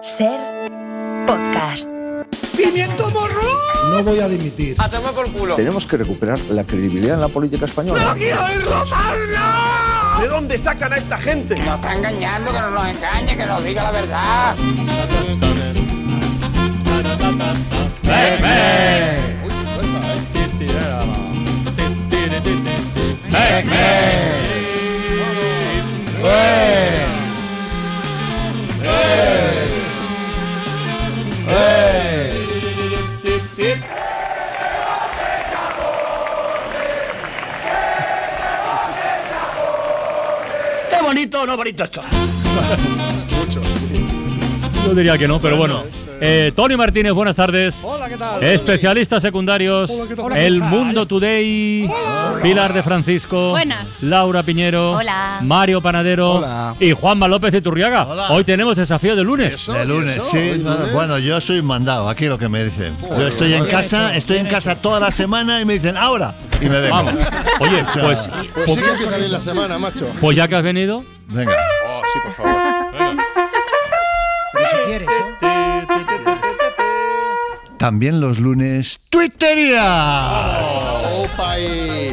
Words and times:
Ser 0.00 0.38
podcast. 1.26 1.88
¡Pimiento 2.56 3.10
morro! 3.10 3.42
No 3.90 4.04
voy 4.04 4.20
a 4.20 4.28
dimitir. 4.28 4.76
¡Hacemos 4.78 5.10
por 5.10 5.32
culo! 5.32 5.56
Tenemos 5.56 5.86
que 5.86 5.96
recuperar 5.96 6.38
la 6.50 6.62
credibilidad 6.62 7.14
en 7.14 7.20
la 7.20 7.28
política 7.28 7.64
española. 7.64 8.14
quiero 8.16 8.44
oírlo 8.44 8.86
más! 8.86 10.20
¿De 10.20 10.28
dónde 10.28 10.56
sacan 10.58 10.92
a 10.92 10.96
esta 10.98 11.18
gente? 11.18 11.56
Nos 11.56 11.76
está 11.76 11.94
engañando, 11.94 12.52
que 12.52 12.58
no 12.58 12.70
nos 12.70 12.86
engañe, 12.86 13.36
que 13.36 13.46
nos 13.46 13.64
diga 13.64 13.82
la 13.84 13.90
verdad. 13.90 14.56
¡Qué 40.90 41.02
bonito 41.02 41.42
o 41.42 41.46
no 41.46 41.56
bonito 41.56 41.84
esto! 41.84 42.02
Yo 44.84 44.94
diría 44.94 45.16
que 45.16 45.26
no, 45.26 45.40
pero 45.40 45.56
bueno. 45.56 45.84
Eh, 46.20 46.52
Tony 46.56 46.76
Martínez, 46.76 47.12
buenas 47.12 47.36
tardes. 47.36 47.78
Hola, 47.82 48.08
¿qué 48.08 48.16
tal? 48.16 48.42
Especialistas 48.42 49.22
secundarios. 49.22 49.88
Hola, 49.90 50.04
¿qué 50.08 50.16
tal? 50.16 50.36
El 50.36 50.56
Hola. 50.56 50.66
Mundo 50.66 51.06
Today. 51.06 51.88
Pilar 52.42 52.72
de 52.72 52.82
Francisco. 52.82 53.50
Buenas. 53.50 53.86
Laura 54.00 54.42
Piñero. 54.42 54.92
Hola. 54.92 55.38
Mario 55.42 55.80
Panadero. 55.80 56.32
Hola. 56.36 56.74
Y 56.80 56.92
Juanma 56.92 57.28
López 57.28 57.54
Iturriaga. 57.54 58.04
Hola. 58.06 58.30
Hoy 58.30 58.42
tenemos 58.44 58.76
desafío 58.76 59.14
de 59.14 59.22
lunes. 59.22 59.54
Eso, 59.54 59.72
De 59.74 59.84
¿y 59.84 59.88
lunes, 59.88 60.16
eso? 60.16 60.24
sí. 60.30 60.64
Bueno, 60.92 61.18
yo 61.18 61.40
soy 61.40 61.62
mandado, 61.62 62.08
aquí 62.08 62.26
lo 62.26 62.38
que 62.38 62.48
me 62.48 62.64
dicen. 62.64 62.96
Yo 63.10 63.26
estoy 63.28 63.54
en 63.54 63.66
casa, 63.66 64.08
hecho, 64.10 64.18
estoy 64.18 64.36
en 64.38 64.46
casa 64.48 64.74
toda 64.76 64.98
la 64.98 65.12
semana 65.12 65.60
y 65.60 65.64
me 65.64 65.74
dicen 65.74 65.96
ahora 65.96 66.34
y 66.60 66.66
me 66.68 66.80
vengo. 66.80 66.96
Vamos. 66.96 67.14
Oye, 67.60 67.84
pues, 67.94 68.28
Pues 68.54 68.72
sí 68.74 68.80
que 68.80 68.88
empieza 68.90 69.16
bien 69.18 69.32
la 69.32 69.40
semana, 69.40 69.78
macho. 69.78 70.08
pues 70.20 70.36
ya 70.36 70.48
que 70.48 70.56
has 70.56 70.62
venido. 70.64 71.04
Venga. 71.28 71.52
Oh, 71.86 72.00
sí, 72.12 72.18
por 72.24 72.32
favor. 72.32 73.16
Pero 74.52 74.64
si 74.70 74.76
quieres, 74.86 75.08
¿eh? 75.08 75.57
También 77.78 78.20
los 78.20 78.38
lunes, 78.38 78.98
Twittería. 79.08 80.60
Opa 81.14 81.60
y... 81.60 82.12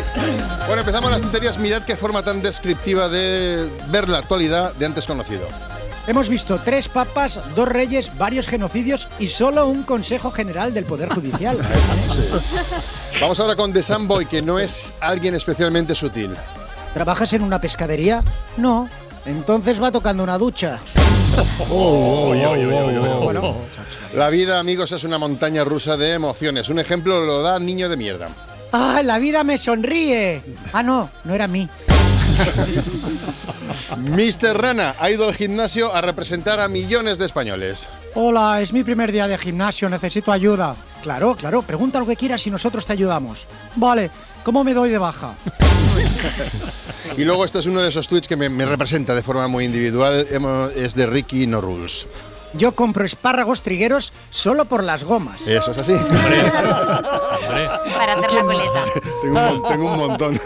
Bueno, 0.68 0.82
empezamos 0.82 1.10
las 1.10 1.22
tonterías. 1.22 1.58
Mirad 1.58 1.84
qué 1.84 1.96
forma 1.96 2.22
tan 2.22 2.42
descriptiva 2.44 3.10
de 3.10 3.68
ver 3.90 4.08
la 4.08 4.20
actualidad 4.20 4.76
de 4.76 4.86
antes 4.86 5.08
conocido. 5.08 5.48
Hemos 6.06 6.30
visto 6.30 6.60
tres 6.64 6.88
papas, 6.88 7.40
dos 7.56 7.68
reyes, 7.68 8.16
varios 8.16 8.48
genocidios 8.48 9.08
y 9.18 9.28
solo 9.28 9.68
un 9.68 9.82
Consejo 9.82 10.30
General 10.30 10.72
del 10.72 10.86
Poder 10.86 11.10
Judicial. 11.10 11.58
Vamos 13.22 13.40
ahora 13.40 13.56
con 13.56 13.74
The 13.74 13.82
Sunboy, 13.82 14.28
que 14.28 14.44
no 14.44 14.60
es 14.60 14.94
alguien 15.00 15.34
especialmente 15.34 15.96
sutil. 15.96 16.36
¿Trabajas 16.94 17.34
en 17.34 17.42
una 17.42 17.60
pescadería? 17.60 18.24
No. 18.56 18.88
Entonces 19.26 19.82
va 19.82 19.92
tocando 19.92 20.22
una 20.22 20.38
ducha. 20.38 20.80
Bueno, 23.24 23.56
La 24.14 24.30
vida, 24.30 24.60
amigos, 24.60 24.92
es 24.92 25.04
una 25.04 25.18
montaña 25.18 25.64
rusa 25.64 25.98
de 25.98 26.14
emociones. 26.14 26.70
Un 26.70 26.80
ejemplo 26.80 27.26
lo 27.26 27.42
da 27.42 27.60
Niño 27.60 27.90
de 27.90 27.98
Mierda. 27.98 28.30
¡Ah, 28.72 29.02
la 29.04 29.20
vida 29.20 29.44
me 29.44 29.58
sonríe! 29.58 30.42
Ah, 30.74 30.84
no, 30.84 31.10
no 31.24 31.34
era 31.34 31.48
mí. 31.48 31.68
Mr. 33.98 34.58
Rana 34.62 34.96
ha 35.00 35.10
ido 35.10 35.26
al 35.28 35.34
gimnasio 35.34 35.94
a 35.94 36.02
representar 36.02 36.60
a 36.60 36.68
millones 36.68 37.18
de 37.18 37.26
españoles. 37.26 37.88
Hola, 38.16 38.62
es 38.62 38.74
mi 38.74 38.84
primer 38.84 39.12
día 39.12 39.28
de 39.28 39.38
gimnasio, 39.38 39.90
necesito 39.90 40.32
ayuda. 40.32 40.76
Claro, 41.04 41.36
claro, 41.36 41.62
pregunta 41.62 42.00
lo 42.00 42.06
que 42.06 42.16
quieras 42.16 42.46
y 42.48 42.52
nosotros 42.52 42.86
te 42.86 42.94
ayudamos. 42.94 43.46
Vale, 43.76 44.10
¿cómo 44.44 44.64
me 44.64 44.74
doy 44.74 44.90
de 44.90 44.98
baja? 44.98 45.34
Y 47.18 47.24
luego 47.24 47.46
este 47.46 47.60
es 47.60 47.66
uno 47.66 47.82
de 47.82 47.90
esos 47.90 48.08
tweets 48.08 48.28
que 48.28 48.36
me, 48.36 48.50
me 48.50 48.66
representa 48.66 49.16
de 49.16 49.22
forma 49.24 49.48
muy 49.48 49.66
individual. 49.66 50.28
Es 50.76 50.96
de 50.96 51.06
Ricky 51.06 51.48
No 51.48 51.62
Rules. 51.62 52.08
Yo 52.54 52.74
compro 52.74 53.04
espárragos 53.06 53.62
trigueros 53.62 54.14
solo 54.30 54.66
por 54.66 54.82
las 54.84 55.04
gomas. 55.04 55.46
Eso 55.48 55.72
es 55.72 55.78
así. 55.78 55.92
Hombre, 55.94 56.52
para 57.98 58.14
hacer 58.14 58.32
la 58.32 58.42
coleta. 58.42 58.84
tengo, 59.22 59.28
un, 59.28 59.34
mon- 59.34 59.64
tengo 59.64 59.92
un 59.92 59.98
montón. 59.98 60.40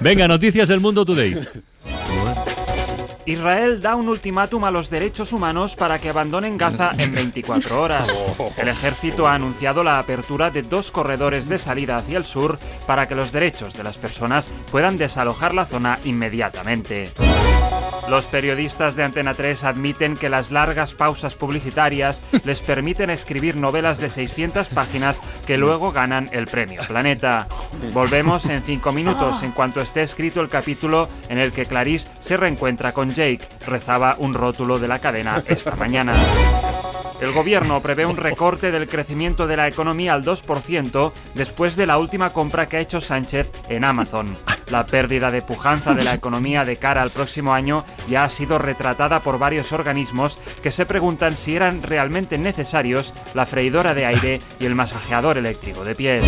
venga, 0.00 0.28
noticias 0.28 0.68
del 0.68 0.80
Mundo 0.80 1.04
Today. 1.04 1.34
Israel 3.26 3.80
da 3.80 3.94
un 3.94 4.08
ultimátum 4.08 4.64
a 4.64 4.70
los 4.70 4.90
derechos 4.90 5.32
humanos 5.32 5.76
para 5.76 5.98
que 5.98 6.08
abandonen 6.08 6.58
Gaza 6.58 6.92
en 6.98 7.14
24 7.14 7.80
horas. 7.80 8.08
El 8.56 8.68
ejército 8.68 9.28
ha 9.28 9.34
anunciado 9.34 9.84
la 9.84 9.98
apertura 9.98 10.50
de 10.50 10.62
dos 10.62 10.90
corredores 10.90 11.48
de 11.48 11.58
salida 11.58 11.96
hacia 11.96 12.18
el 12.18 12.24
sur 12.24 12.58
para 12.86 13.06
que 13.06 13.14
los 13.14 13.32
derechos 13.32 13.74
de 13.74 13.84
las 13.84 13.98
personas 13.98 14.50
puedan 14.70 14.98
desalojar 14.98 15.54
la 15.54 15.66
zona 15.66 15.98
inmediatamente. 16.04 17.12
Los 18.08 18.26
periodistas 18.26 18.96
de 18.96 19.04
Antena 19.04 19.34
3 19.34 19.64
admiten 19.64 20.16
que 20.16 20.28
las 20.28 20.50
largas 20.50 20.94
pausas 20.94 21.36
publicitarias 21.36 22.22
les 22.44 22.62
permiten 22.62 23.10
escribir 23.10 23.56
novelas 23.56 23.98
de 23.98 24.08
600 24.08 24.68
páginas 24.70 25.20
que 25.46 25.56
luego 25.56 25.92
ganan 25.92 26.28
el 26.32 26.46
premio 26.46 26.82
Planeta. 26.86 27.46
Volvemos 27.92 28.46
en 28.46 28.62
5 28.62 28.92
minutos 28.92 29.42
en 29.42 29.52
cuanto 29.52 29.80
esté 29.80 30.02
escrito 30.02 30.40
el 30.40 30.48
capítulo 30.48 31.08
en 31.28 31.38
el 31.38 31.52
que 31.52 31.66
Clarice 31.66 32.08
se 32.18 32.36
reencuentra 32.36 32.92
con 32.92 33.10
Jake, 33.14 33.46
rezaba 33.66 34.16
un 34.18 34.34
rótulo 34.34 34.78
de 34.78 34.88
la 34.88 34.98
cadena 34.98 35.42
esta 35.46 35.76
mañana. 35.76 36.14
El 37.20 37.32
gobierno 37.32 37.80
prevé 37.80 38.04
un 38.04 38.16
recorte 38.16 38.72
del 38.72 38.88
crecimiento 38.88 39.46
de 39.46 39.56
la 39.56 39.68
economía 39.68 40.12
al 40.12 40.24
2% 40.24 41.12
después 41.34 41.76
de 41.76 41.86
la 41.86 41.98
última 41.98 42.32
compra 42.32 42.68
que 42.68 42.78
ha 42.78 42.80
hecho 42.80 43.00
Sánchez 43.00 43.52
en 43.68 43.84
Amazon. 43.84 44.36
La 44.72 44.86
pérdida 44.86 45.30
de 45.30 45.42
pujanza 45.42 45.92
de 45.92 46.02
la 46.02 46.14
economía 46.14 46.64
de 46.64 46.78
cara 46.78 47.02
al 47.02 47.10
próximo 47.10 47.52
año 47.52 47.84
ya 48.08 48.24
ha 48.24 48.30
sido 48.30 48.58
retratada 48.58 49.20
por 49.20 49.38
varios 49.38 49.70
organismos 49.74 50.38
que 50.62 50.70
se 50.70 50.86
preguntan 50.86 51.36
si 51.36 51.54
eran 51.54 51.82
realmente 51.82 52.38
necesarios 52.38 53.12
la 53.34 53.44
freidora 53.44 53.92
de 53.92 54.06
aire 54.06 54.40
y 54.58 54.64
el 54.64 54.74
masajeador 54.74 55.36
eléctrico 55.36 55.84
de 55.84 55.94
pies. 55.94 56.24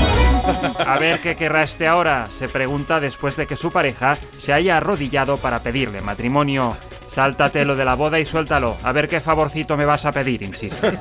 A 0.86 0.98
ver 0.98 1.22
qué 1.22 1.36
querrá 1.36 1.62
este 1.62 1.86
ahora, 1.86 2.26
se 2.30 2.50
pregunta 2.50 3.00
después 3.00 3.34
de 3.36 3.46
que 3.46 3.56
su 3.56 3.70
pareja 3.72 4.18
se 4.36 4.52
haya 4.52 4.76
arrodillado 4.76 5.38
para 5.38 5.60
pedirle 5.60 6.02
matrimonio. 6.02 6.76
Sáltate 7.06 7.64
lo 7.64 7.76
de 7.76 7.86
la 7.86 7.94
boda 7.94 8.20
y 8.20 8.26
suéltalo, 8.26 8.76
a 8.82 8.92
ver 8.92 9.08
qué 9.08 9.22
favorcito 9.22 9.78
me 9.78 9.86
vas 9.86 10.04
a 10.04 10.12
pedir, 10.12 10.42
insiste. 10.42 10.98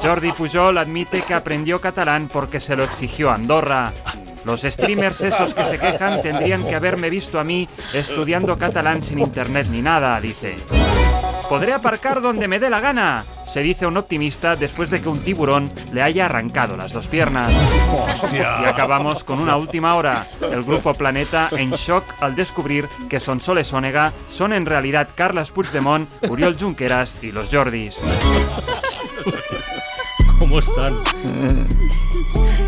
Jordi 0.00 0.30
Pujol 0.30 0.78
admite 0.78 1.20
que 1.22 1.34
aprendió 1.34 1.80
catalán 1.80 2.28
porque 2.32 2.60
se 2.60 2.76
lo 2.76 2.84
exigió 2.84 3.32
Andorra. 3.32 3.92
Los 4.48 4.62
streamers 4.62 5.20
esos 5.20 5.52
que 5.52 5.62
se 5.66 5.78
quejan 5.78 6.22
tendrían 6.22 6.66
que 6.66 6.74
haberme 6.74 7.10
visto 7.10 7.38
a 7.38 7.44
mí 7.44 7.68
estudiando 7.92 8.56
catalán 8.56 9.02
sin 9.02 9.18
internet 9.18 9.66
ni 9.70 9.82
nada, 9.82 10.18
dice. 10.22 10.56
Podré 11.50 11.74
aparcar 11.74 12.22
donde 12.22 12.48
me 12.48 12.58
dé 12.58 12.70
la 12.70 12.80
gana, 12.80 13.26
se 13.44 13.60
dice 13.60 13.86
un 13.86 13.98
optimista 13.98 14.56
después 14.56 14.88
de 14.88 15.02
que 15.02 15.10
un 15.10 15.20
tiburón 15.20 15.70
le 15.92 16.00
haya 16.00 16.24
arrancado 16.24 16.78
las 16.78 16.94
dos 16.94 17.08
piernas. 17.08 17.52
Y 18.32 18.38
acabamos 18.66 19.22
con 19.22 19.38
una 19.38 19.54
última 19.58 19.96
hora. 19.96 20.26
El 20.40 20.64
grupo 20.64 20.94
Planeta 20.94 21.50
en 21.52 21.70
shock 21.72 22.04
al 22.18 22.34
descubrir 22.34 22.88
que 23.10 23.20
Sonsoles 23.20 23.70
Onega 23.74 24.14
son 24.28 24.54
en 24.54 24.64
realidad 24.64 25.10
Carles 25.14 25.50
Puigdemont, 25.50 26.08
Uriol 26.26 26.56
Junqueras 26.58 27.18
y 27.20 27.32
los 27.32 27.50
Jordis. 27.54 27.98
¿Cómo 30.38 30.58
están? 30.58 30.96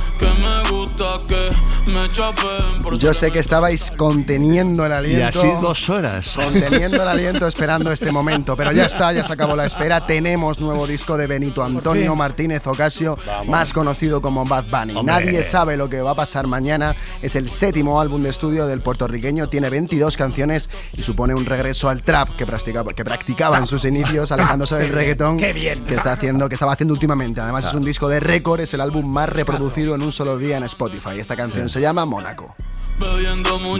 Yo 2.97 3.13
sé 3.13 3.31
que 3.31 3.39
estabais 3.39 3.91
conteniendo 3.91 4.85
el 4.85 4.91
aliento. 4.93 5.19
Y 5.19 5.47
así 5.47 5.61
dos 5.61 5.89
horas. 5.89 6.33
Conteniendo 6.35 7.01
el 7.01 7.07
aliento, 7.07 7.47
esperando 7.47 7.91
este 7.91 8.11
momento. 8.11 8.55
Pero 8.55 8.71
ya 8.71 8.85
está, 8.85 9.11
ya 9.11 9.23
se 9.23 9.33
acabó 9.33 9.55
la 9.55 9.65
espera. 9.65 10.05
Tenemos 10.05 10.59
nuevo 10.59 10.85
disco 10.85 11.17
de 11.17 11.27
Benito 11.27 11.63
Antonio. 11.63 12.15
Martínez 12.15 12.65
Ocasio, 12.67 13.17
más 13.47 13.73
conocido 13.73 14.21
como 14.21 14.45
Bad 14.45 14.65
Bunny. 14.69 14.95
Hombre. 14.95 15.13
Nadie 15.13 15.43
sabe 15.43 15.75
lo 15.77 15.89
que 15.89 16.01
va 16.01 16.11
a 16.11 16.15
pasar 16.15 16.45
mañana. 16.45 16.95
Es 17.21 17.35
el 17.35 17.49
séptimo 17.49 17.99
álbum 17.99 18.21
de 18.21 18.29
estudio 18.29 18.67
del 18.67 18.81
puertorriqueño. 18.81 19.49
Tiene 19.49 19.69
22 19.69 20.17
canciones 20.17 20.69
y 20.95 21.03
supone 21.03 21.33
un 21.33 21.45
regreso 21.45 21.89
al 21.89 22.03
trap 22.03 22.35
que 22.35 22.45
practicaba, 22.45 22.93
que 22.93 23.03
practicaba 23.03 23.57
en 23.57 23.65
sus 23.65 23.85
inicios, 23.85 24.31
alejándose 24.31 24.75
del 24.75 24.89
reggaetón 24.89 25.37
Qué 25.37 25.53
bien. 25.53 25.83
que 25.85 25.95
está 25.95 26.13
haciendo, 26.13 26.47
que 26.47 26.55
estaba 26.55 26.73
haciendo 26.73 26.93
últimamente. 26.93 27.41
Además 27.41 27.65
es 27.65 27.73
un 27.73 27.83
disco 27.83 28.07
de 28.07 28.19
récord, 28.19 28.59
es 28.61 28.73
el 28.73 28.81
álbum 28.81 29.05
más 29.11 29.29
reproducido 29.29 29.95
en 29.95 30.03
un 30.03 30.10
solo 30.11 30.37
día 30.37 30.57
en 30.57 30.63
Spotify. 30.63 31.19
Esta 31.19 31.35
canción 31.35 31.69
se 31.69 31.81
llama 31.81 32.05
Mónaco. 32.05 32.55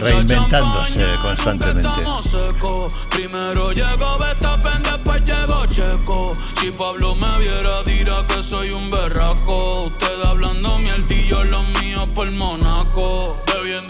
Reinventándose 0.00 1.04
constantemente. 1.22 1.88
Estamos 1.88 2.24
secos. 2.24 2.94
Primero 3.10 3.72
llegó 3.72 4.18
Verstappen, 4.18 4.82
después 4.82 5.22
llegó 5.24 5.66
Checo. 5.66 6.32
Si 6.60 6.70
Pablo 6.72 7.14
me 7.14 7.38
viera, 7.38 7.82
dirá 7.84 8.26
que 8.26 8.42
soy 8.42 8.70
un 8.70 8.90
berraco. 8.90 9.84
Usted 9.84 10.22
hablando 10.24 10.78
mierdillo, 10.78 11.44
los 11.44 11.68
míos 11.80 12.08
por 12.14 12.30
Monaco. 12.32 13.24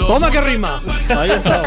Toma 0.06 0.30
que 0.30 0.40
rima. 0.40 0.82
Ahí 1.16 1.30
está. 1.30 1.62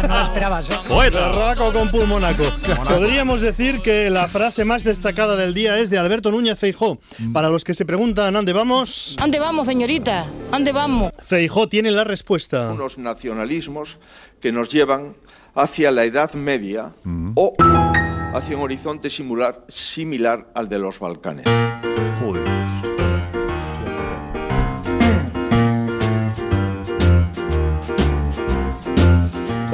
No 0.08 0.18
lo 0.18 0.24
esperabas, 0.24 0.70
¿eh? 0.70 0.74
Berraco 0.88 1.72
con 1.72 1.88
pulmonaco. 1.88 2.42
Podríamos 2.86 3.40
decir 3.40 3.80
que 3.82 4.10
la 4.10 4.28
frase 4.28 4.64
más 4.64 4.82
destacada 4.84 5.36
del 5.36 5.54
día 5.54 5.78
es 5.78 5.90
de 5.90 5.98
Alberto 5.98 6.30
Núñez 6.30 6.58
Feijó. 6.58 6.98
Para 7.32 7.48
los 7.48 7.64
que 7.64 7.74
se 7.74 7.84
preguntan, 7.84 8.34
¿ande 8.36 8.52
vamos? 8.52 9.16
¿Dónde 9.18 9.38
vamos, 9.38 9.66
señorita? 9.66 10.26
¿Dónde 10.50 10.72
vamos? 10.72 11.12
Feijó 11.22 11.68
tiene 11.68 11.90
la 11.90 12.04
respuesta. 12.04 12.70
unos 12.72 12.98
nacionalismos 12.98 13.98
que 14.40 14.52
nos 14.52 14.68
llevan 14.68 15.14
hacia 15.54 15.90
la 15.90 16.04
Edad 16.04 16.32
Media 16.34 16.92
o 17.34 17.54
hacia 18.34 18.56
un 18.56 18.62
horizonte 18.62 19.10
similar, 19.10 19.64
similar 19.68 20.46
al 20.54 20.68
de 20.68 20.78
los 20.78 20.98
Balcanes. 20.98 21.46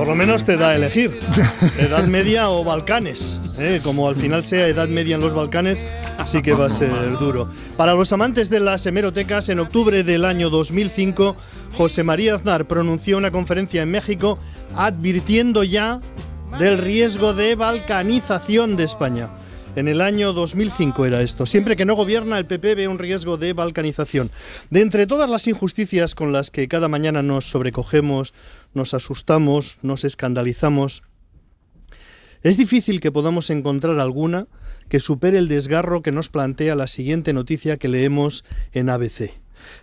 Por 0.06 0.14
lo 0.14 0.24
menos 0.24 0.44
te 0.44 0.56
da 0.56 0.68
a 0.68 0.76
elegir. 0.76 1.18
Edad 1.80 2.04
Media 2.04 2.48
o 2.48 2.62
Balcanes. 2.62 3.40
¿eh? 3.58 3.80
Como 3.82 4.06
al 4.06 4.14
final 4.14 4.44
sea 4.44 4.68
Edad 4.68 4.86
Media 4.86 5.16
en 5.16 5.20
los 5.20 5.34
Balcanes, 5.34 5.84
sí 6.26 6.42
que 6.42 6.52
va 6.52 6.66
a 6.66 6.70
ser 6.70 7.18
duro. 7.18 7.48
Para 7.76 7.94
los 7.94 8.12
amantes 8.12 8.48
de 8.48 8.60
las 8.60 8.86
hemerotecas, 8.86 9.48
en 9.48 9.58
octubre 9.58 10.04
del 10.04 10.24
año 10.24 10.48
2005, 10.48 11.34
José 11.76 12.04
María 12.04 12.36
Aznar 12.36 12.68
pronunció 12.68 13.18
una 13.18 13.32
conferencia 13.32 13.82
en 13.82 13.90
México 13.90 14.38
advirtiendo 14.76 15.64
ya 15.64 16.00
del 16.60 16.78
riesgo 16.78 17.34
de 17.34 17.56
balcanización 17.56 18.76
de 18.76 18.84
España. 18.84 19.30
En 19.76 19.88
el 19.88 20.00
año 20.00 20.32
2005 20.32 21.04
era 21.04 21.20
esto. 21.20 21.44
Siempre 21.44 21.76
que 21.76 21.84
no 21.84 21.94
gobierna, 21.94 22.38
el 22.38 22.46
PP 22.46 22.74
ve 22.74 22.88
un 22.88 22.98
riesgo 22.98 23.36
de 23.36 23.52
balcanización. 23.52 24.30
De 24.70 24.80
entre 24.80 25.06
todas 25.06 25.28
las 25.28 25.46
injusticias 25.46 26.14
con 26.14 26.32
las 26.32 26.50
que 26.50 26.66
cada 26.66 26.88
mañana 26.88 27.22
nos 27.22 27.50
sobrecogemos, 27.50 28.32
nos 28.72 28.94
asustamos, 28.94 29.78
nos 29.82 30.04
escandalizamos, 30.04 31.02
es 32.42 32.56
difícil 32.56 33.00
que 33.00 33.12
podamos 33.12 33.50
encontrar 33.50 33.98
alguna 33.98 34.46
que 34.88 35.00
supere 35.00 35.36
el 35.36 35.48
desgarro 35.48 36.00
que 36.00 36.12
nos 36.12 36.30
plantea 36.30 36.74
la 36.74 36.86
siguiente 36.86 37.34
noticia 37.34 37.76
que 37.76 37.88
leemos 37.88 38.44
en 38.72 38.88
ABC. 38.88 39.32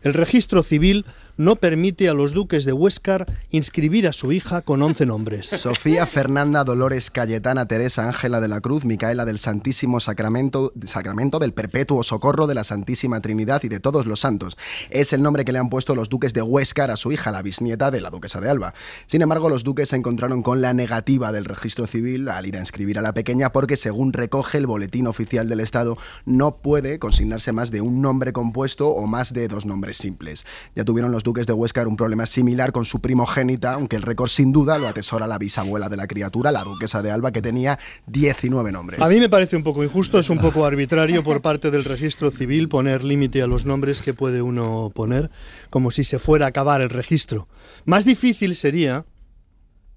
El 0.02 0.14
registro 0.14 0.64
civil 0.64 1.06
no 1.38 1.56
permite 1.56 2.10
a 2.10 2.14
los 2.14 2.34
duques 2.34 2.66
de 2.66 2.74
Huéscar 2.74 3.26
inscribir 3.50 4.08
a 4.08 4.14
su 4.14 4.32
hija 4.32 4.62
con 4.62 4.82
11 4.82 5.06
nombres. 5.06 5.48
Sofía 5.48 6.06
Fernanda 6.06 6.64
Dolores 6.64 7.10
Cayetana 7.10 7.68
Teresa 7.68 8.08
Ángela 8.08 8.40
de 8.40 8.48
la 8.48 8.62
Cruz 8.62 8.86
Micaela 8.86 9.26
del 9.26 9.40
Santísimo 9.40 10.00
Sacramento, 10.00 10.74
Sacramento 10.86 11.40
del 11.40 11.54
Perpetuo 11.54 12.04
Socorro 12.04 12.48
de 12.48 12.56
la 12.56 12.64
Santísima 12.64 13.20
Trinidad 13.22 13.64
y 13.64 13.70
de 13.70 13.80
todos 13.80 14.06
los 14.06 14.20
santos. 14.20 14.58
Es 14.90 15.14
el 15.14 15.24
nombre 15.24 15.46
que 15.46 15.52
le 15.52 15.60
han 15.60 15.70
puesto 15.70 15.96
los 15.96 16.10
duques 16.10 16.34
de 16.34 16.42
Huéscar 16.42 16.92
a 16.92 16.98
su 16.98 17.12
hija, 17.12 17.32
la 17.32 17.42
bisnieta 17.42 17.90
de 17.90 18.02
la 18.02 18.10
duquesa 18.10 18.40
de 18.40 18.50
Alba. 18.50 18.74
Sin 19.08 19.22
embargo, 19.22 19.50
los 19.50 19.64
duques 19.64 19.90
se 19.90 19.96
encontraron 19.96 20.44
con 20.44 20.62
la 20.62 20.74
negativa 20.74 21.32
del 21.32 21.46
registro 21.46 21.88
civil 21.88 22.30
al 22.30 22.46
ir 22.46 22.58
a 22.58 22.60
inscribir 22.60 23.00
a 23.00 23.02
la 23.02 23.14
pequeña 23.14 23.52
porque, 23.52 23.78
según 23.78 24.14
recoge 24.14 24.60
el 24.60 24.68
boletín 24.68 25.08
oficial 25.08 25.50
del 25.50 25.62
Estado, 25.62 25.98
no 26.26 26.58
puede 26.58 27.00
consignarse 27.00 27.52
más 27.52 27.72
de 27.72 27.82
un 27.82 28.02
nombre 28.02 28.34
compuesto 28.34 28.90
o 28.90 29.08
más 29.08 29.34
de 29.34 29.48
dos 29.48 29.66
nombres 29.66 29.98
simples. 29.98 30.46
Ya 30.76 30.84
tuvieron 30.84 31.12
los 31.12 31.23
duques 31.24 31.48
de 31.48 31.54
Huéscar 31.54 31.88
un 31.88 31.96
problema 31.96 32.26
similar 32.26 32.72
con 32.72 32.86
su 32.86 33.00
primogénita, 33.00 33.74
aunque 33.74 33.96
el 33.96 34.02
récord 34.02 34.30
sin 34.30 34.52
duda 34.52 34.78
lo 34.78 34.88
atesora 34.88 35.26
la 35.26 35.38
bisabuela 35.38 35.90
de 35.90 35.98
la 35.98 36.08
criatura, 36.08 36.52
la 36.52 36.64
duquesa 36.64 37.02
de 37.02 37.12
Alba, 37.12 37.32
que 37.32 37.42
tenía 37.42 37.80
19 38.08 38.72
nombres. 38.72 39.02
A 39.02 39.10
mí 39.10 39.20
me 39.20 39.30
parece 39.30 39.56
un 39.56 39.64
poco 39.64 39.84
injusto, 39.84 40.20
es 40.20 40.30
un 40.30 40.40
poco 40.40 40.66
arbitrario 40.66 41.24
por 41.24 41.42
parte 41.42 41.72
del 41.72 41.86
registro 41.86 42.30
civil 42.30 42.70
poner 42.70 43.04
límite 43.04 43.42
a 43.42 43.48
los 43.48 43.66
nombres 43.66 44.02
que 44.02 44.14
puede 44.14 44.42
uno 44.42 44.92
poner, 44.94 45.32
como 45.70 45.92
si 45.92 46.04
se 46.04 46.20
fuera 46.20 46.46
a 46.46 46.50
acabar 46.50 46.82
el 46.82 46.90
registro. 46.90 47.48
Más 47.86 48.06
difícil 48.06 48.56
sería 48.56 49.06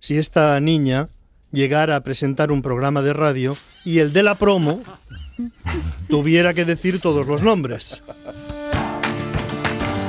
si 0.01 0.19
esta 0.19 0.59
niña 0.61 1.09
llegara 1.53 1.97
a 1.97 2.03
presentar 2.03 2.53
un 2.53 2.63
programa 2.63 3.03
de 3.03 3.13
radio 3.13 3.57
y 3.85 3.99
el 3.99 4.13
de 4.13 4.23
la 4.23 4.37
promo 4.37 4.81
tuviera 6.09 6.55
que 6.55 6.65
decir 6.65 7.01
todos 7.01 7.27
los 7.27 7.43
nombres. 7.43 8.03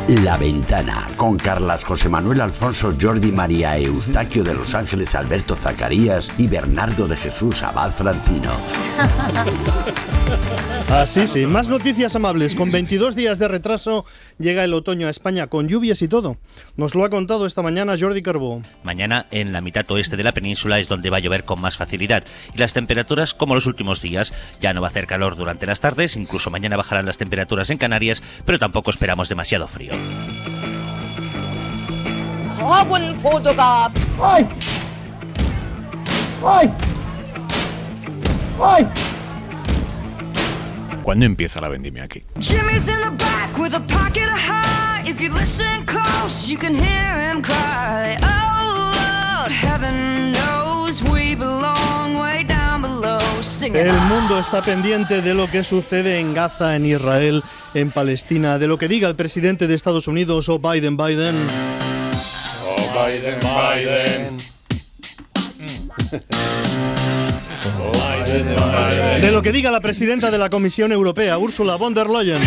La 0.08 0.38
Ventana, 0.38 1.06
con 1.18 1.36
Carlas 1.36 1.84
José 1.84 2.08
Manuel 2.08 2.40
Alfonso 2.40 2.94
Jordi 3.00 3.34
María 3.34 3.78
Eustaquio 3.78 4.42
de 4.42 4.54
Los 4.54 4.74
Ángeles 4.74 5.14
Alberto 5.16 5.54
Zacarías 5.54 6.32
y 6.38 6.48
Bernardo 6.48 7.10
de 7.10 7.18
Jesús 7.18 7.62
Abad 7.62 7.92
Francino. 7.92 8.52
Así 10.90 11.28
sí, 11.28 11.46
más 11.46 11.68
noticias 11.68 12.16
amables. 12.16 12.56
Con 12.56 12.72
22 12.72 13.16
días 13.16 13.40
de 13.40 13.48
retraso 13.48 14.06
llega 14.40 14.64
el 14.64 14.74
otoño 14.74 15.08
a 15.08 15.10
España 15.10 15.48
con 15.48 15.68
lluvias 15.68 16.02
y 16.02 16.08
todo. 16.08 16.38
Nos 16.76 16.96
lo 16.96 17.04
ha 17.04 17.10
contado 17.10 17.46
esta 17.46 17.62
mañana 17.62 17.96
Jordi 18.00 18.22
Carbó. 18.22 18.62
Mañana 18.84 19.28
en 19.32 19.52
la 19.52 19.62
mitad 19.62 19.90
oeste 19.92 20.16
de 20.16 20.24
la 20.24 20.34
península 20.34 20.80
es 20.80 20.88
donde 20.88 21.10
va 21.10 21.18
a 21.18 21.20
llover 21.20 21.44
con 21.44 21.62
más 21.62 21.76
facilidad 21.76 22.24
y 22.54 22.58
las 22.58 22.74
temperaturas 22.74 23.34
como 23.34 23.54
los 23.54 23.68
últimos 23.68 24.02
días. 24.02 24.34
Ya 24.62 24.74
no 24.74 24.82
va 24.82 24.88
a 24.88 24.90
hacer 24.90 25.08
calor 25.08 25.36
durante 25.36 25.68
las 25.68 25.82
tardes, 25.82 26.16
incluso 26.16 26.50
mañana 26.50 26.78
bajarán 26.78 27.06
las 27.06 27.18
temperaturas 27.18 27.70
en 27.70 27.78
Canarias, 27.78 28.24
pero 28.46 28.58
tampoco 28.58 28.90
esperamos 28.90 29.28
demasiado 29.30 29.68
frío. 29.68 29.94
¡Ay! 34.22 34.48
¡Ay! 36.44 36.72
¡Ay! 38.60 38.88
¿Cuándo 41.08 41.26
empieza 41.26 41.62
la 41.62 41.70
vendimia 41.70 42.04
aquí? 42.04 42.22
Jimmy's 42.38 42.90
in 42.90 43.00
the 43.00 43.12
back 43.12 43.58
with 43.58 43.74
a 43.74 43.80
pocket 43.80 44.28
of 44.28 44.38
high. 44.38 45.10
If 45.10 45.22
you 45.22 45.32
listen 45.34 45.86
close, 45.86 46.52
you 46.52 46.58
can 46.60 46.76
hear 46.76 47.18
him 47.18 47.42
cry. 47.42 48.18
Oh 48.22 48.92
Lord, 48.92 49.50
heaven 49.50 50.34
knows 50.34 51.02
we 51.04 51.34
belong 51.34 52.20
way 52.20 52.44
down 52.44 52.82
below. 52.82 53.20
Singing. 53.42 53.78
El 53.78 54.02
mundo 54.02 54.38
está 54.38 54.62
pendiente 54.62 55.22
de 55.22 55.34
lo 55.34 55.50
que 55.50 55.64
sucede 55.64 56.20
en 56.20 56.34
Gaza, 56.34 56.76
en 56.76 56.86
Israel, 56.86 57.42
en 57.74 57.92
Palestina, 57.92 58.58
de 58.58 58.68
lo 58.68 58.78
que 58.78 58.90
diga 58.90 59.08
el 59.08 59.16
presidente 59.16 59.68
de 59.68 59.76
Estados 59.76 60.10
Unidos 60.10 60.50
o 60.50 60.60
Biden 60.60 60.98
Biden. 60.98 61.38
Oh, 62.66 63.08
Biden, 63.08 63.40
Biden. 63.40 64.38
De 69.22 69.32
lo 69.32 69.42
que 69.42 69.52
diga 69.52 69.72
la 69.72 69.80
presidenta 69.82 70.30
de 70.32 70.38
la 70.38 70.50
Comisión 70.50 70.92
Europea, 70.92 71.38
Ursula 71.38 71.76
von 71.76 71.94
der 71.94 72.08
Leyen. 72.08 72.40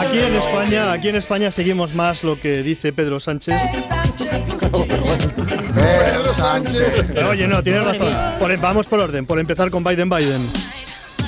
Aquí 0.00 0.18
en 0.18 0.34
España, 0.34 0.92
aquí 0.92 1.08
en 1.08 1.16
España 1.16 1.50
seguimos 1.50 1.94
más 1.94 2.24
lo 2.24 2.38
que 2.40 2.62
dice 2.62 2.92
Pedro 2.92 3.20
Sánchez. 3.20 3.54
Pedro 5.74 6.34
Sánchez. 6.34 7.10
Oye, 7.28 7.46
no, 7.46 7.62
tienes 7.62 7.84
razón. 7.84 8.14
Por- 8.38 8.56
vamos 8.58 8.86
por 8.86 9.00
orden, 9.00 9.26
por 9.26 9.38
empezar 9.38 9.70
con 9.70 9.84
Biden 9.84 10.08
Biden. 10.10 10.40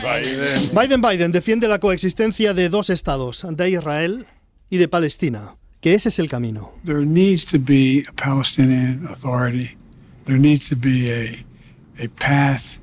Biden. 0.03 0.75
Biden 0.75 1.01
Biden 1.01 1.33
defiende 1.33 1.69
la 1.69 1.79
coexistencia 1.79 2.53
de 2.53 2.69
dos 2.69 2.91
estados, 2.91 3.47
de 3.49 3.71
Israel 3.71 4.27
y 4.69 4.79
de 4.79 4.89
Palestina, 4.89 5.57
que 5.81 5.95
ese 5.95 6.09
es 6.09 6.19
el 6.19 6.29
camino. 6.29 6.73
There 6.85 7.07
needs 7.07 7.45
to 7.47 7.59
be 7.59 8.05
a 8.09 8.13
Palestinian 8.13 9.07
Authority. 9.07 9.77
There 10.25 10.39
needs 10.39 10.69
to 10.69 10.77
be 10.77 11.11
a, 11.13 12.05
a 12.05 12.09
path 12.19 12.79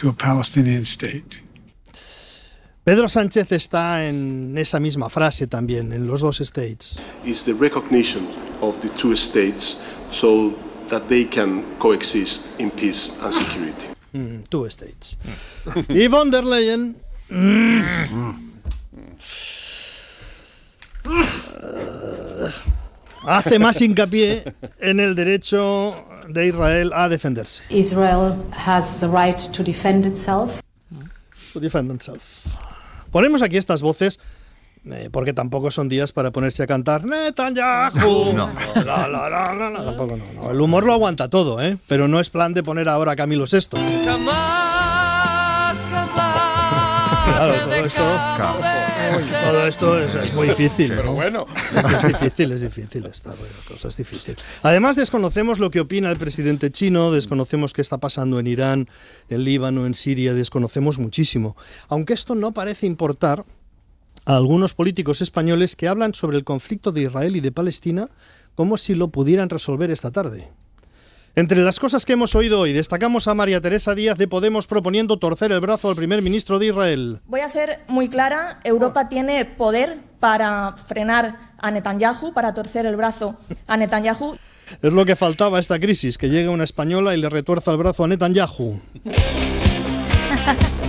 to 0.00 0.10
a 0.10 0.12
Palestinian 0.12 0.82
state. 0.82 1.42
Pedro 2.84 3.08
Sánchez 3.08 3.52
está 3.52 4.06
en 4.06 4.56
esa 4.58 4.80
misma 4.80 5.08
frase 5.10 5.46
también, 5.46 5.92
en 5.92 6.06
los 6.06 6.20
dos 6.20 6.40
states. 6.40 7.00
is 7.24 7.44
the 7.44 7.52
recognition 7.54 8.26
of 8.60 8.74
the 8.82 8.88
two 8.98 9.14
states 9.14 9.76
so 10.10 10.52
that 10.88 11.08
they 11.08 11.24
can 11.24 11.62
coexist 11.78 12.42
in 12.58 12.70
peace 12.70 13.12
and 13.22 13.32
security. 13.32 13.88
Mm, 14.12 14.42
two 14.48 14.66
states. 14.70 15.16
y 15.88 16.08
von 16.08 16.30
der 16.30 16.44
Leyen... 16.44 16.96
mm, 17.28 17.80
hace 23.26 23.58
más 23.58 23.80
hincapié 23.80 24.42
en 24.80 25.00
el 25.00 25.14
derecho 25.14 26.04
de 26.28 26.46
Israel 26.46 26.92
a 26.92 27.08
defenderse. 27.08 27.62
Israel 27.70 28.34
has 28.52 28.98
the 29.00 29.08
right 29.08 29.38
to 29.52 29.62
defend 29.62 30.06
itself. 30.06 30.60
To 31.52 31.60
defend 31.60 31.88
themselves. 31.88 32.44
Ponemos 33.10 33.42
aquí 33.42 33.56
estas 33.56 33.82
voces 33.82 34.18
eh, 34.86 35.10
porque 35.12 35.32
tampoco 35.32 35.70
son 35.70 35.88
días 35.88 36.12
para 36.12 36.30
ponerse 36.30 36.62
a 36.62 36.66
cantar 36.66 37.04
Netanyahu. 37.04 38.32
No. 38.34 38.50
La, 38.74 39.08
la, 39.08 39.28
la, 39.28 39.54
la, 39.54 39.70
la. 39.70 39.84
Tampoco 39.84 40.16
no, 40.16 40.24
no. 40.34 40.50
El 40.50 40.60
humor 40.60 40.84
lo 40.84 40.92
aguanta 40.92 41.28
todo, 41.28 41.60
¿eh? 41.60 41.76
Pero 41.86 42.08
no 42.08 42.20
es 42.20 42.30
plan 42.30 42.54
de 42.54 42.62
poner 42.62 42.88
ahora 42.88 43.12
a 43.12 43.16
Camilo 43.16 43.44
VI. 43.44 43.78
Claro, 47.30 47.54
todo 47.64 47.74
esto, 47.74 48.02
todo 49.50 49.66
esto 49.66 49.98
es, 49.98 50.14
es 50.14 50.34
muy 50.34 50.48
difícil. 50.48 50.88
Pero 50.90 51.04
¿no? 51.04 51.14
bueno. 51.14 51.46
Es, 51.76 51.84
es 51.84 52.08
difícil, 52.08 52.52
es 52.52 52.60
difícil. 52.62 53.06
Esta 53.06 53.34
cosa 53.68 53.88
es 53.88 53.96
difícil. 53.96 54.36
Además, 54.62 54.96
desconocemos 54.96 55.58
lo 55.58 55.70
que 55.70 55.80
opina 55.80 56.10
el 56.10 56.16
presidente 56.16 56.70
chino, 56.70 57.10
desconocemos 57.10 57.72
qué 57.72 57.82
está 57.82 57.98
pasando 57.98 58.38
en 58.38 58.46
Irán, 58.46 58.88
en 59.28 59.44
Líbano, 59.44 59.86
en 59.86 59.94
Siria, 59.94 60.34
desconocemos 60.34 60.98
muchísimo. 60.98 61.56
Aunque 61.88 62.14
esto 62.14 62.34
no 62.34 62.52
parece 62.52 62.86
importar 62.86 63.44
a 64.24 64.36
algunos 64.36 64.74
políticos 64.74 65.20
españoles 65.20 65.76
que 65.76 65.88
hablan 65.88 66.14
sobre 66.14 66.36
el 66.36 66.44
conflicto 66.44 66.92
de 66.92 67.02
Israel 67.02 67.36
y 67.36 67.40
de 67.40 67.52
Palestina 67.52 68.08
como 68.54 68.76
si 68.76 68.94
lo 68.94 69.08
pudieran 69.08 69.48
resolver 69.48 69.90
esta 69.90 70.10
tarde. 70.10 70.48
Entre 71.36 71.58
las 71.58 71.78
cosas 71.78 72.04
que 72.04 72.14
hemos 72.14 72.34
oído 72.34 72.58
hoy, 72.58 72.72
destacamos 72.72 73.28
a 73.28 73.34
María 73.34 73.60
Teresa 73.60 73.94
Díaz 73.94 74.18
de 74.18 74.26
Podemos 74.26 74.66
proponiendo 74.66 75.18
torcer 75.18 75.52
el 75.52 75.60
brazo 75.60 75.88
al 75.88 75.96
primer 75.96 76.22
ministro 76.22 76.58
de 76.58 76.66
Israel. 76.66 77.20
Voy 77.26 77.40
a 77.40 77.48
ser 77.48 77.80
muy 77.86 78.08
clara, 78.08 78.58
Europa 78.64 79.08
tiene 79.08 79.44
poder 79.44 79.98
para 80.18 80.74
frenar 80.76 81.52
a 81.58 81.70
Netanyahu, 81.70 82.32
para 82.34 82.52
torcer 82.52 82.84
el 82.84 82.96
brazo 82.96 83.36
a 83.68 83.76
Netanyahu. 83.76 84.36
Es 84.82 84.92
lo 84.92 85.04
que 85.04 85.14
faltaba 85.16 85.58
a 85.58 85.60
esta 85.60 85.78
crisis, 85.78 86.18
que 86.18 86.28
llegue 86.28 86.48
una 86.48 86.64
española 86.64 87.14
y 87.14 87.20
le 87.20 87.28
retuerza 87.28 87.70
el 87.70 87.76
brazo 87.76 88.04
a 88.04 88.08
Netanyahu. 88.08 88.80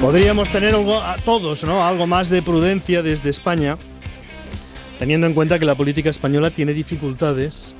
Podríamos 0.00 0.48
tener 0.48 0.74
a 0.74 1.16
todos, 1.26 1.62
¿no? 1.64 1.84
Algo 1.84 2.06
más 2.06 2.30
de 2.30 2.40
prudencia 2.40 3.02
desde 3.02 3.28
España, 3.28 3.76
teniendo 4.98 5.26
en 5.26 5.34
cuenta 5.34 5.58
que 5.58 5.66
la 5.66 5.74
política 5.74 6.08
española 6.08 6.48
tiene 6.48 6.72
dificultades 6.72 7.74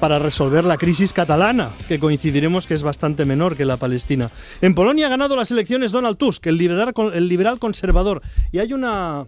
para 0.00 0.18
resolver 0.18 0.64
la 0.64 0.78
crisis 0.78 1.12
catalana, 1.12 1.70
que 1.88 1.98
coincidiremos 1.98 2.66
que 2.66 2.72
es 2.72 2.82
bastante 2.82 3.26
menor 3.26 3.54
que 3.54 3.66
la 3.66 3.76
palestina. 3.76 4.30
En 4.62 4.74
Polonia 4.74 5.06
ha 5.06 5.10
ganado 5.10 5.36
las 5.36 5.50
elecciones 5.50 5.92
Donald 5.92 6.16
Tusk, 6.16 6.46
el 6.46 6.56
liberal, 6.56 6.94
el 7.12 7.28
liberal 7.28 7.58
conservador, 7.58 8.22
y 8.50 8.58
hay 8.58 8.72
una 8.72 9.26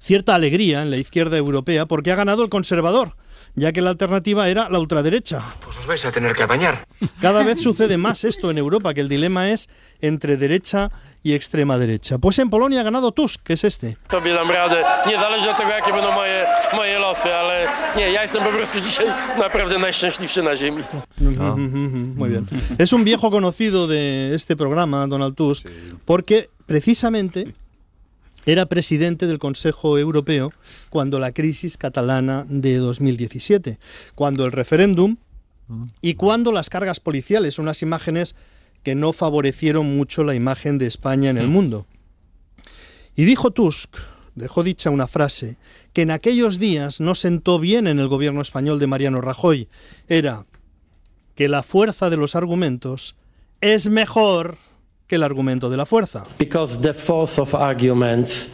cierta 0.00 0.34
alegría 0.34 0.82
en 0.82 0.90
la 0.90 0.96
izquierda 0.96 1.36
europea 1.36 1.86
porque 1.86 2.10
ha 2.10 2.16
ganado 2.16 2.42
el 2.42 2.50
conservador, 2.50 3.16
ya 3.54 3.72
que 3.72 3.80
la 3.80 3.90
alternativa 3.90 4.48
era 4.48 4.68
la 4.68 4.80
ultraderecha. 4.80 5.40
Os 5.82 5.88
vais 5.88 6.04
a 6.04 6.12
tener 6.12 6.32
que 6.36 6.44
apañar. 6.44 6.86
Cada 7.20 7.42
vez 7.42 7.60
sucede 7.60 7.96
más 7.96 8.22
esto 8.22 8.52
en 8.52 8.58
Europa, 8.58 8.94
que 8.94 9.00
el 9.00 9.08
dilema 9.08 9.50
es 9.50 9.68
entre 10.00 10.36
derecha 10.36 10.92
y 11.24 11.32
extrema 11.32 11.76
derecha. 11.76 12.18
Pues 12.18 12.38
en 12.38 12.50
Polonia 12.50 12.82
ha 12.82 12.84
ganado 12.84 13.10
Tusk, 13.10 13.42
que 13.42 13.54
es 13.54 13.64
este. 13.64 13.98
Muy 21.16 22.28
bien. 22.28 22.48
Es 22.78 22.92
un 22.92 23.02
viejo 23.02 23.32
conocido 23.32 23.88
de 23.88 24.36
este 24.36 24.54
programa, 24.54 25.04
Donald 25.08 25.34
Tusk, 25.34 25.66
porque 26.04 26.48
precisamente 26.66 27.56
era 28.46 28.66
presidente 28.66 29.26
del 29.26 29.40
Consejo 29.40 29.98
Europeo 29.98 30.52
cuando 30.90 31.18
la 31.18 31.32
crisis 31.32 31.76
catalana 31.76 32.46
de 32.48 32.76
2017, 32.76 33.80
cuando 34.14 34.44
el 34.44 34.52
referéndum 34.52 35.16
y 36.00 36.14
cuando 36.14 36.52
las 36.52 36.68
cargas 36.68 37.00
policiales, 37.00 37.58
unas 37.58 37.82
imágenes 37.82 38.34
que 38.82 38.94
no 38.94 39.12
favorecieron 39.12 39.96
mucho 39.96 40.24
la 40.24 40.34
imagen 40.34 40.78
de 40.78 40.86
España 40.86 41.30
en 41.30 41.38
el 41.38 41.48
mundo. 41.48 41.86
Y 43.14 43.24
dijo 43.24 43.50
Tusk, 43.50 43.96
dejó 44.34 44.62
dicha 44.62 44.90
una 44.90 45.06
frase, 45.06 45.58
que 45.92 46.02
en 46.02 46.10
aquellos 46.10 46.58
días 46.58 47.00
no 47.00 47.14
sentó 47.14 47.58
bien 47.58 47.86
en 47.86 47.98
el 47.98 48.08
gobierno 48.08 48.40
español 48.40 48.78
de 48.78 48.86
Mariano 48.86 49.20
Rajoy. 49.20 49.68
Era 50.08 50.46
que 51.34 51.48
la 51.48 51.62
fuerza 51.62 52.10
de 52.10 52.16
los 52.16 52.34
argumentos 52.34 53.14
es 53.60 53.88
mejor 53.88 54.58
que 55.06 55.16
el 55.16 55.22
argumento 55.22 55.70
de 55.70 55.76
la 55.76 55.86
fuerza. 55.86 56.24
Because 56.38 56.78
the 56.80 56.94
force 56.94 57.40
of 57.40 57.54
arguments 57.54 58.48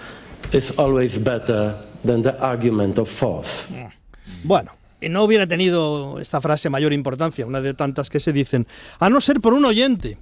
is 0.53 0.73
always 0.79 1.23
better 1.23 1.77
than 2.05 2.23
the 2.23 2.35
argument 2.41 2.99
of 2.99 3.09
force. 3.09 3.67
Bueno, 4.45 4.73
no 5.03 5.23
hubiera 5.25 5.47
tenido 5.47 6.19
esta 6.21 6.41
frase 6.41 6.71
mayor 6.71 6.93
importancia, 6.93 7.47
una 7.47 7.61
de 7.61 7.75
tantas 7.75 8.11
que 8.11 8.21
se 8.21 8.33
dicen, 8.33 8.67
a 8.99 9.09
no 9.11 9.21
ser 9.21 9.41
por 9.41 9.53
un 9.55 9.65
oyente 9.65 10.19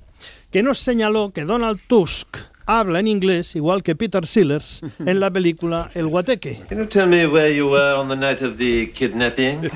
que 0.50 0.62
nos 0.62 0.78
señaló 0.78 1.30
que 1.30 1.45
Donald 1.45 1.80
Tusk 1.87 2.37
habla 2.68 2.99
en 2.99 3.06
inglés 3.06 3.54
igual 3.54 3.83
que 3.85 3.95
Peter 3.95 4.26
Sellers 4.26 4.83
en 5.06 5.21
la 5.21 5.30
película 5.30 5.88
El 5.95 6.09
Guateque. 6.09 6.62
Can 6.68 6.78
you 6.78 6.87
tell 6.87 7.06
me 7.06 7.26
where 7.26 7.54
you 7.54 7.68
were 7.68 7.95
on 7.95 8.09
the 8.09 8.16
night 8.16 8.42
of 8.42 8.56
the 8.59 8.90
kidnapping? 8.92 9.61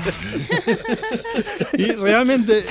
Y 1.79 1.93
realmente, 1.93 2.65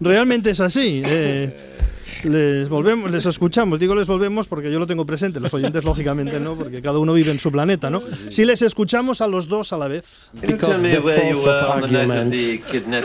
realmente 0.00 0.50
es 0.50 0.60
así. 0.60 1.02
eh, 1.04 1.54
les 2.28 2.68
volvemos, 2.68 3.10
les 3.10 3.26
escuchamos, 3.26 3.78
digo 3.78 3.94
les 3.94 4.06
volvemos 4.06 4.48
porque 4.48 4.70
yo 4.70 4.78
lo 4.78 4.86
tengo 4.86 5.06
presente, 5.06 5.40
los 5.40 5.54
oyentes 5.54 5.84
lógicamente 5.90 6.40
no, 6.40 6.54
porque 6.56 6.82
cada 6.82 6.98
uno 6.98 7.12
vive 7.12 7.30
en 7.30 7.38
su 7.38 7.50
planeta, 7.50 7.90
¿no? 7.90 8.02
Si 8.30 8.44
les 8.44 8.62
escuchamos 8.62 9.20
a 9.20 9.26
los 9.26 9.48
dos 9.48 9.72
a 9.72 9.78
la 9.78 9.88
vez. 9.88 10.30
Because 10.40 10.82
the 10.82 11.00
force 11.00 11.46
of 11.48 11.70
arguments 11.70 12.36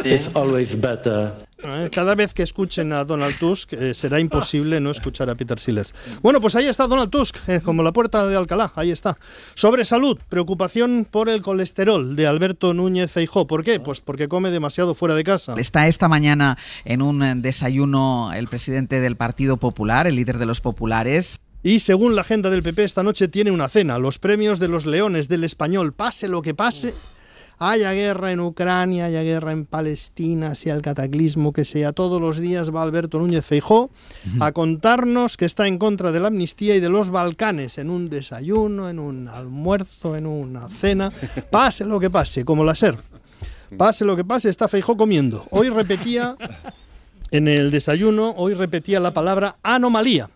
is 0.06 0.30
always 0.36 0.80
better. 0.80 1.34
Eh, 1.64 1.90
Cada 1.92 2.16
vez 2.16 2.34
que 2.34 2.44
escuchen 2.44 2.92
a 2.94 3.04
Donald 3.04 3.38
Tusk 3.38 3.74
eh, 3.74 3.94
será 3.94 4.20
imposible 4.20 4.80
no 4.80 4.92
escuchar 4.92 5.30
a 5.30 5.36
Peter 5.36 5.60
Sellers. 5.60 5.94
Bueno, 6.22 6.42
pues 6.42 6.56
ahí 6.56 6.66
está 6.66 6.88
Donald 6.88 7.10
Tusk, 7.10 7.38
eh, 7.48 7.62
como 7.62 7.84
la 7.84 7.92
puerta 7.92 8.28
de 8.28 8.36
Alcalá, 8.36 8.72
ahí 8.76 8.92
está. 8.92 9.18
Sobre 9.56 9.86
salud, 9.86 10.20
preocupación 10.30 11.08
por 11.10 11.30
el 11.30 11.42
colesterol 11.42 12.16
de 12.16 12.28
Alberto 12.28 12.74
Núñez 12.74 13.12
Feijó. 13.12 13.48
¿Por 13.48 13.64
qué? 13.64 13.80
Pues 13.80 14.02
porque 14.02 14.28
come 14.28 14.52
demasiado 14.52 14.96
fuera 14.96 15.16
de 15.16 15.24
casa. 15.24 15.56
Está 15.58 15.88
esta 15.88 16.08
mañana 16.08 16.58
en 16.86 17.02
un 17.02 17.42
desayuno 17.42 18.32
el 18.34 18.48
presidente 18.48 19.00
del 19.00 19.16
Partido 19.16 19.58
Popular, 19.58 20.08
el 20.08 20.16
líder 20.16 20.38
de 20.38 20.46
los 20.46 20.62
populares. 20.62 21.40
Y 21.64 21.80
según 21.80 22.16
la 22.16 22.22
agenda 22.22 22.50
del 22.50 22.64
PP, 22.64 22.84
esta 22.84 23.04
noche 23.04 23.28
tiene 23.28 23.52
una 23.52 23.70
cena, 23.70 24.00
los 24.00 24.18
premios 24.18 24.58
de 24.58 24.68
los 24.68 24.88
leones 24.88 25.30
del 25.30 25.44
español, 25.44 25.94
pase 25.94 26.28
lo 26.28 26.42
que 26.42 26.56
pase. 26.56 26.96
Haya 27.64 27.94
guerra 27.94 28.32
en 28.32 28.40
Ucrania, 28.40 29.06
haya 29.06 29.22
guerra 29.22 29.52
en 29.52 29.68
Palestina, 29.68 30.56
sea 30.56 30.74
el 30.74 30.82
cataclismo 30.82 31.54
que 31.54 31.64
sea, 31.64 31.94
todos 31.94 32.20
los 32.20 32.40
días 32.40 32.74
va 32.74 32.82
Alberto 32.82 33.20
Núñez 33.20 33.46
Feijó 33.46 33.92
a 34.40 34.52
contarnos 34.52 35.38
que 35.38 35.46
está 35.46 35.68
en 35.68 35.78
contra 35.78 36.12
de 36.12 36.20
la 36.20 36.30
amnistía 36.30 36.76
y 36.76 36.80
de 36.80 36.90
los 36.90 37.12
Balcanes, 37.12 37.78
en 37.78 37.92
un 37.92 38.10
desayuno, 38.10 38.90
en 38.90 38.98
un 38.98 39.28
almuerzo, 39.28 40.16
en 40.16 40.26
una 40.26 40.70
cena, 40.70 41.12
pase 41.52 41.86
lo 41.86 42.00
que 42.00 42.10
pase, 42.10 42.44
como 42.44 42.64
la 42.64 42.74
SER. 42.74 42.98
Pase 43.78 44.06
lo 44.06 44.16
que 44.16 44.26
pase, 44.26 44.50
está 44.50 44.68
Feijó 44.68 44.98
comiendo. 44.98 45.46
Hoy 45.52 45.70
repetía 45.70 46.36
en 47.30 47.48
el 47.48 47.70
desayuno, 47.70 48.32
hoy 48.38 48.56
repetía 48.56 49.00
la 49.00 49.14
palabra 49.14 49.58
anomalía. 49.62 50.32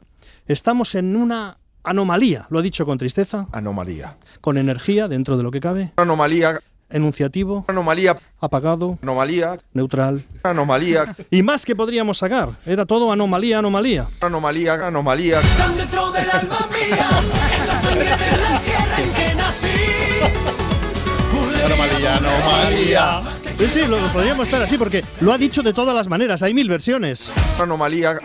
Estamos 0.45 0.93
en 0.93 1.15
una 1.15 1.57
anomalía, 1.83 2.45
lo 2.51 2.59
ha 2.59 2.61
dicho 2.61 2.85
con 2.85 2.99
tristeza, 2.99 3.47
Anomalía. 3.51 4.15
con 4.41 4.59
energía 4.59 5.07
dentro 5.07 5.37
de 5.37 5.41
lo 5.41 5.49
que 5.49 5.59
cabe, 5.59 5.91
Anomalía. 5.95 6.59
Enunciativo, 6.89 7.65
Anomalía. 7.67 8.15
apagado, 8.39 8.97
Anomalía. 9.01 9.57
neutral. 9.73 10.25
Anomalía. 10.43 11.15
Y 11.31 11.41
más 11.43 11.65
que 11.65 11.75
podríamos 11.75 12.17
sacar, 12.17 12.49
era 12.65 12.85
todo 12.85 13.11
anomalía, 13.11 13.59
anomalía. 13.59 14.07
Anomalía. 14.21 14.73
Anomalía. 14.75 15.41
dentro 15.77 16.11
del 16.11 16.29
alma 16.29 16.67
mía, 16.71 17.09
esa 17.63 17.75
sangre 17.81 18.05
de 18.05 18.37
la 18.37 18.59
tierra 18.61 18.97
en 19.01 19.13
que 19.13 19.35
nací. 19.35 19.67
Anomalía, 21.65 22.17
anomalía. 22.17 23.21
Sí, 23.57 23.69
sí, 23.69 23.87
lo, 23.87 23.97
podríamos 24.13 24.47
estar 24.47 24.61
así 24.61 24.77
porque 24.77 25.03
lo 25.21 25.31
ha 25.33 25.37
dicho 25.37 25.63
de 25.63 25.73
todas 25.73 25.95
las 25.95 26.07
maneras, 26.07 26.43
hay 26.43 26.53
mil 26.53 26.69
versiones. 26.69 27.31
Anomalía. 27.59 28.17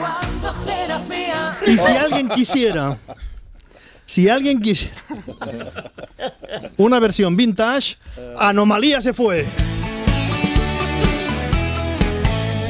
Y 1.66 1.78
si 1.78 1.92
alguien 1.92 2.28
quisiera, 2.28 2.96
si 4.04 4.28
alguien 4.28 4.60
quisiera 4.60 4.94
una 6.80 6.98
versión 6.98 7.36
vintage, 7.36 7.96
anomalía 8.38 9.02
se 9.02 9.12
fue. 9.12 9.44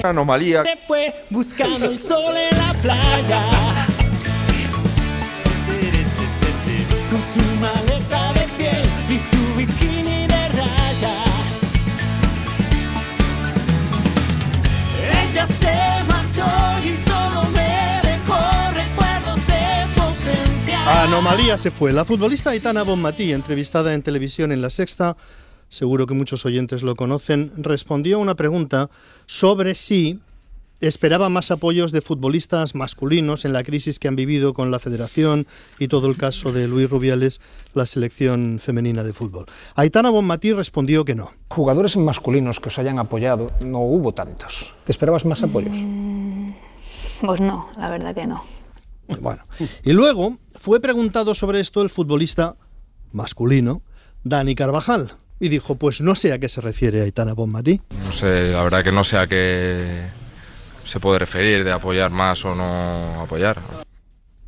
Anomalía. 0.03 0.65
Se 0.65 0.77
fue 0.77 1.25
buscando 1.31 1.87
el 1.87 2.01
sol 2.01 2.37
en 2.37 2.59
la 2.59 2.75
playa. 2.83 3.70
Anomalía 20.93 21.57
se 21.57 21.71
fue. 21.71 21.93
La 21.93 22.05
futbolista 22.05 22.51
Aitana 22.51 22.83
Bonmatí, 22.83 23.33
entrevistada 23.33 23.95
en 23.95 24.03
televisión 24.03 24.51
en 24.51 24.61
La 24.61 24.71
Sexta, 24.71 25.17
seguro 25.69 26.05
que 26.05 26.15
muchos 26.15 26.45
oyentes 26.45 26.83
lo 26.83 26.97
conocen, 26.97 27.53
respondió 27.57 28.17
a 28.17 28.21
una 28.21 28.35
pregunta 28.35 28.91
sobre 29.27 29.77
si 29.77 30.19
esperaba 30.81 31.29
más 31.29 31.53
apoyos 31.53 31.93
de 31.93 32.01
futbolistas 32.01 32.75
masculinos 32.75 33.45
en 33.45 33.53
la 33.53 33.63
crisis 33.63 34.01
que 34.01 34.09
han 34.09 34.17
vivido 34.17 34.53
con 34.53 34.73
la 34.73 34.81
federación 34.81 35.47
y 35.79 35.87
todo 35.87 36.09
el 36.09 36.17
caso 36.17 36.51
de 36.51 36.67
Luis 36.67 36.91
Rubiales, 36.91 37.41
la 37.73 37.87
selección 37.87 38.59
femenina 38.61 39.05
de 39.05 39.13
fútbol. 39.13 39.47
Aitana 39.77 40.11
Bonmatí 40.11 40.53
respondió 40.53 41.05
que 41.05 41.15
no. 41.15 41.31
Jugadores 41.51 41.97
masculinos 41.97 42.59
que 42.59 42.69
os 42.69 42.79
hayan 42.81 42.99
apoyado, 42.99 43.53
no 43.61 43.79
hubo 43.79 44.13
tantos. 44.13 44.75
¿Te 44.85 44.91
esperabas 44.91 45.25
más 45.25 45.41
apoyos? 45.45 45.77
Pues 47.21 47.41
no, 47.41 47.69
la 47.79 47.91
verdad 47.91 48.13
que 48.13 48.27
no. 48.27 48.43
Bueno, 49.19 49.43
y 49.83 49.93
luego 49.93 50.39
fue 50.61 50.79
preguntado 50.79 51.35
sobre 51.35 51.59
esto 51.59 51.81
el 51.81 51.89
futbolista 51.89 52.55
masculino, 53.13 53.81
Dani 54.25 54.55
Carvajal, 54.55 55.11
y 55.41 55.49
dijo, 55.49 55.77
pues 55.77 56.03
no 56.03 56.15
sé 56.15 56.35
a 56.35 56.39
qué 56.39 56.51
se 56.51 56.61
refiere 56.61 57.01
Aitana 57.01 57.33
Bonmatí. 57.33 57.81
No 58.05 58.13
sé, 58.13 58.53
la 58.53 58.63
verdad 58.63 58.85
que 58.85 58.93
no 58.93 59.03
sé 59.03 59.17
a 59.17 59.27
qué 59.27 60.03
se 60.85 61.01
puede 61.01 61.19
referir 61.19 61.65
de 61.65 61.73
apoyar 61.73 62.11
más 62.11 62.45
o 62.45 62.55
no 62.55 63.23
apoyar. 63.23 63.59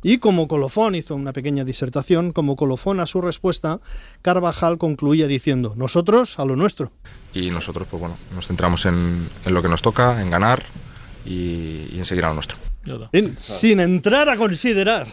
Y 0.03 0.19
como 0.19 0.47
colofón 0.47 0.93
hizo 0.93 1.15
una 1.15 1.33
pequeña 1.33 1.63
disertación, 1.63 2.31
como 2.31 2.57
colofón 2.57 2.99
a 2.99 3.07
su 3.07 3.19
respuesta, 3.19 3.79
Carvajal 4.21 4.77
concluía 4.77 5.25
diciendo, 5.25 5.73
nosotros 5.77 6.37
a 6.37 6.45
lo 6.45 6.55
nuestro. 6.55 6.91
Y 7.33 7.49
nosotros, 7.49 7.87
pues 7.89 7.99
bueno, 7.99 8.17
nos 8.35 8.45
centramos 8.45 8.85
en, 8.85 9.27
en 9.45 9.53
lo 9.53 9.63
que 9.63 9.69
nos 9.69 9.81
toca, 9.81 10.21
en 10.21 10.29
ganar 10.29 10.61
y, 11.25 11.87
y 11.91 11.95
en 11.97 12.05
seguir 12.05 12.25
a 12.25 12.27
lo 12.27 12.35
nuestro. 12.35 12.59
Sin 13.39 13.79
entrar 13.79 14.29
a 14.29 14.35
considerar 14.35 15.07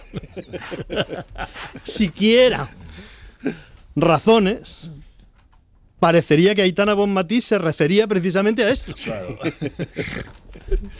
siquiera 1.83 2.69
razones, 3.95 4.91
parecería 6.01 6.55
que 6.55 6.63
Aitana 6.63 6.95
Bonmatí 6.95 7.41
se 7.41 7.59
refería 7.59 8.07
precisamente 8.07 8.65
a 8.65 8.71
esto. 8.71 8.93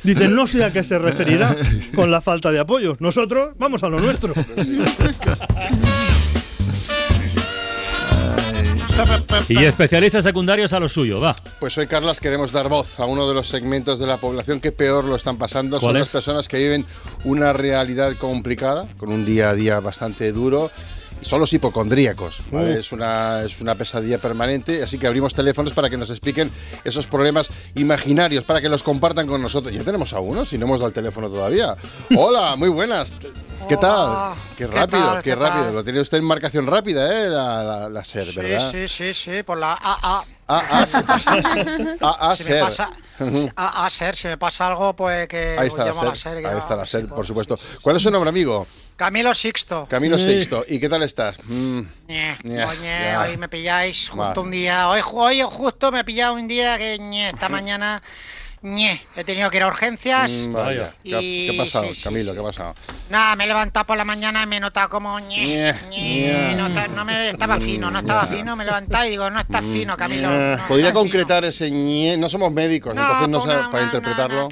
Dice, 0.03 0.29
no 0.29 0.47
sé 0.47 0.65
a 0.65 0.73
qué 0.73 0.85
se 0.85 0.99
referirá 0.99 1.57
con 1.95 2.11
la 2.11 2.21
falta 2.21 2.51
de 2.51 2.59
apoyo. 2.61 2.97
Nosotros 3.01 3.51
vamos 3.59 3.83
a 3.83 3.89
lo 3.89 4.01
nuestro. 4.01 4.35
Y 9.49 9.65
especialistas 9.65 10.25
secundarios 10.25 10.73
a 10.73 10.81
lo 10.81 10.89
suyo, 10.89 11.21
va. 11.21 11.35
Pues 11.59 11.77
hoy, 11.79 11.87
Carlas, 11.87 12.21
queremos 12.21 12.53
dar 12.53 12.69
voz 12.69 13.01
a 13.01 13.07
uno 13.07 13.29
de 13.29 13.35
los 13.35 13.49
segmentos 13.49 13.99
de 13.99 14.07
la 14.07 14.19
población 14.19 14.61
que 14.61 14.73
peor 14.73 15.05
lo 15.05 15.17
están 15.17 15.39
pasando. 15.39 15.79
¿Cuál 15.79 15.91
Son 15.91 15.97
es? 15.97 16.01
las 16.03 16.11
personas 16.11 16.49
que 16.49 16.59
viven 16.59 16.87
una 17.25 17.53
realidad 17.53 18.15
complicada, 18.17 18.87
con 18.97 19.11
un 19.11 19.25
día 19.25 19.51
a 19.51 19.55
día 19.55 19.81
bastante 19.81 20.33
duro. 20.33 20.71
Son 21.23 21.39
los 21.41 21.53
hipocondríacos, 21.53 22.43
¿vale? 22.51 22.75
Uh. 22.75 22.79
Es, 22.79 22.93
una, 22.93 23.43
es 23.43 23.61
una 23.61 23.75
pesadilla 23.75 24.19
permanente, 24.19 24.83
así 24.83 24.99
que 24.99 25.07
abrimos 25.07 25.35
teléfonos 25.35 25.73
para 25.73 25.91
que 25.91 25.97
nos 25.97 26.11
expliquen 26.11 26.51
esos 26.85 27.07
problemas 27.07 27.51
imaginarios, 27.75 28.45
para 28.45 28.61
que 28.61 28.69
los 28.69 28.83
compartan 28.83 29.27
con 29.27 29.43
nosotros. 29.43 29.75
Ya 29.75 29.85
tenemos 29.85 30.13
a 30.13 30.21
uno, 30.21 30.45
si 30.45 30.57
no 30.59 30.67
hemos 30.67 30.79
dado 30.81 30.89
el 30.89 30.95
teléfono 30.95 31.29
todavía. 31.29 31.75
Hola, 32.17 32.57
muy 32.57 32.69
buenas. 32.71 33.13
¿Qué 33.69 33.77
tal? 33.77 34.35
Qué 34.57 34.65
¿qué 34.65 34.67
rápido, 34.67 35.05
tal, 35.07 35.17
qué, 35.19 35.23
qué 35.31 35.35
rápido. 35.37 35.65
tal? 35.67 35.75
Lo 35.75 35.85
tiene 35.85 36.01
usted 36.01 36.19
en 36.19 36.25
marcación 36.25 36.67
rápida, 36.67 37.07
¿eh? 37.15 37.29
La, 37.29 37.63
la, 37.63 37.89
la 37.91 38.03
SER, 38.05 38.27
Sí, 38.31 38.37
¿verdad? 38.37 38.71
sí, 38.73 38.89
sí, 38.89 39.15
sí, 39.15 39.43
por 39.43 39.59
la 39.59 39.75
AA. 39.75 40.25
Ah, 40.49 40.65
ah, 42.03 42.35
Si 42.37 42.45
me 42.45 42.49
ser. 42.51 42.61
pasa, 42.61 42.91
AA 43.55 43.91
ser, 43.91 44.17
si 44.17 44.27
me 44.27 44.39
pasa 44.39 44.67
algo, 44.67 44.97
pues 44.97 45.29
que 45.29 45.55
Ahí 45.59 45.69
está 45.69 45.85
la 45.85 45.93
llamo 45.93 46.11
a 46.11 46.17
SER. 46.17 46.47
Ahí 46.47 46.59
está 46.59 46.75
la 46.75 46.87
SER, 46.87 47.07
por 47.07 47.25
supuesto. 47.25 47.59
¿Cuál 47.83 47.97
es 47.97 48.03
su 48.03 48.11
nombre, 48.11 48.31
amigo? 48.31 48.67
Camilo 49.01 49.33
Sixto. 49.33 49.87
Camilo 49.89 50.17
Eh. 50.17 50.19
Sixto. 50.19 50.63
¿Y 50.69 50.79
qué 50.79 50.87
tal 50.87 51.03
estás? 51.03 51.39
Mm, 51.47 51.81
Ñe, 52.07 52.37
ñe, 52.43 52.65
oye, 52.67 52.99
ya. 53.13 53.23
hoy 53.23 53.39
me 53.39 53.49
pilláis 53.49 54.11
justo 54.11 54.19
Vale. 54.23 54.41
un 54.41 54.51
día. 54.51 54.89
Hoy, 54.91 55.01
ju- 55.01 55.23
hoy 55.23 55.41
justo 55.43 55.91
me 55.91 56.01
he 56.01 56.05
pillado 56.05 56.35
un 56.35 56.47
día 56.47 56.77
que 56.77 56.99
ñe, 56.99 57.31
esta 57.31 57.49
mañana 57.49 58.03
ñe, 58.61 59.03
he 59.17 59.25
tenido 59.25 59.49
que 59.49 59.57
ir 59.57 59.63
a 59.63 59.69
urgencias. 59.69 60.31
Mm, 60.31 60.53
vaya. 60.53 60.93
¿Qué, 61.03 61.19
y 61.23 61.47
qué 61.49 61.55
ha 61.59 61.65
pasado, 61.65 61.87
sí, 61.89 61.95
sí, 61.95 62.03
Camilo? 62.03 62.35
¿Qué 62.35 62.41
ha 62.41 62.43
pasado? 62.43 62.75
Nada, 63.09 63.37
me 63.37 63.45
he 63.45 63.47
levantado 63.47 63.87
por 63.87 63.97
la 63.97 64.05
mañana 64.05 64.43
y 64.43 64.47
me 64.47 64.59
he 64.59 64.61
notado 64.61 64.91
como 64.91 65.19
ñe, 65.19 65.73
Ñe, 65.89 66.55
no, 66.57 67.05
me 67.07 67.31
estaba 67.31 67.57
fino, 67.59 67.91
no 67.91 68.01
estaba 68.01 68.27
fino, 68.27 68.55
me 68.55 68.65
he 68.65 68.67
levantado 68.67 69.07
y 69.07 69.11
digo, 69.13 69.31
no 69.31 69.41
estás 69.41 69.63
fino, 69.65 69.97
Camilo. 69.97 70.29
No 70.29 70.67
¿Podría 70.69 70.93
concretar 70.93 71.43
ese 71.47 71.71
ñe? 71.71 72.19
No 72.19 72.29
somos 72.29 72.53
médicos, 72.53 72.95
No, 72.95 73.01
entonces 73.01 73.29
no 73.31 73.39
pues 73.39 73.51
sé, 73.51 73.57
una- 73.59 73.71
para 73.71 73.83
una- 73.85 73.93
interpretarlo. 73.95 74.49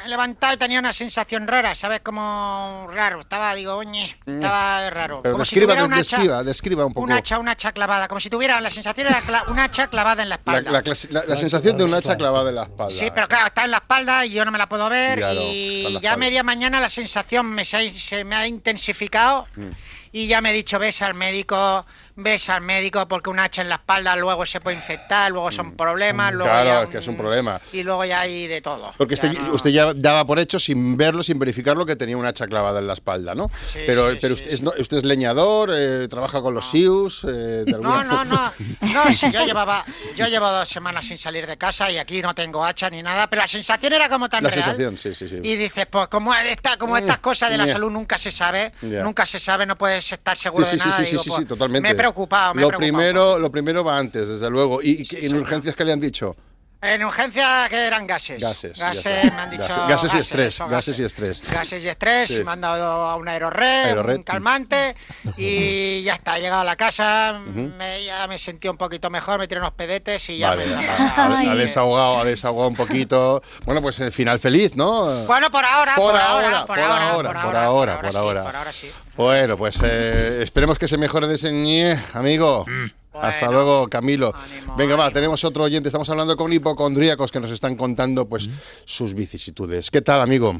Me 0.00 0.06
he 0.06 0.08
levantado 0.08 0.54
y 0.54 0.56
tenía 0.56 0.78
una 0.78 0.94
sensación 0.94 1.46
rara, 1.46 1.74
¿sabes? 1.74 2.00
Como 2.00 2.88
raro. 2.90 3.20
Estaba, 3.20 3.54
digo, 3.54 3.82
ñe, 3.84 4.16
estaba 4.26 4.88
raro. 4.88 5.20
Pero 5.22 5.32
como 5.34 5.42
describa, 5.42 5.66
tuviera 5.74 5.84
un 5.84 5.92
hacha- 5.92 5.98
describa, 6.16 6.42
describa 6.42 6.86
un 6.86 6.94
poco. 6.94 7.04
Un 7.04 7.12
hacha, 7.12 7.38
un 7.38 7.48
hacha 7.50 7.72
clavada, 7.72 8.08
como 8.08 8.18
si 8.18 8.30
tuviera, 8.30 8.58
la 8.62 8.70
sensación 8.70 9.08
era 9.08 9.22
un 9.48 9.58
hacha 9.58 9.88
clavada 9.88 10.22
en 10.22 10.30
la 10.30 10.36
espalda. 10.36 10.70
la 10.70 10.82
clasi- 10.82 11.10
la- 11.10 11.24
la 11.26 11.36
sensación 11.36 11.76
de 11.76 11.84
un 11.84 11.92
hacha 11.92 12.16
clavada 12.16 12.48
en 12.48 12.54
la 12.54 12.62
espalda. 12.62 12.98
Sí, 12.98 13.10
pero 13.14 13.28
claro, 13.28 13.48
está 13.48 13.64
en 13.66 13.72
la 13.72 13.76
espalda 13.76 14.24
y 14.24 14.30
yo 14.30 14.42
no 14.46 14.50
me 14.50 14.56
la 14.58 14.70
puedo 14.70 14.88
ver. 14.88 15.18
Claro, 15.18 15.38
y 15.38 15.98
ya 16.00 16.14
a 16.14 16.16
media 16.16 16.42
mañana 16.42 16.80
la 16.80 16.88
sensación 16.88 17.44
me 17.44 17.66
se, 17.66 17.76
ha- 17.76 17.90
se 17.90 18.24
me 18.24 18.36
ha 18.36 18.46
intensificado. 18.46 19.46
Mm. 19.54 19.68
Y 20.12 20.26
ya 20.26 20.40
me 20.40 20.50
he 20.50 20.52
dicho, 20.54 20.78
ves 20.78 21.02
al 21.02 21.14
médico, 21.14 21.84
ves 22.16 22.48
al 22.50 22.60
médico, 22.62 23.06
porque 23.08 23.30
un 23.30 23.38
hacha 23.38 23.62
en 23.62 23.68
la 23.68 23.76
espalda 23.76 24.16
luego 24.16 24.44
se 24.46 24.60
puede 24.60 24.76
infectar, 24.76 25.30
luego 25.30 25.50
son 25.52 25.72
problemas, 25.76 26.32
luego 26.34 26.50
Mm. 26.50 26.52
Claro, 26.52 26.68
ya 26.70 26.82
es 26.82 26.88
que 26.88 26.98
es 26.98 27.08
un 27.08 27.16
problema. 27.16 27.60
y 27.72 27.82
luego 27.82 28.04
ya 28.04 28.20
hay 28.20 28.46
de 28.46 28.60
todo. 28.60 28.92
Porque 28.98 29.14
usted, 29.14 29.32
usted 29.52 29.70
ya 29.70 29.94
daba 29.94 30.26
por 30.26 30.38
hecho, 30.38 30.58
sin 30.58 30.96
verlo, 30.96 31.22
sin 31.22 31.38
verificarlo, 31.38 31.86
que 31.86 31.96
tenía 31.96 32.16
un 32.16 32.26
hacha 32.26 32.46
clavada 32.46 32.80
en 32.80 32.86
la 32.86 32.92
espalda, 32.94 33.34
¿no? 33.34 33.50
pero 33.86 34.08
pero 34.20 34.34
usted, 34.34 34.50
es, 34.52 34.62
no- 34.62 34.72
usted 34.78 34.98
es 34.98 35.04
leñador, 35.04 35.70
eh, 35.74 36.08
trabaja 36.08 36.40
con 36.42 36.54
los 36.54 36.66
SIUS, 36.70 37.24
eh, 37.24 37.28
de 37.66 37.74
alguna 37.74 38.02
No, 38.02 38.24
no, 38.24 38.24
no. 38.24 38.52
No, 38.92 39.12
sí, 39.12 39.30
yo 39.32 39.44
llevaba, 39.46 39.84
yo 40.16 40.26
llevo 40.26 40.50
dos 40.50 40.68
semanas 40.68 41.06
sin 41.06 41.18
salir 41.18 41.46
de 41.46 41.56
casa 41.56 41.90
y 41.90 41.98
aquí 41.98 42.20
no 42.22 42.34
tengo 42.34 42.64
hacha 42.64 42.90
ni 42.90 43.02
nada, 43.02 43.28
pero 43.28 43.42
la 43.42 43.48
sensación 43.48 43.92
era 43.92 44.08
como 44.08 44.28
tan 44.28 44.42
La 44.42 44.50
real. 44.50 44.62
sensación, 44.64 44.98
sí, 44.98 45.14
sí, 45.14 45.28
sí. 45.28 45.36
Y 45.42 45.56
dices, 45.56 45.86
pues 45.90 46.08
como 46.08 46.34
esta, 46.34 46.76
como 46.76 46.96
estas 46.96 47.18
cosas 47.18 47.50
de 47.50 47.56
la 47.58 47.66
Ya. 47.66 47.72
salud 47.72 47.90
nunca 47.90 48.18
se 48.18 48.30
sabe, 48.30 48.72
Ya. 48.82 49.02
nunca 49.02 49.24
se 49.26 49.38
sabe, 49.38 49.64
no 49.66 49.76
puedes 49.76 50.10
estar 50.12 50.36
seguro 50.36 50.64
Sí, 50.64 50.72
sí, 50.72 50.78
de 50.78 50.84
nada. 50.84 50.96
sí, 50.98 51.04
sí, 51.04 51.10
digo, 51.12 51.22
sí, 51.22 51.28
pues, 51.30 51.40
sí, 51.42 51.46
totalmente. 51.46 51.88
Me 51.88 51.94
preocupado, 52.00 52.54
me 52.54 52.62
he 52.62 52.64
lo 52.64 52.68
preocupado. 52.68 52.92
primero, 52.92 53.38
lo 53.38 53.50
primero 53.50 53.84
va 53.84 53.98
antes, 53.98 54.28
desde 54.28 54.50
luego. 54.50 54.82
¿Y, 54.82 55.06
y 55.10 55.26
en 55.26 55.36
urgencias 55.36 55.76
qué 55.76 55.84
le 55.84 55.92
han 55.92 56.00
dicho? 56.00 56.36
En 56.82 57.04
urgencia 57.04 57.66
que 57.68 57.76
eran 57.86 58.06
gases. 58.06 58.40
Gases. 58.42 58.78
Gases, 58.78 59.24
me 59.34 59.40
han 59.40 59.50
dicho. 59.50 59.62
Gases, 59.68 59.86
gases 59.88 60.14
y 60.14 60.18
estrés. 60.18 60.54
eso, 60.54 60.66
Gases 60.68 60.98
y 61.00 61.04
estrés. 61.04 61.42
Gases 61.42 61.82
y 61.84 61.88
estrés, 61.88 62.28
Sí. 62.30 62.42
me 62.42 62.52
han 62.52 62.60
dado 62.62 62.86
a 63.08 63.16
un 63.16 63.28
aerorred, 63.28 63.84
Aerorred. 63.86 64.16
un 64.16 64.22
calmante 64.22 64.96
y 65.36 66.02
ya 66.04 66.14
está, 66.14 66.38
he 66.38 66.40
llegado 66.40 66.62
a 66.62 66.64
la 66.64 66.76
casa, 66.76 67.38
me, 67.44 68.02
ya 68.04 68.26
me 68.26 68.38
sentí 68.38 68.66
un 68.68 68.78
poquito 68.78 69.10
mejor, 69.10 69.38
me 69.38 69.46
tiré 69.46 69.60
unos 69.60 69.72
pedetes 69.74 70.26
y 70.30 70.38
ya 70.38 70.50
Vale, 70.50 70.66
me 70.66 70.88
ha, 70.88 71.50
ha 71.52 71.54
desahogado, 71.54 72.18
ha 72.20 72.24
desahogado 72.24 72.68
un 72.68 72.76
poquito. 72.76 73.42
Bueno, 73.66 73.82
pues 73.82 74.00
el 74.00 74.10
final 74.12 74.40
feliz, 74.40 74.74
¿no? 74.74 75.24
Bueno, 75.26 75.50
por 75.50 75.64
ahora, 75.64 75.94
Por 75.96 76.12
por, 76.12 76.20
ahora, 76.20 76.46
ahora, 76.46 76.66
por 76.66 76.78
ahora, 76.78 77.12
por 77.12 77.56
ahora, 77.56 78.00
por 78.00 78.16
ahora. 78.16 78.42
por 78.44 78.56
ahora 78.56 78.72
sí. 78.72 78.90
Bueno, 79.16 79.58
pues 79.58 79.78
eh, 79.84 80.40
esperemos 80.42 80.78
que 80.78 80.88
se 80.88 80.96
mejore 80.96 81.26
de 81.26 81.34
ese 81.34 81.52
ñe, 81.52 81.98
amigo. 82.14 82.64
Hasta 83.12 83.50
luego, 83.50 83.88
Camilo. 83.88 84.32
Venga, 84.76 84.96
va, 84.96 85.10
tenemos 85.10 85.44
otro 85.44 85.64
oyente. 85.64 85.88
Estamos 85.88 86.08
hablando 86.10 86.36
con 86.36 86.52
hipocondríacos 86.52 87.32
que 87.32 87.40
nos 87.40 87.50
están 87.50 87.76
contando 87.76 88.28
pues 88.28 88.48
sus 88.84 89.14
vicisitudes. 89.14 89.90
¿Qué 89.90 90.00
tal, 90.00 90.20
amigo? 90.20 90.54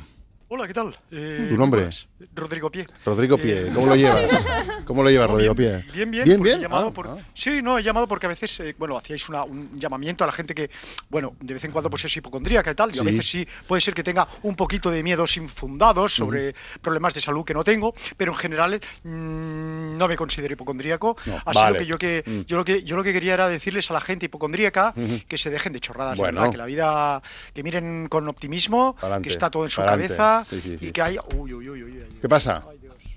Hola, 0.53 0.67
¿qué 0.67 0.75
tal? 0.75 0.97
Eh, 1.13 1.47
¿Tu 1.49 1.57
nombre? 1.57 1.89
Rodrigo 2.35 2.73
Pie. 2.73 2.85
Rodrigo 3.05 3.37
Eh, 3.37 3.39
Pie, 3.39 3.71
¿cómo 3.73 3.87
lo 3.87 3.95
llevas? 3.97 4.45
¿Cómo 4.85 5.05
lo 5.05 5.09
llevas, 5.09 5.31
Rodrigo 5.31 5.55
Pie? 5.55 5.85
Bien, 5.95 6.11
bien. 6.11 6.25
Bien, 6.25 6.43
bien. 6.43 6.61
llamado 6.61 6.89
Ah, 6.89 6.93
por- 6.93 7.07
ah. 7.07 7.17
Sí, 7.33 7.63
no, 7.63 7.79
he 7.79 7.85
llamado 7.85 8.09
porque 8.09 8.27
a 8.27 8.31
veces, 8.31 8.59
eh, 8.59 8.75
bueno, 8.77 8.99
hacíais 8.99 9.29
una- 9.29 9.45
un 9.45 9.79
llamamiento 9.79 10.25
a 10.25 10.27
la 10.27 10.33
gente 10.33 10.53
que, 10.53 10.69
bueno, 11.09 11.37
de 11.39 11.55
vez 11.55 11.63
en 11.63 11.71
cuando 11.71 11.89
pues 11.89 12.05
es 12.07 12.17
hipocondríaca 12.17 12.73
y 12.73 12.75
tal, 12.75 12.93
y 12.93 12.99
a 12.99 13.03
veces 13.05 13.31
sí 13.31 13.47
puede 13.69 13.81
ser 13.81 13.95
que 13.95 14.03
tenga 14.03 14.27
un 14.43 14.57
poquito 14.57 14.91
de 14.91 15.05
miedos 15.05 15.37
infundados 15.37 16.15
sobre 16.15 16.53
problemas 16.83 17.15
de 17.15 17.21
salud 17.21 17.45
que 17.45 17.55
no 17.55 17.63
tengo, 17.63 17.95
pero 18.17 18.33
en 18.33 18.39
general 18.39 18.81
mm, 19.05 19.97
no 19.97 20.09
me 20.09 20.17
considero 20.17 20.55
hipocondríaco. 20.55 21.17
No, 21.27 21.37
Así 21.47 21.61
vale. 21.61 21.75
lo 21.75 21.79
que 21.79 21.87
yo 21.87 21.97
que 21.99 22.25
Mm. 22.27 22.41
yo 22.47 22.57
lo 22.57 22.65
que 22.65 22.83
yo 22.83 22.97
lo 22.97 23.05
que 23.05 23.13
quería 23.13 23.35
era 23.35 23.49
decirles 23.49 23.89
a 23.93 23.95
la 23.95 24.01
gente 24.01 24.27
hipocondríaca 24.27 24.95
que 25.29 25.39
se 25.39 25.49
dejen 25.49 25.73
de 25.73 25.79
chorradas, 25.79 26.19
de 26.19 26.25
verdad, 26.25 26.51
que 26.51 26.57
la 26.57 26.67
vida, 26.67 27.23
que 27.55 27.63
miren 27.63 28.09
con 28.09 28.29
optimismo, 28.29 28.97
Pa'lante, 29.01 29.29
que 29.29 29.33
está 29.33 29.49
todo 29.49 29.63
en 29.63 29.71
su 29.71 29.81
pa'lante. 29.81 30.09
cabeza 30.09 30.40
Sí, 30.49 30.61
sí, 30.61 30.79
sí. 30.79 30.87
y 30.89 30.93
que 30.93 31.03
hay, 31.03 31.19
uy, 31.35 31.53
uy, 31.55 31.69
uy, 31.69 31.83
uy, 31.83 31.93
uy, 31.99 32.19
¿Qué 32.21 32.29
pasa? 32.29 32.65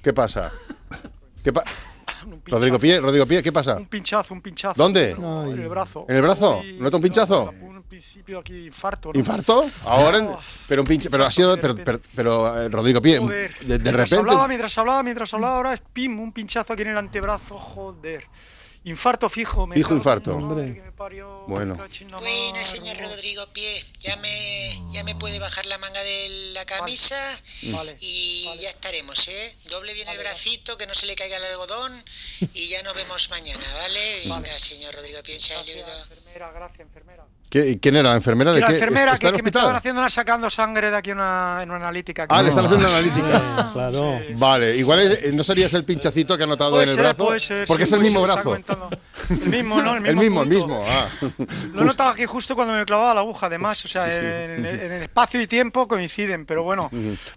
¿Qué 0.02 0.14
pasa? 0.14 0.52
¿Qué 1.44 1.54
pa- 1.54 1.64
Rodrigo 2.48 2.80
Pie, 2.80 3.00
Rodrigo 3.00 3.26
Pie, 3.26 3.44
¿qué 3.44 3.52
pasa? 3.52 3.76
un 3.76 3.86
pinchazo, 3.88 4.34
un 4.34 4.42
pinchazo. 4.42 4.76
¿Dónde? 4.82 5.16
No, 5.20 5.46
en 5.52 5.60
el 5.60 5.68
brazo. 5.70 6.06
¿En 6.08 6.16
el 6.16 6.22
brazo? 6.22 6.62
¿Nota 6.80 6.98
un 6.98 7.04
pinchazo? 7.04 7.52
principio 7.94 8.40
aquí 8.40 8.66
infarto. 8.66 9.12
¿no? 9.14 9.20
¿Infarto? 9.20 9.66
Ahora, 9.86 10.18
en- 10.18 10.26
Oh, 10.30 10.40
pero 10.68 10.82
un 10.82 10.88
pinche, 10.88 11.12
pero 11.12 11.26
ha 11.26 11.32
sido, 11.32 11.60
pero, 11.60 11.76
pero, 11.76 12.00
pero, 12.16 12.62
eh, 12.64 12.68
Rodrigo 12.70 13.00
Pie, 13.00 13.20
joder. 13.20 13.52
de, 13.60 13.66
de 13.66 13.68
mientras 13.68 14.10
repente. 14.10 14.16
Hablaba, 14.32 14.48
mientras 14.48 14.78
hablaba, 14.80 15.04
mientras 15.04 15.34
hablaba, 15.34 15.56
ahora 15.58 15.74
es 15.76 15.82
pim, 15.94 16.20
un 16.20 16.32
pinchazo 16.32 16.74
aquí 16.74 16.82
en 16.82 16.88
el 16.90 16.98
antebrazo, 16.98 17.56
joder. 17.56 18.26
Infarto 18.86 19.30
fijo. 19.30 19.66
me 19.66 19.76
Fijo 19.76 19.94
infarto. 19.94 20.38
me 20.40 20.92
parió. 20.92 21.46
Bueno. 21.48 21.76
Bueno, 21.76 22.64
señor 22.64 22.98
Rodrigo 22.98 23.46
Pie, 23.54 23.86
ya 24.00 24.16
me, 24.18 24.82
ya 24.92 25.04
me 25.04 25.16
puede 25.16 25.40
bajar 25.40 25.66
la 25.68 25.78
manga 25.78 26.02
de 26.04 26.52
la 26.54 26.66
camisa 26.66 27.18
Vale. 27.72 27.96
y 28.02 28.44
ya 28.62 28.70
estaremos, 28.70 29.28
¿eh? 29.28 29.58
Doble 29.70 29.94
bien 29.94 30.08
el 30.10 30.18
bracito, 30.18 30.76
que 30.78 30.86
no 30.88 30.94
se 30.94 31.06
le 31.06 31.16
caiga 31.16 31.38
el 31.38 31.46
algodón 31.46 32.04
y 32.54 32.68
ya 32.70 32.84
nos 32.84 32.94
vemos 32.96 33.30
mañana, 33.30 33.64
¿vale? 33.74 34.22
Venga, 34.26 34.60
señor 34.60 34.94
Rodrigo 34.96 35.22
Pie, 35.24 35.40
se 35.40 35.56
ha 35.56 35.60
ayudado. 35.60 36.04
Enfermera, 36.04 36.52
gracias, 36.52 36.80
enfermera. 36.82 37.26
¿Qué- 37.54 37.78
¿Quién 37.80 37.96
era 37.98 38.10
la 38.10 38.16
enfermera? 38.16 38.52
¿De 38.52 38.62
la 38.62 38.66
qué? 38.68 38.74
enfermera 38.74 39.14
¿Está 39.14 39.28
que, 39.28 39.28
en 39.28 39.36
que 39.36 39.44
me 39.44 39.48
hospital? 39.50 39.62
estaban 39.62 39.76
haciendo 39.76 40.02
una, 40.02 40.10
sacando 40.10 40.50
sangre 40.50 40.90
de 40.90 40.98
aquí 40.98 41.12
una, 41.12 41.60
en 41.62 41.70
una 41.70 41.78
analítica. 41.82 42.26
Ah, 42.28 42.42
le 42.42 42.50
están 42.50 42.66
haciendo 42.66 42.88
una 42.88 42.98
analítica. 42.98 43.70
Claro. 43.74 44.20
Vale, 44.36 44.76
igual 44.76 45.00
es- 45.02 45.34
no 45.34 45.44
serías 45.44 45.74
el 45.76 45.84
pinchacito 45.86 46.36
que 46.38 46.44
ha 46.44 46.48
notado 46.48 46.72
Puede 46.72 46.84
en 46.86 46.90
el 46.90 46.96
ser, 46.96 47.04
brazo. 47.04 47.26
puede 47.26 47.40
ser, 47.40 47.68
porque 47.68 47.86
sí, 47.86 47.90
es 47.90 47.94
el 47.94 48.00
mismo 48.02 48.22
brazo. 48.24 48.56
El 48.56 49.38
mismo, 49.50 49.82
¿no? 49.82 49.96
El 49.98 50.06
El 50.08 50.16
mismo. 50.16 50.44
mismo, 50.44 50.44
el 50.44 50.50
punto. 50.50 50.68
mismo. 50.68 50.86
Ah. 50.88 51.08
Lo 51.74 51.82
he 51.82 51.86
notado 51.86 52.10
aquí 52.10 52.26
justo 52.26 52.56
cuando 52.56 52.74
me 52.74 52.86
clavaba 52.86 53.14
la 53.14 53.20
aguja, 53.22 53.46
además. 53.48 53.84
O 53.86 53.88
sea, 53.88 54.06
Sí, 54.06 54.12
sí. 54.20 54.26
En, 54.26 54.66
en 54.66 54.92
el 54.92 55.04
espacio 55.04 55.40
y 55.42 55.48
tiempo 55.48 55.88
coinciden. 55.88 56.46
Pero 56.46 56.64
bueno, 56.64 56.90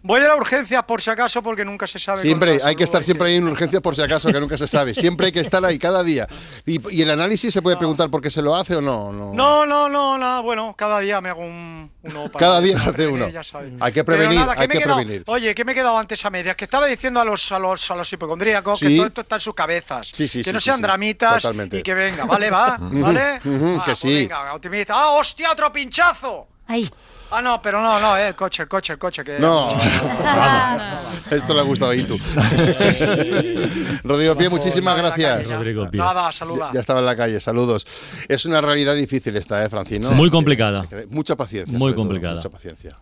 voy 0.03 0.21
a 0.23 0.29
la 0.29 0.37
urgencia 0.37 0.83
por 0.87 1.03
si 1.03 1.11
acaso, 1.11 1.43
porque 1.43 1.65
nunca 1.65 1.87
se 1.87 1.99
sabe. 1.99 2.23
Siempre 2.23 2.59
hay 2.65 2.75
que 2.75 2.85
estar 2.85 3.03
siempre 3.03 3.29
ahí 3.29 3.37
en 3.37 3.49
urgencias 3.49 3.83
por 3.83 3.95
si 3.95 4.01
acaso, 4.03 4.33
que 4.33 4.41
nunca 4.41 4.57
se 4.57 4.67
sabe. 4.67 4.95
Siempre 4.95 5.27
hay 5.27 5.33
que 5.33 5.41
estar 5.41 5.63
ahí 5.65 5.79
cada 5.79 6.03
día. 6.03 6.27
¿Y, 6.65 6.81
y 6.97 7.03
el 7.03 7.11
análisis 7.11 7.53
se 7.53 7.61
puede 7.63 7.77
preguntar 7.77 8.09
por 8.11 8.21
qué 8.23 8.31
se 8.31 8.41
lo 8.43 8.55
hace 8.57 8.77
o 8.77 8.81
no? 8.83 9.13
no. 9.13 9.33
No, 9.35 9.67
no, 9.67 9.89
no, 9.89 10.06
nada. 10.19 10.41
Bueno, 10.41 10.75
cada 10.77 11.01
día 11.01 11.21
me 11.21 11.29
hago 11.31 11.41
un, 11.43 11.91
uno 12.03 12.25
para 12.31 12.45
Cada 12.47 12.61
día 12.61 12.79
se 12.79 12.89
hace 12.89 12.93
prevenir, 12.93 13.23
uno. 13.23 13.29
ya 13.33 13.43
sabes. 13.43 13.73
Hay 13.81 13.93
que 13.93 14.05
prevenir, 14.05 14.39
nada, 14.41 14.53
hay 14.57 14.69
me 14.69 14.75
que 14.75 14.81
quedado- 14.83 14.97
prevenir. 14.97 15.23
Oye, 15.27 15.55
que 15.55 15.65
me 15.65 15.73
he 15.73 15.75
quedado 15.75 15.99
antes 15.99 16.25
a 16.25 16.31
medias. 16.31 16.55
Que 16.57 16.65
estaba 16.65 16.87
diciendo 16.87 17.21
a 17.21 17.25
los, 17.25 17.51
a 17.53 17.59
los, 17.59 17.91
a 17.91 17.97
los 17.97 18.13
hipocondríacos 18.13 18.79
Sí. 18.79 18.89
que 18.89 18.97
todo 18.97 19.07
esto 19.07 19.21
está 19.23 19.35
en 19.37 19.41
sus 19.41 19.55
cabezas. 19.55 20.09
Sí, 20.13 20.27
sí, 20.29 20.39
que 20.39 20.45
sí, 20.45 20.53
no 20.53 20.61
sean 20.61 20.77
sí. 20.77 20.83
dramitas 20.83 21.43
Totalmente. 21.43 21.79
y 21.79 21.83
que 21.83 21.95
venga, 21.95 22.25
¿vale? 22.25 22.51
Va, 22.51 22.77
¿vale? 22.81 23.21
Ah, 23.23 23.41
que 23.43 23.81
pues 23.85 23.99
sí. 23.99 24.15
venga, 24.15 24.55
optimista. 24.55 24.95
¡Ah, 24.97 25.11
hostia, 25.13 25.51
otro 25.53 25.73
pinchazo! 25.73 26.47
Ahí. 26.69 26.83
Ah, 27.31 27.43
no, 27.43 27.61
pero 27.61 27.81
no, 27.81 27.99
no, 27.99 28.17
eh, 28.17 28.29
el 28.29 28.35
coche, 28.37 28.63
el 28.63 28.69
coche, 28.69 28.93
el 28.93 28.99
coche. 28.99 29.25
Que 29.25 29.39
No. 29.39 29.69
Esto 31.31 31.55
le 31.55 31.61
ha 31.61 31.65
gustado 31.65 31.91
a 31.91 31.97
Itu. 31.97 32.17
Rodrigo 34.05 34.37
Pie, 34.37 34.49
muchísimas 34.49 34.97
gracias. 34.97 35.51
Rodrigo 35.51 35.91
Pie. 35.91 35.99
Nada, 36.01 36.33
saluda. 36.33 36.69
Ya, 36.69 36.75
ya 36.75 36.81
estaba 36.81 37.01
en 37.01 37.07
la 37.07 37.17
calle, 37.17 37.41
saludos. 37.41 37.87
Es 38.29 38.47
una 38.47 38.61
realidad 38.61 38.95
difícil 38.95 39.37
esta, 39.37 39.65
¿eh, 39.65 39.69
Francino? 39.69 40.13
Muy 40.13 40.31
complicada. 40.31 40.87
Mucha 41.09 41.37
paciencia. 41.37 41.77
Muy 41.77 41.93
todo, 41.93 42.03
complicada. 42.03 42.37
mucha 42.37 42.51
paciencia. 42.51 42.97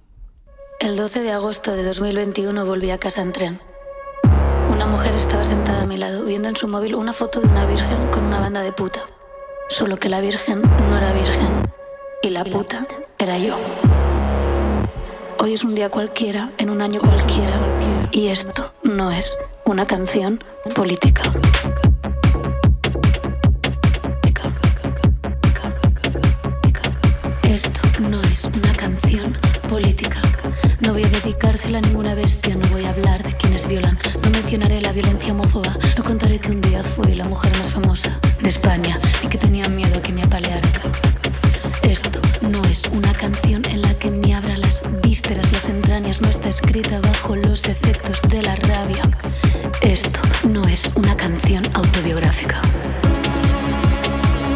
El 0.81 0.97
12 0.97 1.21
de 1.21 1.33
agosto 1.33 1.73
de 1.73 1.85
2021 1.85 2.65
volví 2.65 2.91
a 2.91 2.99
casa 2.99 3.21
en 3.23 3.33
tren. 3.33 3.61
Una 4.71 4.87
mujer 4.87 5.15
estaba 5.15 5.45
sentada 5.45 5.83
a 5.83 5.87
mi 5.87 5.99
lado 5.99 6.25
viendo 6.25 6.49
en 6.49 6.57
su 6.57 6.67
móvil 6.67 6.95
una 6.95 7.13
foto 7.13 7.41
de 7.41 7.47
una 7.47 7.67
virgen 7.67 8.07
con 8.09 8.25
una 8.25 8.41
banda 8.41 8.63
de 8.63 8.73
puta. 8.73 9.01
Solo 9.69 9.97
que 9.97 10.09
la 10.09 10.21
virgen 10.21 10.63
no 10.63 10.97
era 10.97 11.13
virgen 11.13 11.71
y 12.23 12.31
la 12.31 12.43
puta 12.45 12.87
era 13.19 13.39
yo. 13.39 13.57
Hoy 15.45 15.53
es 15.53 15.63
un 15.63 15.75
día 15.75 15.91
cualquiera, 15.91 16.53
en 16.57 16.71
un 16.71 16.81
año 16.81 17.03
cualquiera, 17.03 17.61
y 18.11 18.29
esto 18.29 18.73
no 18.83 19.11
es 19.11 19.37
una 19.67 19.85
canción 19.85 20.43
política. 20.75 21.21
Esto 27.43 27.81
no 28.09 28.23
es 28.23 28.45
una 28.45 28.73
canción 28.75 29.37
política. 29.69 30.23
No 30.81 30.95
voy 30.95 31.05
a 31.05 31.09
dedicársela 31.11 31.77
a 31.77 31.83
ninguna 31.83 32.15
bestia, 32.15 32.55
no 32.55 32.67
voy 32.69 32.87
a 32.87 32.89
hablar 32.89 33.23
de 33.23 33.37
quienes 33.37 33.69
violan, 33.69 33.99
no 34.23 34.31
mencionaré 34.31 34.81
la 34.81 34.93
violencia 34.93 35.35
homófoba, 35.35 35.77
no 35.99 36.05
contaré 36.05 36.39
que 36.39 36.53
un 36.53 36.63
día 36.63 36.83
fui 36.83 37.15
la 37.15 37.29
mujer 37.29 37.55
más 37.59 37.69
famosa 37.69 38.19
de 38.41 38.49
España 38.49 38.99
y 39.23 39.27
que 39.27 39.37
tenía 39.37 39.69
miedo 39.69 39.99
a 39.99 40.01
que 40.01 40.11
me 40.11 40.23
apaleara. 40.23 40.71
Esto 41.95 42.21
no 42.51 42.65
es 42.65 42.83
una 42.91 43.13
canción 43.13 43.65
en 43.67 43.81
la 43.81 43.95
que 43.95 44.11
me 44.11 44.35
abra 44.35 44.57
las 44.57 44.83
vísceras, 45.01 45.53
las 45.53 45.69
entrañas, 45.69 46.21
no 46.21 46.29
está 46.29 46.49
escrita 46.49 47.01
bajo 47.01 47.37
los 47.37 47.67
efectos 47.67 48.21
de 48.23 48.43
la 48.43 48.57
rabia. 48.57 49.05
Esto 49.81 50.19
no 50.49 50.65
es 50.65 50.91
una 50.97 51.17
canción 51.17 51.63
autobiográfica. 51.73 52.61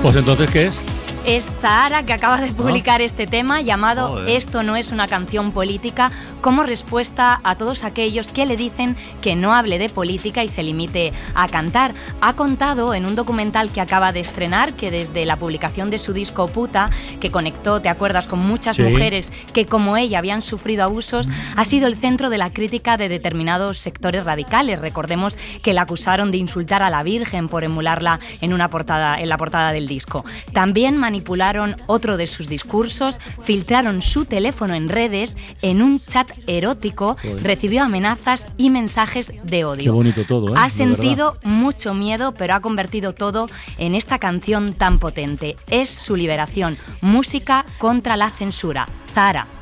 Pues 0.03 0.17
entonces, 0.17 0.51
¿qué 0.51 0.67
es? 0.67 0.81
Es 1.29 1.51
Zahara 1.61 2.05
que 2.05 2.15
acaba 2.15 2.41
de 2.41 2.51
publicar 2.55 3.03
este 3.03 3.27
tema 3.27 3.61
llamado 3.61 4.09
Joder. 4.09 4.35
Esto 4.35 4.63
no 4.63 4.77
es 4.77 4.93
una 4.93 5.07
canción 5.07 5.53
política 5.53 6.11
como 6.41 6.63
respuesta 6.63 7.39
a 7.45 7.55
todos 7.57 7.85
aquellos 7.85 8.29
que 8.29 8.47
le 8.47 8.57
dicen 8.57 8.97
que 9.21 9.37
no 9.37 9.53
hable 9.53 9.79
de 9.79 9.91
política 9.91 10.43
y 10.43 10.49
se 10.49 10.63
limite 10.63 11.13
a 11.35 11.47
cantar. 11.47 11.93
Ha 12.23 12.33
contado 12.33 12.95
en 12.95 13.05
un 13.05 13.15
documental 13.15 13.71
que 13.71 13.83
acaba 13.83 14.11
de 14.11 14.21
estrenar 14.21 14.73
que 14.73 14.91
desde 14.91 15.27
la 15.27 15.37
publicación 15.37 15.91
de 15.91 15.99
su 15.99 16.15
disco 16.15 16.49
Puta, 16.49 16.89
que 17.21 17.31
conectó, 17.31 17.83
¿te 17.83 17.91
acuerdas?, 17.91 18.27
con 18.27 18.39
muchas 18.39 18.77
Sí. 18.77 18.83
mujeres 18.83 19.31
que 19.53 19.67
como 19.67 19.99
ella 19.99 20.21
habían 20.21 20.41
sufrido 20.41 20.85
abusos, 20.85 21.29
ha 21.57 21.65
sido 21.67 21.89
el 21.89 21.97
centro 21.99 22.31
de 22.31 22.39
la 22.39 22.55
crítica 22.55 22.97
de 22.97 23.11
determinados 23.11 23.77
sectores 23.81 24.25
radicales. 24.25 24.81
Recordemos 24.81 25.37
que 25.63 25.75
la 25.75 25.83
acusaron 25.83 26.31
de 26.31 26.39
insultar 26.39 26.83
a 26.83 26.89
la 26.89 27.03
Virgen 27.03 27.49
por 27.49 27.65
emularla 27.65 28.19
en 28.41 28.55
una 28.55 28.69
portada 28.71 29.21
en 29.21 29.29
la 29.29 29.37
portada 29.37 29.73
del 29.73 29.89
disco. 29.89 30.25
También 30.55 30.97
manipularon 31.19 31.77
otro 31.87 32.17
de 32.17 32.29
sus 32.29 32.49
discursos, 32.49 33.19
filtraron 33.43 34.03
su 34.03 34.25
teléfono 34.25 34.75
en 34.75 34.89
redes, 34.89 35.37
en 35.63 35.83
un 35.83 35.99
chat 35.99 36.31
erótico, 36.47 37.17
Joder. 37.21 37.43
recibió 37.43 37.83
amenazas 37.83 38.47
y 38.57 38.71
mensajes 38.71 39.33
de 39.43 39.65
odio. 39.65 39.83
Qué 39.83 39.91
bonito 39.91 40.25
todo, 40.25 40.55
¿eh? 40.55 40.59
Ha 40.59 40.71
sentido 40.71 41.37
mucho 41.43 41.93
miedo, 41.93 42.35
pero 42.35 42.55
ha 42.55 42.61
convertido 42.61 43.15
todo 43.15 43.49
en 43.79 43.97
esta 43.97 44.21
canción 44.21 44.73
tan 44.75 45.01
potente. 45.01 45.57
Es 45.67 45.91
su 45.91 46.15
liberación, 46.15 46.79
música 47.03 47.67
contra 47.79 48.17
la 48.17 48.31
censura. 48.31 48.87
Zara. 49.13 49.58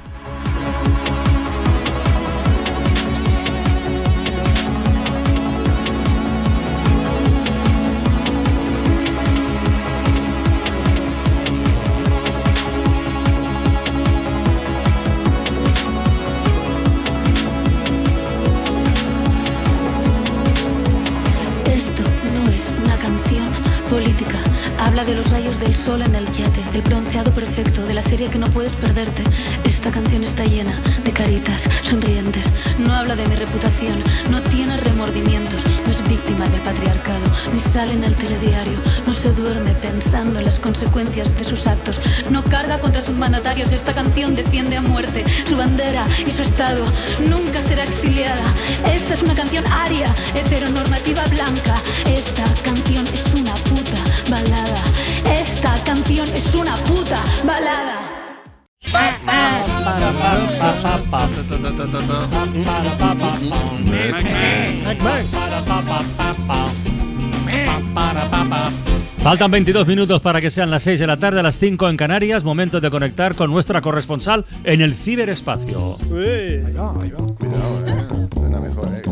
De 25.04 25.14
los 25.14 25.30
rayos 25.30 25.45
del 25.58 25.74
sol 25.76 26.02
en 26.02 26.14
el 26.14 26.30
yate, 26.32 26.62
del 26.72 26.82
bronceado 26.82 27.32
perfecto, 27.32 27.84
de 27.86 27.94
la 27.94 28.02
serie 28.02 28.28
que 28.28 28.38
no 28.38 28.48
puedes 28.50 28.74
perderte. 28.74 29.22
Esta 29.64 29.90
canción 29.90 30.24
está 30.24 30.44
llena 30.44 30.78
de 31.04 31.12
caritas 31.12 31.68
sonrientes. 31.82 32.52
No 32.78 32.92
habla 32.92 33.16
de 33.16 33.26
mi 33.26 33.34
reputación, 33.34 34.02
no 34.30 34.42
tiene 34.42 34.76
remordimientos, 34.76 35.64
no 35.84 35.90
es 35.90 36.06
víctima 36.08 36.48
del 36.48 36.60
patriarcado, 36.60 37.24
ni 37.52 37.60
sale 37.60 37.94
en 37.94 38.04
el 38.04 38.14
telediario, 38.16 38.78
no 39.06 39.14
se 39.14 39.30
duerme 39.32 39.72
pensando 39.72 40.38
en 40.38 40.44
las 40.44 40.58
consecuencias 40.58 41.34
de 41.36 41.44
sus 41.44 41.66
actos, 41.66 42.00
no 42.30 42.42
carga 42.44 42.78
contra 42.80 43.00
sus 43.00 43.14
mandatarios. 43.14 43.72
Esta 43.72 43.94
canción 43.94 44.34
defiende 44.34 44.76
a 44.76 44.82
muerte 44.82 45.24
su 45.46 45.56
bandera 45.56 46.06
y 46.26 46.30
su 46.30 46.42
estado. 46.42 46.84
Nunca 47.28 47.62
será 47.62 47.84
exiliada. 47.84 48.44
Esta 48.92 49.14
es 49.14 49.22
una 49.22 49.34
canción 49.34 49.66
aria, 49.66 50.14
heteronormativa 50.34 51.24
blanca. 51.26 51.76
Esta 52.06 52.44
canción 52.62 53.06
es 53.12 53.34
una 53.34 53.54
puta 53.54 53.98
balada. 54.30 54.82
Esta 55.56 55.74
canción 55.84 56.28
es 56.28 56.54
una 56.54 56.74
puta 56.74 57.16
balada. 57.42 57.98
Faltan 69.22 69.50
22 69.50 69.86
minutos 69.86 70.20
para 70.20 70.42
que 70.42 70.50
sean 70.50 70.70
las 70.70 70.82
6 70.82 71.00
de 71.00 71.06
la 71.06 71.16
tarde, 71.16 71.40
a 71.40 71.42
las 71.42 71.58
5 71.58 71.88
en 71.88 71.96
Canarias. 71.96 72.44
Momento 72.44 72.78
de 72.78 72.90
conectar 72.90 73.34
con 73.34 73.50
nuestra 73.50 73.80
corresponsal 73.80 74.44
en 74.62 74.82
el 74.82 74.94
ciberespacio. 74.94 75.96
Cuidado, 76.06 77.02
eh. 77.02 77.16
Suena 78.34 78.60
mejor, 78.60 78.94
eh. 78.94 79.02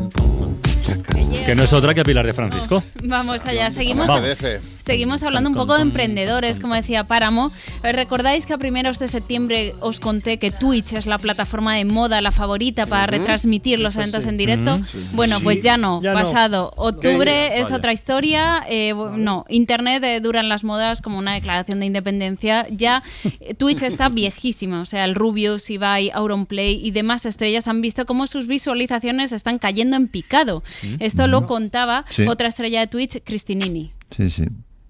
Que 1.46 1.54
no 1.54 1.62
es 1.62 1.72
otra 1.72 1.94
que 1.94 2.02
Pilar 2.02 2.26
de 2.26 2.32
Francisco. 2.32 2.82
Vamos 3.02 3.44
allá, 3.44 3.70
seguimos, 3.70 4.06
Vamos. 4.06 4.38
Seguimos 4.84 5.22
hablando 5.22 5.48
un 5.48 5.56
poco 5.56 5.76
de 5.76 5.80
emprendedores, 5.82 6.60
como 6.60 6.74
decía 6.74 7.04
Páramo. 7.04 7.50
¿Recordáis 7.82 8.44
que 8.44 8.52
a 8.52 8.58
primeros 8.58 8.98
de 8.98 9.08
septiembre 9.08 9.74
os 9.80 9.98
conté 9.98 10.38
que 10.38 10.50
Twitch 10.50 10.92
es 10.92 11.06
la 11.06 11.16
plataforma 11.18 11.74
de 11.76 11.86
moda, 11.86 12.20
la 12.20 12.32
favorita 12.32 12.84
para 12.84 13.06
retransmitir 13.06 13.78
los 13.80 13.96
eventos 13.96 14.26
en 14.26 14.36
directo? 14.36 14.78
Bueno, 15.12 15.40
pues 15.42 15.62
ya 15.62 15.78
no, 15.78 16.02
Ya 16.02 16.12
no. 16.12 16.18
pasado. 16.20 16.72
Octubre 16.76 17.58
es 17.58 17.64
Vaya. 17.64 17.76
otra 17.76 17.92
historia. 17.94 18.62
eh, 18.68 18.92
No, 19.16 19.46
Internet 19.48 20.04
eh, 20.04 20.20
dura 20.20 20.40
en 20.40 20.50
las 20.50 20.64
modas 20.64 21.00
como 21.00 21.18
una 21.18 21.32
declaración 21.32 21.80
de 21.80 21.86
independencia. 21.86 22.66
Ya 22.70 23.02
eh, 23.40 23.54
Twitch 23.54 23.82
está 23.82 24.08
viejísima. 24.10 24.82
O 24.82 24.86
sea, 24.86 25.06
el 25.06 25.14
Rubius, 25.14 25.70
Ibai, 25.70 26.10
Auronplay 26.12 26.78
y 26.86 26.90
demás 26.90 27.24
estrellas 27.24 27.68
han 27.68 27.80
visto 27.80 28.04
cómo 28.04 28.26
sus 28.26 28.46
visualizaciones 28.46 29.32
están 29.32 29.58
cayendo 29.58 29.96
en 29.96 30.08
picado. 30.08 30.62
Esto 31.00 31.26
lo 31.26 31.46
contaba 31.46 32.04
Sí. 32.10 32.26
otra 32.28 32.48
estrella 32.48 32.80
de 32.80 32.86
Twitch, 32.86 33.22
Cristinini. 33.24 33.92
Sí, 34.14 34.30
sí. 34.30 34.44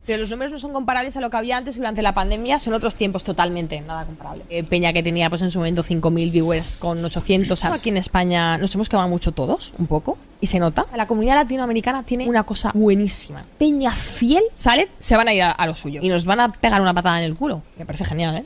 Pero 0.06 0.20
los 0.20 0.30
números 0.30 0.52
no 0.52 0.58
son 0.58 0.72
comparables 0.72 1.16
a 1.16 1.20
lo 1.20 1.30
que 1.30 1.36
había 1.36 1.56
antes 1.56 1.76
durante 1.76 2.02
la 2.02 2.12
pandemia, 2.12 2.58
son 2.58 2.74
otros 2.74 2.94
tiempos 2.94 3.24
totalmente, 3.24 3.80
nada 3.80 4.04
comparable. 4.04 4.44
Eh, 4.50 4.62
Peña 4.62 4.92
que 4.92 5.02
tenía 5.02 5.30
pues 5.30 5.40
en 5.42 5.50
su 5.50 5.58
momento 5.58 5.82
5.000 5.82 6.30
viewers 6.30 6.76
con 6.76 7.02
800. 7.04 7.64
Aquí 7.64 7.88
en 7.88 7.96
España 7.96 8.58
nos 8.58 8.74
hemos 8.74 8.88
quemado 8.88 9.08
mucho 9.08 9.32
todos, 9.32 9.74
un 9.78 9.86
poco, 9.86 10.18
y 10.44 10.46
se 10.46 10.59
nota. 10.59 10.85
La 10.94 11.07
comunidad 11.07 11.37
latinoamericana 11.37 12.02
tiene 12.02 12.28
una 12.28 12.42
cosa 12.42 12.70
buenísima. 12.74 13.44
Peña 13.57 13.92
fiel, 13.92 14.42
salen, 14.54 14.88
se 14.98 15.16
van 15.16 15.28
a 15.28 15.33
ir 15.33 15.42
a, 15.42 15.52
a 15.52 15.66
los 15.66 15.78
suyos 15.78 16.04
y 16.04 16.11
nos 16.11 16.26
van 16.26 16.38
a 16.38 16.52
pegar 16.52 16.83
una 16.83 16.92
patada 16.92 17.18
en 17.18 17.24
el 17.24 17.35
culo. 17.35 17.62
Me 17.78 17.87
parece 17.87 18.04
genial, 18.04 18.37
¿eh? 18.37 18.42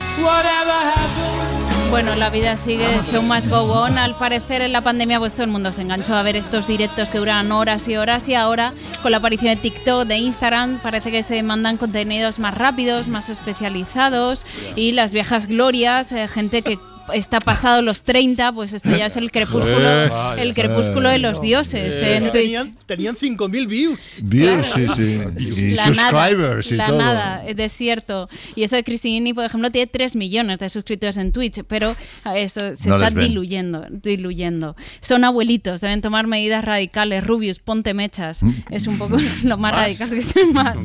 Bueno, 1.89 2.15
la 2.15 2.29
vida 2.29 2.55
sigue, 2.55 2.95
el 2.95 3.03
show 3.03 3.21
must 3.21 3.49
go 3.49 3.63
on. 3.63 3.97
Al 3.97 4.15
parecer 4.15 4.61
en 4.61 4.71
la 4.71 4.79
pandemia 4.79 5.19
pues 5.19 5.33
todo 5.33 5.43
el 5.43 5.49
mundo 5.49 5.73
se 5.73 5.81
enganchó 5.81 6.15
a 6.15 6.23
ver 6.23 6.37
estos 6.37 6.67
directos 6.67 7.09
que 7.09 7.17
duran 7.17 7.51
horas 7.51 7.85
y 7.89 7.97
horas 7.97 8.29
y 8.29 8.35
ahora 8.35 8.73
con 9.01 9.11
la 9.11 9.17
aparición 9.17 9.55
de 9.55 9.61
TikTok, 9.61 10.05
de 10.05 10.19
Instagram, 10.19 10.79
parece 10.79 11.11
que 11.11 11.21
se 11.21 11.43
mandan 11.43 11.75
contenidos 11.75 12.39
más 12.39 12.53
rápidos, 12.53 13.09
más 13.09 13.27
especializados 13.27 14.45
y 14.77 14.93
las 14.93 15.11
viejas 15.11 15.47
glorias, 15.47 16.13
eh, 16.13 16.29
gente 16.29 16.61
que 16.61 16.79
está 17.13 17.39
pasado 17.39 17.81
los 17.81 18.03
30, 18.03 18.51
pues 18.53 18.73
esto 18.73 18.89
ya 18.95 19.07
es 19.07 19.15
el 19.17 19.31
crepúsculo, 19.31 19.89
Eh, 20.05 20.09
el 20.37 20.53
crepúsculo 20.53 21.09
de 21.09 21.19
los 21.19 21.41
dioses 21.41 21.95
Es 21.95 22.17
en 22.19 22.25
que 22.25 22.31
Twitch. 22.31 22.43
tenían, 22.43 22.75
tenían 22.85 23.15
5.000 23.15 23.67
views. 23.67 23.99
Views, 24.21 24.65
sí, 24.73 24.87
sí. 24.95 25.19
Y 25.37 25.71
La 25.71 25.83
subscribers 25.85 26.71
nada, 26.71 26.73
y 26.73 26.75
la 26.77 26.87
todo. 26.87 26.97
nada, 26.97 27.47
es 27.47 27.55
desierto. 27.55 28.27
Y 28.55 28.63
eso 28.63 28.75
de 28.75 28.83
Cristinini, 28.83 29.33
por 29.33 29.45
ejemplo, 29.45 29.71
tiene 29.71 29.87
3 29.87 30.15
millones 30.15 30.59
de 30.59 30.69
suscriptores 30.69 31.17
en 31.17 31.31
Twitch, 31.31 31.63
pero 31.67 31.95
eso 32.35 32.75
se 32.75 32.89
No 32.89 32.95
está 32.95 33.09
diluyendo, 33.09 33.85
diluyendo. 33.89 34.75
Son 35.01 35.23
abuelitos, 35.23 35.81
deben 35.81 36.01
tomar 36.01 36.27
medidas 36.27 36.63
radicales. 36.63 37.23
Rubius, 37.23 37.59
ponte 37.59 37.93
mechas. 37.93 38.43
Mm. 38.43 38.51
Es 38.69 38.87
un 38.87 38.97
poco 38.97 39.17
lo 39.43 39.57
más, 39.57 39.71
Más. 39.73 39.81
radical 39.81 40.09
que 40.09 40.21
son 40.21 40.53
más. 40.53 40.77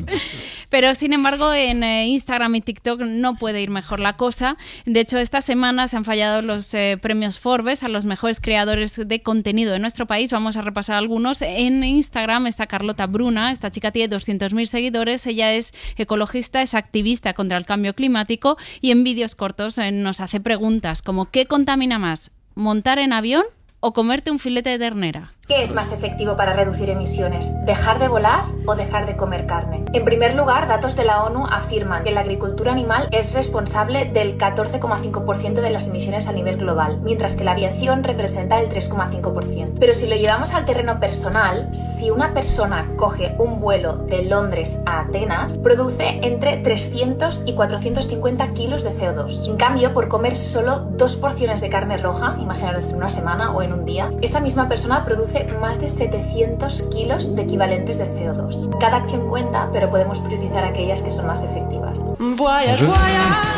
Pero 0.69 0.95
sin 0.95 1.13
embargo, 1.13 1.53
en 1.53 1.83
eh, 1.83 2.07
Instagram 2.07 2.55
y 2.55 2.61
TikTok 2.61 3.01
no 3.01 3.35
puede 3.35 3.61
ir 3.61 3.69
mejor 3.69 3.99
la 3.99 4.17
cosa. 4.17 4.57
De 4.85 4.99
hecho, 4.99 5.17
esta 5.17 5.41
semana 5.41 5.87
se 5.87 5.95
han 5.97 6.03
fallado 6.05 6.14
los 6.15 6.73
eh, 6.73 6.97
premios 7.01 7.39
Forbes 7.39 7.83
a 7.83 7.89
los 7.89 8.05
mejores 8.05 8.39
creadores 8.39 8.95
de 8.95 9.21
contenido 9.21 9.71
de 9.71 9.79
nuestro 9.79 10.07
país. 10.07 10.31
Vamos 10.31 10.57
a 10.57 10.61
repasar 10.61 10.97
algunos. 10.97 11.41
En 11.41 11.83
Instagram 11.83 12.47
está 12.47 12.67
Carlota 12.67 13.05
Bruna. 13.05 13.51
Esta 13.51 13.71
chica 13.71 13.91
tiene 13.91 14.15
200.000 14.15 14.65
seguidores. 14.65 15.27
Ella 15.27 15.53
es 15.53 15.73
ecologista, 15.97 16.61
es 16.61 16.73
activista 16.73 17.33
contra 17.33 17.57
el 17.57 17.65
cambio 17.65 17.93
climático 17.93 18.57
y 18.81 18.91
en 18.91 19.03
vídeos 19.03 19.35
cortos 19.35 19.77
eh, 19.77 19.91
nos 19.91 20.21
hace 20.21 20.39
preguntas 20.39 21.01
como 21.01 21.29
¿qué 21.29 21.45
contamina 21.45 21.99
más? 21.99 22.31
¿Montar 22.55 22.99
en 22.99 23.13
avión 23.13 23.43
o 23.79 23.93
comerte 23.93 24.31
un 24.31 24.39
filete 24.39 24.69
de 24.71 24.79
ternera? 24.79 25.34
¿Qué 25.47 25.61
es 25.61 25.75
más 25.75 25.91
efectivo 25.91 26.35
para 26.35 26.53
reducir 26.53 26.89
emisiones? 26.89 27.53
¿Dejar 27.65 27.99
de 27.99 28.07
volar 28.07 28.45
o 28.65 28.73
dejar 28.73 29.05
de 29.05 29.15
comer 29.15 29.45
carne? 29.45 29.85
En 29.93 30.03
primer 30.03 30.33
lugar, 30.33 30.67
datos 30.67 30.95
de 30.95 31.05
la 31.05 31.21
ONU 31.21 31.45
afirman 31.45 32.03
que 32.03 32.09
la 32.09 32.21
agricultura 32.21 32.71
animal 32.71 33.07
es 33.11 33.35
responsable 33.35 34.05
del 34.05 34.39
14,5% 34.39 35.61
de 35.61 35.69
las 35.69 35.87
emisiones 35.87 36.27
a 36.27 36.31
nivel 36.31 36.57
global, 36.57 36.99
mientras 37.03 37.35
que 37.35 37.43
la 37.43 37.51
aviación 37.51 38.03
representa 38.03 38.59
el 38.59 38.69
3,5%. 38.69 39.75
Pero 39.79 39.93
si 39.93 40.07
lo 40.07 40.15
llevamos 40.15 40.55
al 40.55 40.65
terreno 40.65 40.99
personal, 40.99 41.69
si 41.75 42.09
una 42.09 42.33
persona 42.33 42.93
coge 42.95 43.35
un 43.37 43.59
vuelo 43.59 43.97
de 43.97 44.23
Londres 44.23 44.81
a 44.87 45.01
Atenas, 45.01 45.59
produce 45.59 46.21
entre 46.23 46.57
300 46.57 47.43
y 47.45 47.53
450 47.53 48.53
kilos 48.53 48.83
de 48.83 48.89
CO2. 48.89 49.47
En 49.47 49.57
cambio, 49.57 49.93
por 49.93 50.07
comer 50.07 50.33
solo 50.33 50.79
dos 50.97 51.15
porciones 51.15 51.61
de 51.61 51.69
carne 51.69 51.97
roja, 51.97 52.35
imaginaros 52.39 52.87
en 52.87 52.95
una 52.95 53.09
semana 53.09 53.51
o 53.51 53.61
en 53.61 53.73
un 53.73 53.85
día, 53.85 54.11
esa 54.23 54.39
misma 54.39 54.67
persona 54.67 55.05
produce 55.05 55.34
más 55.43 55.79
de 55.81 55.89
700 55.89 56.81
kilos 56.93 57.35
de 57.35 57.41
equivalentes 57.43 57.97
de 57.99 58.05
CO2. 58.05 58.69
Cada 58.79 58.97
acción 58.97 59.27
cuenta, 59.29 59.69
pero 59.71 59.89
podemos 59.89 60.19
priorizar 60.19 60.63
aquellas 60.63 61.01
que 61.01 61.11
son 61.11 61.27
más 61.27 61.43
efectivas. 61.43 62.13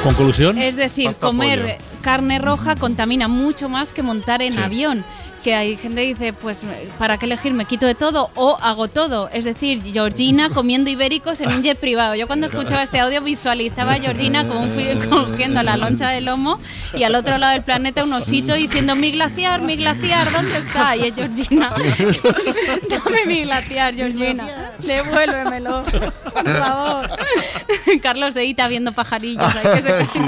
Conclusión. 0.04 0.58
Es 0.58 0.76
decir, 0.76 1.16
comer 1.16 1.78
carne 2.02 2.40
roja 2.40 2.76
contamina 2.76 3.28
mucho 3.28 3.70
más 3.70 3.92
que 3.92 4.04
montar 4.04 4.42
en 4.42 4.54
Sí. 4.54 4.60
avión. 4.60 5.04
Que 5.48 5.56
hay 5.56 5.78
gente 5.78 6.02
que 6.02 6.08
dice, 6.10 6.34
pues, 6.34 6.66
¿para 7.00 7.18
qué 7.18 7.26
elegir? 7.26 7.54
¿Me 7.54 7.64
quito 7.64 7.86
de 7.86 7.96
todo 7.96 8.32
o 8.36 8.58
hago 8.62 8.90
todo? 8.90 9.30
Es 9.32 9.46
decir, 9.46 9.82
Georgina 9.82 10.50
comiendo 10.54 10.90
ibéricos 10.90 11.40
en 11.40 11.48
un 11.54 11.64
jet 11.64 11.80
privado. 11.80 12.16
Yo 12.16 12.28
cuando 12.28 12.48
escuchaba 12.48 12.84
este 12.84 13.00
audio 13.00 13.22
visualizaba 13.22 13.94
a 13.94 14.00
Georgina 14.02 14.46
con 14.46 14.58
un 14.58 15.00
cogiendo 15.10 15.64
la 15.64 15.78
loncha 15.78 16.10
de 16.10 16.20
lomo 16.20 16.60
y 16.94 17.04
al 17.04 17.16
otro 17.16 17.38
lado 17.38 17.54
del 17.54 17.62
planeta 17.64 18.04
un 18.04 18.12
osito 18.12 18.56
diciendo, 18.56 18.98
mi 18.98 19.12
glaciar, 19.12 19.62
mi 19.62 19.78
glaciar, 19.78 20.34
¿dónde 20.34 20.58
está? 20.58 20.98
Y 20.98 21.04
es 21.08 21.16
Georgina. 21.16 21.70
Dame 22.90 23.26
mi 23.26 23.44
glaciar, 23.44 23.96
Georgina. 23.96 24.74
Devuélvemelo, 24.80 25.86
por 25.86 26.50
favor. 26.50 27.10
Carlos 28.02 28.34
de 28.34 28.44
Ita 28.44 28.68
viendo 28.68 28.92
pajarillos 28.92 29.56
ahí 29.56 29.82
que 29.82 29.82
se 29.82 30.20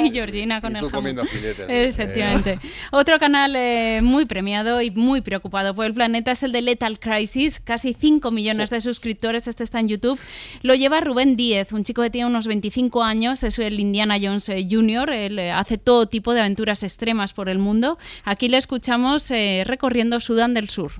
y 0.00 0.10
Georgina 0.12 0.60
con 0.60 0.72
Y 0.72 0.74
el 0.74 0.80
tú 0.80 0.86
jamón. 0.86 1.00
comiendo 1.00 1.24
filetes. 1.26 1.66
Efectivamente. 1.68 2.58
Otro 2.90 3.20
canal 3.20 3.54
eh, 3.54 4.00
muy 4.02 4.26
premiado 4.26 4.63
y 4.80 4.90
muy 4.90 5.20
preocupado 5.20 5.74
por 5.74 5.84
el 5.84 5.92
planeta 5.92 6.32
es 6.32 6.42
el 6.42 6.52
de 6.52 6.62
Lethal 6.62 6.98
Crisis. 6.98 7.60
Casi 7.60 7.92
5 7.92 8.30
millones 8.30 8.70
de 8.70 8.80
suscriptores. 8.80 9.46
Este 9.46 9.62
está 9.62 9.80
en 9.80 9.88
YouTube. 9.88 10.18
Lo 10.62 10.74
lleva 10.74 11.00
Rubén 11.00 11.36
Díez, 11.36 11.72
un 11.72 11.84
chico 11.84 12.00
que 12.00 12.08
tiene 12.08 12.26
unos 12.26 12.46
25 12.46 13.02
años. 13.02 13.42
Es 13.42 13.58
el 13.58 13.78
Indiana 13.78 14.16
Jones 14.20 14.48
eh, 14.48 14.66
Jr. 14.68 15.10
Él 15.10 15.38
eh, 15.38 15.52
hace 15.52 15.76
todo 15.76 16.06
tipo 16.06 16.32
de 16.32 16.40
aventuras 16.40 16.82
extremas 16.82 17.34
por 17.34 17.50
el 17.50 17.58
mundo. 17.58 17.98
Aquí 18.24 18.48
le 18.48 18.56
escuchamos 18.56 19.30
eh, 19.30 19.64
recorriendo 19.66 20.18
Sudán 20.18 20.54
del 20.54 20.70
Sur. 20.70 20.92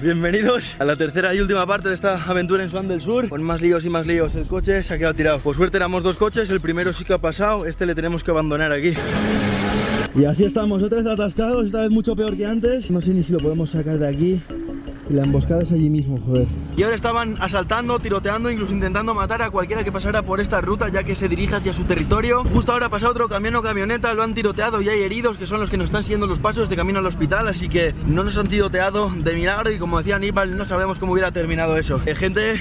Bienvenidos 0.00 0.74
a 0.80 0.84
la 0.84 0.96
tercera 0.96 1.32
y 1.34 1.40
última 1.40 1.64
parte 1.64 1.88
de 1.88 1.94
esta 1.94 2.14
aventura 2.24 2.64
en 2.64 2.70
Sudán 2.70 2.88
del 2.88 3.00
Sur. 3.00 3.28
Con 3.28 3.44
más 3.44 3.60
líos 3.60 3.84
y 3.84 3.88
más 3.88 4.04
líos, 4.04 4.34
el 4.34 4.46
coche 4.46 4.82
se 4.82 4.94
ha 4.94 4.98
quedado 4.98 5.14
tirado. 5.14 5.38
Por 5.38 5.54
suerte 5.54 5.76
éramos 5.76 6.02
dos 6.02 6.16
coches, 6.16 6.50
el 6.50 6.60
primero 6.60 6.92
sí 6.92 7.04
que 7.04 7.12
ha 7.12 7.18
pasado, 7.18 7.66
este 7.66 7.86
le 7.86 7.94
tenemos 7.94 8.24
que 8.24 8.32
abandonar 8.32 8.72
aquí. 8.72 8.94
Y 10.14 10.26
así 10.26 10.44
estamos, 10.44 10.82
otra 10.82 10.98
vez 10.98 11.06
atascados, 11.06 11.66
esta 11.66 11.80
vez 11.80 11.90
mucho 11.90 12.14
peor 12.14 12.36
que 12.36 12.44
antes. 12.44 12.90
No 12.90 13.00
sé 13.00 13.10
ni 13.10 13.22
si 13.22 13.32
lo 13.32 13.38
podemos 13.38 13.70
sacar 13.70 13.98
de 13.98 14.08
aquí. 14.08 14.42
Y 15.08 15.14
la 15.14 15.24
emboscada 15.24 15.62
es 15.62 15.72
allí 15.72 15.88
mismo, 15.88 16.20
joder. 16.20 16.46
Y 16.76 16.82
ahora 16.82 16.94
estaban 16.94 17.36
asaltando, 17.40 17.98
tiroteando, 17.98 18.50
incluso 18.50 18.74
intentando 18.74 19.14
matar 19.14 19.42
a 19.42 19.50
cualquiera 19.50 19.82
que 19.84 19.90
pasara 19.90 20.22
por 20.22 20.40
esta 20.40 20.60
ruta 20.60 20.90
ya 20.90 21.02
que 21.02 21.16
se 21.16 21.28
dirige 21.28 21.54
hacia 21.54 21.72
su 21.72 21.84
territorio. 21.84 22.44
Justo 22.44 22.72
ahora 22.72 22.90
pasa 22.90 23.08
otro 23.08 23.28
camión 23.28 23.56
o 23.56 23.62
camioneta, 23.62 24.12
lo 24.12 24.22
han 24.22 24.34
tiroteado 24.34 24.80
y 24.82 24.88
hay 24.88 25.00
heridos 25.00 25.38
que 25.38 25.46
son 25.46 25.60
los 25.60 25.70
que 25.70 25.76
nos 25.76 25.86
están 25.86 26.02
siguiendo 26.02 26.26
los 26.26 26.38
pasos 26.38 26.68
de 26.68 26.76
camino 26.76 26.98
al 26.98 27.06
hospital, 27.06 27.48
así 27.48 27.68
que 27.68 27.94
no 28.06 28.22
nos 28.22 28.36
han 28.36 28.48
tiroteado 28.48 29.10
de 29.10 29.32
milagro 29.34 29.70
y 29.70 29.78
como 29.78 29.98
decía 29.98 30.16
Aníbal, 30.16 30.56
no 30.56 30.66
sabemos 30.66 30.98
cómo 30.98 31.12
hubiera 31.12 31.32
terminado 31.32 31.76
eso. 31.76 32.00
Eh, 32.06 32.14
gente, 32.14 32.60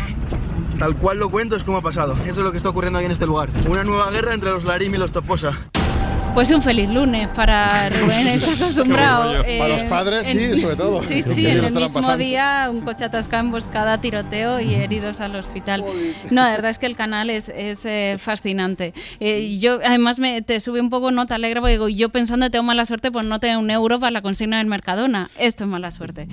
tal 0.80 0.96
cual 0.96 1.20
lo 1.20 1.30
cuento 1.30 1.56
es 1.56 1.64
como 1.64 1.78
ha 1.78 1.82
pasado. 1.82 2.14
Eso 2.24 2.32
es 2.32 2.38
lo 2.38 2.52
que 2.52 2.58
está 2.58 2.70
ocurriendo 2.70 2.98
aquí 2.98 3.06
en 3.06 3.12
este 3.12 3.28
lugar. 3.28 3.50
Una 3.70 3.84
nueva 3.84 4.10
guerra 4.10 4.34
entre 4.34 4.52
los 4.52 4.64
Larim 4.64 4.96
y 4.96 4.98
los 4.98 5.12
Toposa. 5.12 5.70
Pues 6.34 6.50
un 6.52 6.62
feliz 6.62 6.89
lunes 6.89 7.28
para 7.30 7.89
Rubén, 8.02 8.26
está 8.28 8.54
acostumbrado. 8.54 9.44
Para 9.44 9.67
los 9.67 9.84
padres, 9.84 10.28
sí, 10.28 10.58
sobre 10.58 10.76
todo. 10.78 11.02
Sí, 11.12 11.24
sí, 11.24 11.46
en 11.46 11.58
el 11.58 11.74
mismo 11.74 11.89
pasando. 11.89 12.17
día 12.17 12.70
un 12.72 12.82
coche 12.82 13.04
atascado, 13.04 13.44
emboscada, 13.44 14.00
tiroteo 14.00 14.62
y 14.62 14.74
heridos 14.76 15.20
al 15.20 15.36
hospital. 15.36 15.84
No, 16.30 16.41
la 16.41 16.52
verdad 16.52 16.72
es 16.72 16.80
que 16.80 16.86
el 16.86 16.96
canal 16.96 17.30
es, 17.30 17.50
es, 17.50 17.86
eh, 17.86 18.17
fascinante. 18.17 18.94
Eh, 19.20 19.58
yo, 19.60 19.80
además, 19.84 20.20
me, 20.20 20.41
te 20.41 20.60
sube 20.62 20.80
un 20.80 20.89
poco 20.89 21.12
nota 21.12 21.36
alegre 21.36 21.60
porque 21.60 21.74
digo, 21.74 21.89
yo 21.89 22.10
pensando 22.10 22.50
tengo 22.50 22.63
mala 22.63 22.86
suerte 22.86 23.12
por 23.12 23.26
no 23.26 23.39
tener 23.39 23.58
un 23.58 23.70
euro 23.70 24.00
para 24.00 24.12
la 24.12 24.22
consigna 24.22 24.60
del 24.60 24.67
Mercadona. 24.67 25.30
Esto 25.38 25.65
es 25.65 25.70
mala 25.70 25.91
suerte. 25.91 26.28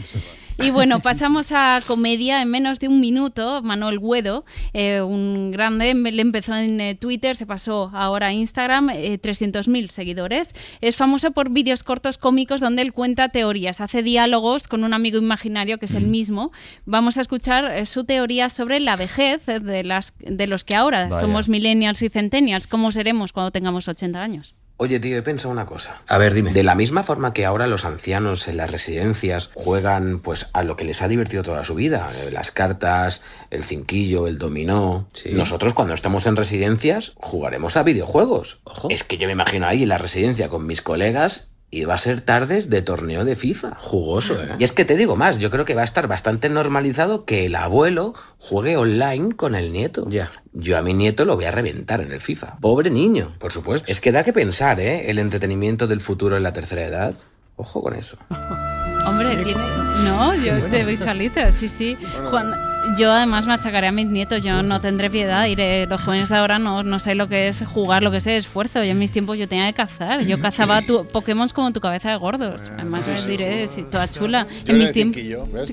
Y 0.61 0.71
bueno, 0.71 0.99
pasamos 0.99 1.53
a 1.53 1.81
comedia 1.87 2.43
en 2.43 2.51
menos 2.51 2.81
de 2.81 2.89
un 2.89 2.99
minuto. 2.99 3.63
Manuel 3.63 4.01
Guedo, 4.01 4.45
eh, 4.73 5.01
un 5.01 5.53
grande, 5.53 5.95
le 5.95 6.21
empezó 6.21 6.57
en 6.57 6.81
eh, 6.81 6.97
Twitter, 6.97 7.37
se 7.37 7.47
pasó 7.47 7.91
ahora 7.95 8.29
a 8.29 8.33
Instagram, 8.33 8.91
eh, 8.91 9.21
300.000 9.23 9.89
seguidores. 9.89 10.55
Es 10.81 10.97
famoso 10.97 11.31
por 11.31 11.51
vídeos 11.51 11.85
cortos 11.85 12.19
cómicos 12.19 12.61
donde 12.61 12.83
él 12.83 12.93
cuenta 12.93 13.29
teorías, 13.29 13.81
hace 13.81 14.03
diálogos 14.03 14.67
con 14.67 14.83
un 14.83 14.95
amigo 14.95 15.19
imaginario 15.19 15.79
que 15.79 15.87
es 15.87 15.95
el 15.95 16.07
mismo. 16.07 16.51
Vamos 16.87 17.19
a 17.19 17.21
escuchar 17.21 17.65
eh, 17.65 17.87
su 17.87 18.03
teoría 18.05 18.51
sobre 18.51 18.81
la 18.81 18.97
vejez 18.97 19.49
eh, 19.49 19.61
de, 19.61 19.85
las, 19.85 20.13
de 20.19 20.47
los 20.49 20.65
que 20.65 20.75
ahora 20.75 21.05
Vaya. 21.05 21.21
somos 21.21 21.49
millennials 21.49 22.03
y 22.03 22.09
centennials. 22.09 22.67
¿Cómo 22.67 22.91
seremos 22.91 23.33
cuando 23.33 23.53
tengamos 23.53 23.87
80 23.87 24.21
años? 24.21 24.57
Oye, 24.81 25.01
tío, 25.01 25.19
he 25.19 25.23
pensado 25.23 25.51
una 25.51 25.67
cosa. 25.67 26.03
A 26.07 26.19
ver, 26.19 26.35
dime. 26.35 26.53
De 26.53 26.63
la 26.63 26.77
misma 26.77 27.03
forma 27.03 27.33
que 27.33 27.45
ahora 27.45 27.67
los 27.67 27.85
ancianos 27.85 28.47
en 28.47 28.57
las 28.57 28.71
residencias 28.71 29.51
juegan 29.53 30.21
pues 30.21 30.47
a 30.53 30.63
lo 30.63 30.77
que 30.77 30.85
les 30.85 31.03
ha 31.03 31.09
divertido 31.09 31.43
toda 31.43 31.65
su 31.65 31.75
vida, 31.75 32.13
eh, 32.15 32.31
las 32.31 32.53
cartas, 32.53 33.21
el 33.51 33.65
cinquillo, 33.65 34.29
el 34.29 34.39
dominó. 34.39 35.09
Nosotros 35.33 35.75
cuando 35.75 35.95
estamos 35.95 36.27
en 36.27 36.37
residencias 36.37 37.15
jugaremos 37.17 37.77
a 37.77 37.83
videojuegos. 37.83 38.61
Es 38.89 39.03
que 39.03 39.19
yo 39.19 39.27
me 39.27 39.33
imagino 39.33 39.67
ahí 39.67 39.83
en 39.83 39.89
la 39.89 39.99
residencia 39.99 40.49
con 40.49 40.65
mis 40.65 40.81
colegas 40.81 41.49
y 41.71 41.85
va 41.85 41.95
a 41.95 41.99
ser 41.99 42.21
tardes 42.23 42.71
de 42.71 42.81
torneo 42.83 43.25
de 43.25 43.35
FIFA. 43.35 43.75
Jugoso, 43.77 44.41
¿eh? 44.43 44.57
Y 44.59 44.65
es 44.65 44.73
que 44.73 44.85
te 44.87 44.97
digo 44.97 45.17
más, 45.17 45.39
yo 45.39 45.51
creo 45.51 45.65
que 45.65 45.75
va 45.75 45.83
a 45.83 45.85
estar 45.85 46.09
bastante 46.09 46.49
normalizado 46.49 47.25
que 47.27 47.45
el 47.47 47.57
abuelo 47.57 48.15
juegue 48.39 48.77
online 48.77 49.35
con 49.37 49.55
el 49.55 49.73
nieto. 49.73 50.07
Ya. 50.09 50.31
Yo 50.53 50.79
a 50.79 50.83
mi 50.83 50.95
nieto 50.95 51.25
lo 51.25 51.37
voy 51.37 51.45
a 51.45 51.51
reventar 51.51 52.01
en 52.01 52.11
el 52.13 52.21
FIFA. 52.21 52.57
Pobre 52.61 52.89
niño. 52.91 53.35
Por 53.39 53.53
supuesto. 53.53 53.91
Es 53.93 54.01
que 54.01 54.13
da 54.13 54.25
que 54.25 54.33
pensar, 54.33 54.81
¿eh? 54.81 55.11
El 55.11 55.19
entretenimiento 55.19 55.87
del 55.87 56.01
futuro 56.01 56.37
en 56.37 56.43
la 56.43 56.53
tercera 56.53 56.85
edad. 56.85 57.15
Ojo 57.57 57.83
con 57.83 57.95
eso. 57.95 58.17
Hombre, 59.07 59.37
tiene. 59.45 59.65
No, 60.05 60.35
yo 60.35 60.63
te 60.71 60.85
visualizo, 60.85 61.41
sí, 61.51 61.69
sí. 61.69 61.97
Cuando- 62.31 62.57
yo 62.99 63.11
además 63.13 63.47
machacaré 63.47 63.87
a 63.89 63.93
mis 63.93 64.07
nietos, 64.09 64.43
yo 64.45 64.63
no 64.63 64.81
tendré 64.81 65.09
piedad. 65.11 65.45
Diré, 65.47 65.87
los 65.87 66.01
jóvenes 66.01 66.29
de 66.29 66.37
ahora 66.37 66.59
no, 66.59 66.83
no 66.83 66.99
sé 66.99 67.15
lo 67.15 67.29
que 67.29 67.49
es 67.49 67.65
jugar, 67.67 68.03
lo 68.03 68.11
que 68.11 68.19
es 68.19 68.27
esfuerzo. 68.27 68.83
Yo 68.85 68.91
en 68.91 68.99
mis 68.99 69.13
tiempos 69.13 69.39
yo 69.39 69.49
tenía 69.49 69.67
que 69.69 69.75
cazar. 69.75 70.25
Yo 70.25 70.41
cazaba 70.41 70.83
tu, 70.83 71.07
Pokémon 71.07 71.49
como 71.55 71.73
tu 71.73 71.81
cabeza 71.81 72.11
de 72.11 72.17
gordos. 72.17 72.71
Además, 72.75 73.07
les 73.07 73.27
diré, 73.27 73.67
sí, 73.69 73.85
toda 73.91 74.09
chula. 74.09 74.47
Yo 74.65 74.73
en 74.75 74.79
mis 74.79 74.93
tiempos. 74.93 75.23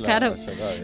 Claro, 0.04 0.36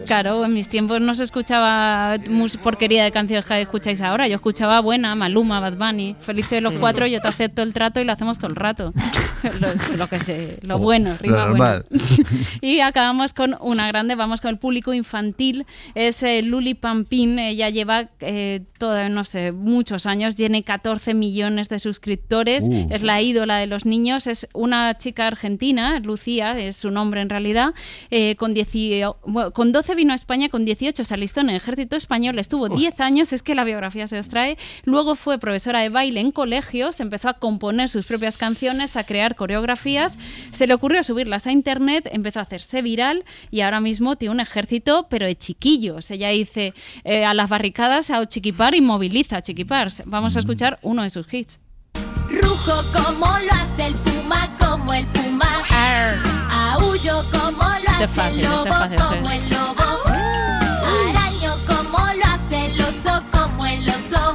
claro, 0.06 0.44
en 0.44 0.52
mis 0.54 0.68
tiempos 0.68 1.00
no 1.00 1.14
se 1.14 1.24
escuchaba 1.24 2.16
mus- 2.28 2.56
porquería 2.56 3.04
de 3.04 3.12
canciones 3.12 3.44
que 3.46 3.60
escucháis 3.60 4.00
ahora. 4.00 4.26
Yo 4.28 4.34
escuchaba 4.36 4.80
buena, 4.80 5.14
Maluma, 5.14 5.60
Bad 5.60 5.74
Bunny. 5.76 6.16
Felices 6.20 6.62
los 6.62 6.74
cuatro, 6.74 7.06
yo 7.06 7.20
te 7.20 7.28
acepto 7.28 7.62
el 7.62 7.72
trato 7.72 8.00
y 8.00 8.04
lo 8.04 8.12
hacemos 8.12 8.38
todo 8.38 8.48
el 8.50 8.56
rato. 8.56 8.92
lo, 9.60 9.96
lo 9.96 10.08
que 10.08 10.20
sé, 10.20 10.58
lo 10.62 10.78
bueno, 10.78 11.16
rima 11.20 11.46
Lo 11.46 11.56
bueno. 11.56 11.82
Y 12.60 12.80
acabamos 12.80 13.32
con 13.34 13.56
una 13.60 13.86
grande, 13.88 14.14
vamos 14.14 14.40
con 14.40 14.50
el 14.50 14.58
público 14.58 14.92
infantil, 14.94 15.66
es 15.94 16.22
Luli 16.40 16.72
Pampín, 16.72 17.38
ella 17.38 17.68
lleva 17.68 18.08
eh, 18.20 18.62
no 19.10 19.24
sé, 19.24 19.52
muchos 19.52 20.06
años, 20.06 20.34
tiene 20.34 20.62
14 20.62 21.14
millones 21.14 21.68
de 21.68 21.78
suscriptores, 21.78 22.64
Uh. 22.68 22.86
es 22.90 23.02
la 23.02 23.20
ídola 23.20 23.58
de 23.58 23.66
los 23.66 23.84
niños, 23.86 24.26
es 24.26 24.48
una 24.52 24.96
chica 24.98 25.26
argentina, 25.26 26.00
Lucía, 26.00 26.58
es 26.58 26.76
su 26.76 26.90
nombre 26.90 27.20
en 27.20 27.28
realidad, 27.28 27.74
eh, 28.10 28.36
con, 28.36 28.54
10 28.54 28.68
bueno, 29.26 29.52
con 29.52 29.72
12 29.72 29.94
vino 29.94 30.12
a 30.12 30.16
España, 30.16 30.48
con 30.48 30.64
18 30.64 31.04
se 31.04 31.14
alistó 31.14 31.40
en 31.40 31.50
el 31.50 31.56
ejército 31.56 31.96
español, 31.96 32.38
estuvo 32.38 32.68
10 32.68 33.00
años, 33.00 33.32
es 33.32 33.42
que 33.42 33.54
la 33.54 33.64
biografía 33.64 34.08
se 34.08 34.18
os 34.18 34.28
trae, 34.28 34.56
luego 34.84 35.14
fue 35.14 35.38
profesora 35.38 35.80
de 35.80 35.88
baile 35.88 36.20
en 36.20 36.30
colegios, 36.30 37.00
empezó 37.00 37.28
a 37.28 37.34
componer 37.34 37.88
sus 37.88 38.06
propias 38.06 38.36
canciones, 38.36 38.96
a 38.96 39.04
crear 39.04 39.36
coreografías, 39.36 40.18
se 40.50 40.66
le 40.66 40.74
ocurrió 40.74 41.02
subirlas 41.02 41.46
a 41.46 41.52
internet, 41.52 42.08
empezó 42.12 42.38
a 42.38 42.42
hacerse 42.42 42.82
viral 42.82 43.24
y 43.50 43.60
ahora 43.60 43.80
mismo 43.80 44.16
tiene 44.16 44.34
un 44.34 44.40
ejército, 44.40 45.06
pero 45.08 45.26
de 45.26 45.36
chiquillos. 45.36 46.10
Ella 46.10 46.21
dice 46.30 46.74
eh, 47.04 47.24
a 47.24 47.34
las 47.34 47.48
barricadas 47.48 48.10
a 48.10 48.24
Chiquipar 48.26 48.74
y 48.74 48.80
moviliza 48.80 49.38
a 49.38 49.42
Chiquipar. 49.42 49.92
Vamos 50.06 50.36
a 50.36 50.38
escuchar 50.40 50.78
uno 50.82 51.02
de 51.02 51.10
sus 51.10 51.32
hits. 51.32 51.60
Rujo 52.30 52.82
como 52.92 53.26
lo 53.26 53.52
hace 53.52 53.86
el 53.86 53.94
puma, 53.96 54.48
como 54.58 54.92
el 54.94 55.06
puma. 55.06 55.62
Aullo 56.50 57.22
como 57.30 57.62
lo 57.62 57.90
hace 57.90 58.04
es 58.04 58.10
fácil, 58.10 58.40
el 58.40 58.50
lobo, 58.50 58.64
es 58.66 58.70
fácil, 58.72 58.98
sí. 58.98 59.04
como 59.16 59.30
el 59.30 59.50
lobo. 59.50 59.82
Araño 60.06 61.52
como 61.66 61.98
lo 61.98 62.24
hace 62.26 62.66
el 62.66 62.80
oso, 62.80 63.22
como 63.30 63.66
el 63.66 63.88
oso. 63.88 64.34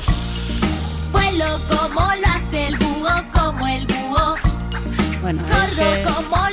Vuelo 1.12 1.60
como 1.70 2.02
lo 2.02 2.28
hace 2.28 2.68
el 2.68 2.78
búho, 2.78 3.10
como 3.34 3.68
el 3.68 3.86
búho. 3.88 4.36
Bueno, 5.22 5.42
es 5.46 5.52
Corro 5.52 5.94
que- 5.94 6.04
como 6.04 6.47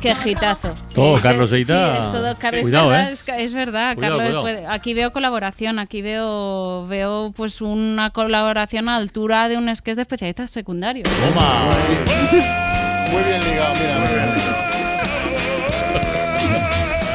Qué. 0.00 0.14
Todo, 0.94 1.20
Carlos 1.20 1.50
sí, 1.50 1.56
Eita. 1.56 1.98
es 1.98 2.12
todo 2.12 2.36
Carlos. 2.38 2.62
Cuidado, 2.62 2.92
es 2.94 3.24
verdad, 3.24 3.38
¿eh? 3.38 3.44
es, 3.44 3.54
verdad, 3.54 3.94
Cuidado, 3.94 4.16
Carlos. 4.18 4.40
cuidado. 4.40 4.42
puede- 4.42 4.66
aquí 4.66 4.94
veo 4.94 5.12
colaboración, 5.12 5.78
aquí 5.78 6.00
veo 6.02 6.86
veo 6.88 7.32
pues 7.36 7.60
una 7.60 8.10
colaboración 8.10 8.88
a 8.88 8.96
altura 8.96 9.48
de 9.48 9.58
un 9.58 9.74
sketch 9.74 9.96
de 9.96 10.02
especialistas 10.02 10.50
secundarios. 10.50 11.08
Toma. 11.08 11.76
Muy 13.12 13.22
bien 13.24 13.44
ligado, 13.44 13.74
mira. 13.74 13.98
muy 13.98 14.08
bien. 14.08 14.30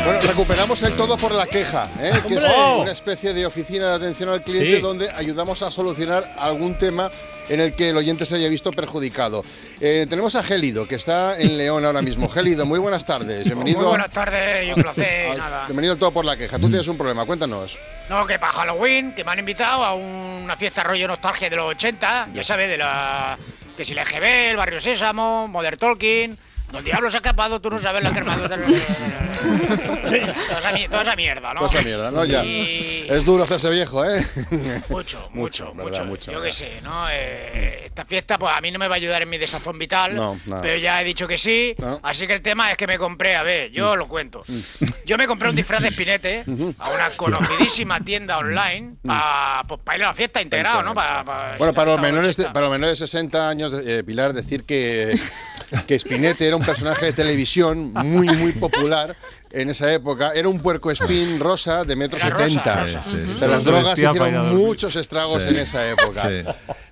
Bueno, 0.05 0.19
recuperamos 0.21 0.83
el 0.83 0.93
todo 0.93 1.17
por 1.17 1.31
la 1.33 1.47
queja, 1.47 1.87
¿eh? 1.99 2.11
que 2.27 2.35
es 2.35 2.45
una 2.77 2.91
especie 2.91 3.33
de 3.33 3.43
oficina 3.47 3.87
de 3.89 3.95
atención 3.95 4.29
al 4.29 4.43
cliente 4.43 4.75
Sí. 4.75 4.81
donde 4.81 5.09
ayudamos 5.09 5.63
a 5.63 5.71
solucionar 5.71 6.31
algún 6.37 6.75
tema 6.75 7.09
en 7.49 7.59
el 7.59 7.73
que 7.73 7.89
el 7.89 7.97
oyente 7.97 8.25
se 8.25 8.35
haya 8.35 8.49
visto 8.49 8.71
perjudicado. 8.71 9.43
Eh, 9.79 10.05
tenemos 10.09 10.35
a 10.35 10.43
Gélido, 10.43 10.87
que 10.87 10.95
está 10.95 11.39
en 11.39 11.57
León 11.57 11.85
ahora 11.85 12.01
mismo. 12.01 12.27
Gélido, 12.27 12.65
muy 12.65 12.79
buenas 12.79 13.05
tardes. 13.05 13.45
Bienvenido. 13.45 13.79
Muy 13.79 13.89
buenas 13.89 14.11
tardes 14.11 14.67
y 14.67 14.71
un 14.71 14.81
placer, 14.81 15.37
nada. 15.37 15.65
Bienvenido 15.67 15.93
al 15.93 15.99
todo 15.99 16.11
por 16.11 16.25
la 16.25 16.37
queja. 16.37 16.57
Tú 16.57 16.67
tienes 16.67 16.87
un 16.87 16.97
problema, 16.97 17.25
cuéntanos. 17.25 17.79
No, 18.09 18.25
que 18.25 18.39
para 18.39 18.53
Halloween, 18.53 19.13
que 19.13 19.23
me 19.23 19.31
han 19.31 19.39
invitado 19.39 19.83
a 19.83 19.93
una 19.93 20.55
fiesta 20.57 20.83
rollo 20.83 21.07
nostalgia 21.07 21.49
de 21.49 21.55
los 21.55 21.71
80, 21.71 22.29
ya 22.33 22.43
sabes, 22.43 22.69
de 22.69 22.77
la... 22.77 23.37
Que 23.75 23.83
si 23.83 23.93
la 23.93 24.03
EGB, 24.03 24.51
el 24.51 24.57
Barrio 24.57 24.79
Sésamo, 24.79 25.47
Modern 25.47 25.77
Talking... 25.77 26.37
Don 26.71 26.83
Diablo 26.83 27.09
se 27.09 27.17
ha 27.17 27.19
escapado, 27.19 27.61
tú 27.61 27.69
no 27.69 27.79
sabes 27.79 28.03
la 28.03 28.11
que 28.11 28.19
toda, 30.89 31.01
esa, 31.01 31.15
mierda, 31.15 31.53
¿no? 31.53 31.59
Toda 31.61 31.71
esa 31.73 31.81
mierda, 31.83 32.11
¿no? 32.11 32.25
Ya. 32.25 32.43
Y- 32.43 33.07
Es 33.09 33.25
duro 33.25 33.43
hacerse 33.43 33.69
viejo, 33.69 34.03
¿eh? 34.05 34.25
Mucho, 34.89 35.29
mucho, 35.33 35.73
mucho. 35.73 36.05
Mucho, 36.05 36.31
Yo 36.31 36.41
qué 36.41 36.51
sé, 36.51 36.79
¿no? 36.83 37.07
Eh, 37.11 37.83
esta 37.85 38.05
fiesta, 38.05 38.37
pues 38.37 38.53
a 38.55 38.61
mí 38.61 38.71
no 38.71 38.79
me 38.79 38.87
va 38.87 38.95
a 38.95 38.97
ayudar 38.97 39.21
en 39.21 39.29
mi 39.29 39.37
desazón 39.37 39.77
vital. 39.79 40.15
No, 40.15 40.39
nada. 40.45 40.61
Pero 40.61 40.77
ya 40.77 41.01
he 41.01 41.05
dicho 41.05 41.27
que 41.27 41.37
sí. 41.37 41.75
No. 41.77 41.99
Así 42.03 42.27
que 42.27 42.33
el 42.33 42.41
tema 42.41 42.71
es 42.71 42.77
que 42.77 42.87
me 42.87 42.97
compré, 42.97 43.35
a 43.35 43.43
ver, 43.43 43.71
yo 43.71 43.95
lo 43.95 44.07
cuento. 44.07 44.43
Yo 45.05 45.17
me 45.17 45.27
compré 45.27 45.49
un 45.49 45.55
disfraz 45.55 45.81
de 45.81 45.89
espinete 45.89 46.43
a 46.79 46.89
una 46.89 47.09
conocidísima 47.15 47.99
tienda 48.01 48.37
online 48.37 48.95
para 49.05 49.61
pues, 49.67 49.81
pa 49.83 49.95
ir 49.95 50.03
a 50.03 50.07
la 50.07 50.13
fiesta 50.13 50.41
integrado, 50.41 50.81
¿no? 50.83 50.93
Pa- 50.93 51.23
pa- 51.23 51.55
Bueno, 51.57 51.73
para 51.73 51.91
los 51.91 52.01
menores 52.01 52.37
de, 52.37 52.45
para 52.45 52.61
los 52.61 52.71
menores 52.71 52.99
de 52.99 53.07
60 53.07 53.49
años, 53.49 53.73
eh, 53.85 54.03
Pilar, 54.05 54.33
decir 54.33 54.63
que, 54.65 55.17
que 55.87 55.99
Spinette 55.99 56.41
era 56.41 56.55
un 56.55 56.65
personaje 56.65 57.05
de 57.07 57.13
televisión 57.13 57.93
muy, 57.93 58.27
muy 58.27 58.51
popular 58.53 59.15
en 59.51 59.69
esa 59.69 59.91
época. 59.93 60.31
Era 60.33 60.49
un 60.49 60.59
puerco 60.59 60.91
espín 60.91 61.39
rosa 61.39 61.83
de 61.83 61.95
metro 61.95 62.17
Era 62.19 62.29
rosa, 62.29 62.47
setenta. 62.47 62.81
rosa. 62.81 63.03
Sí, 63.03 63.09
sí. 63.11 63.17
De 63.17 63.33
Solo 63.39 63.51
las 63.53 63.63
drogas 63.63 63.93
hicieron 63.99 64.55
muchos 64.57 64.95
estragos 64.95 65.43
Sí. 65.43 65.49
en 65.49 65.55
esa 65.57 65.87
época. 65.89 66.27
Sí. 66.29 66.43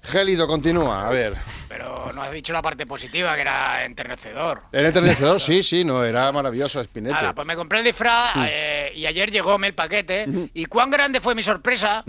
Gélido, 0.03 0.47
continúa, 0.47 1.07
a 1.07 1.11
ver. 1.11 1.33
Pero 1.69 2.11
no 2.13 2.21
has 2.21 2.31
dicho 2.31 2.53
la 2.53 2.61
parte 2.61 2.85
positiva, 2.85 3.33
que 3.35 3.41
era 3.41 3.85
enternecedor. 3.85 4.61
¿Era 4.71 4.87
enternecedor? 4.87 5.39
Sí, 5.39 5.63
sí, 5.63 5.83
no, 5.83 6.03
era 6.03 6.31
maravilloso 6.31 6.83
Spinette. 6.83 7.13
Nada, 7.13 7.33
pues 7.33 7.47
me 7.47 7.55
compré 7.55 7.79
el 7.79 7.85
disfraz 7.85 8.35
Mm. 8.35 8.45
eh, 8.47 8.91
y 8.95 9.05
ayer 9.05 9.31
llegóme 9.31 9.67
el 9.67 9.73
paquete. 9.73 10.25
¿Y 10.53 10.65
cuán 10.65 10.89
grande 10.91 11.19
fue 11.21 11.33
mi 11.35 11.43
sorpresa? 11.43 12.03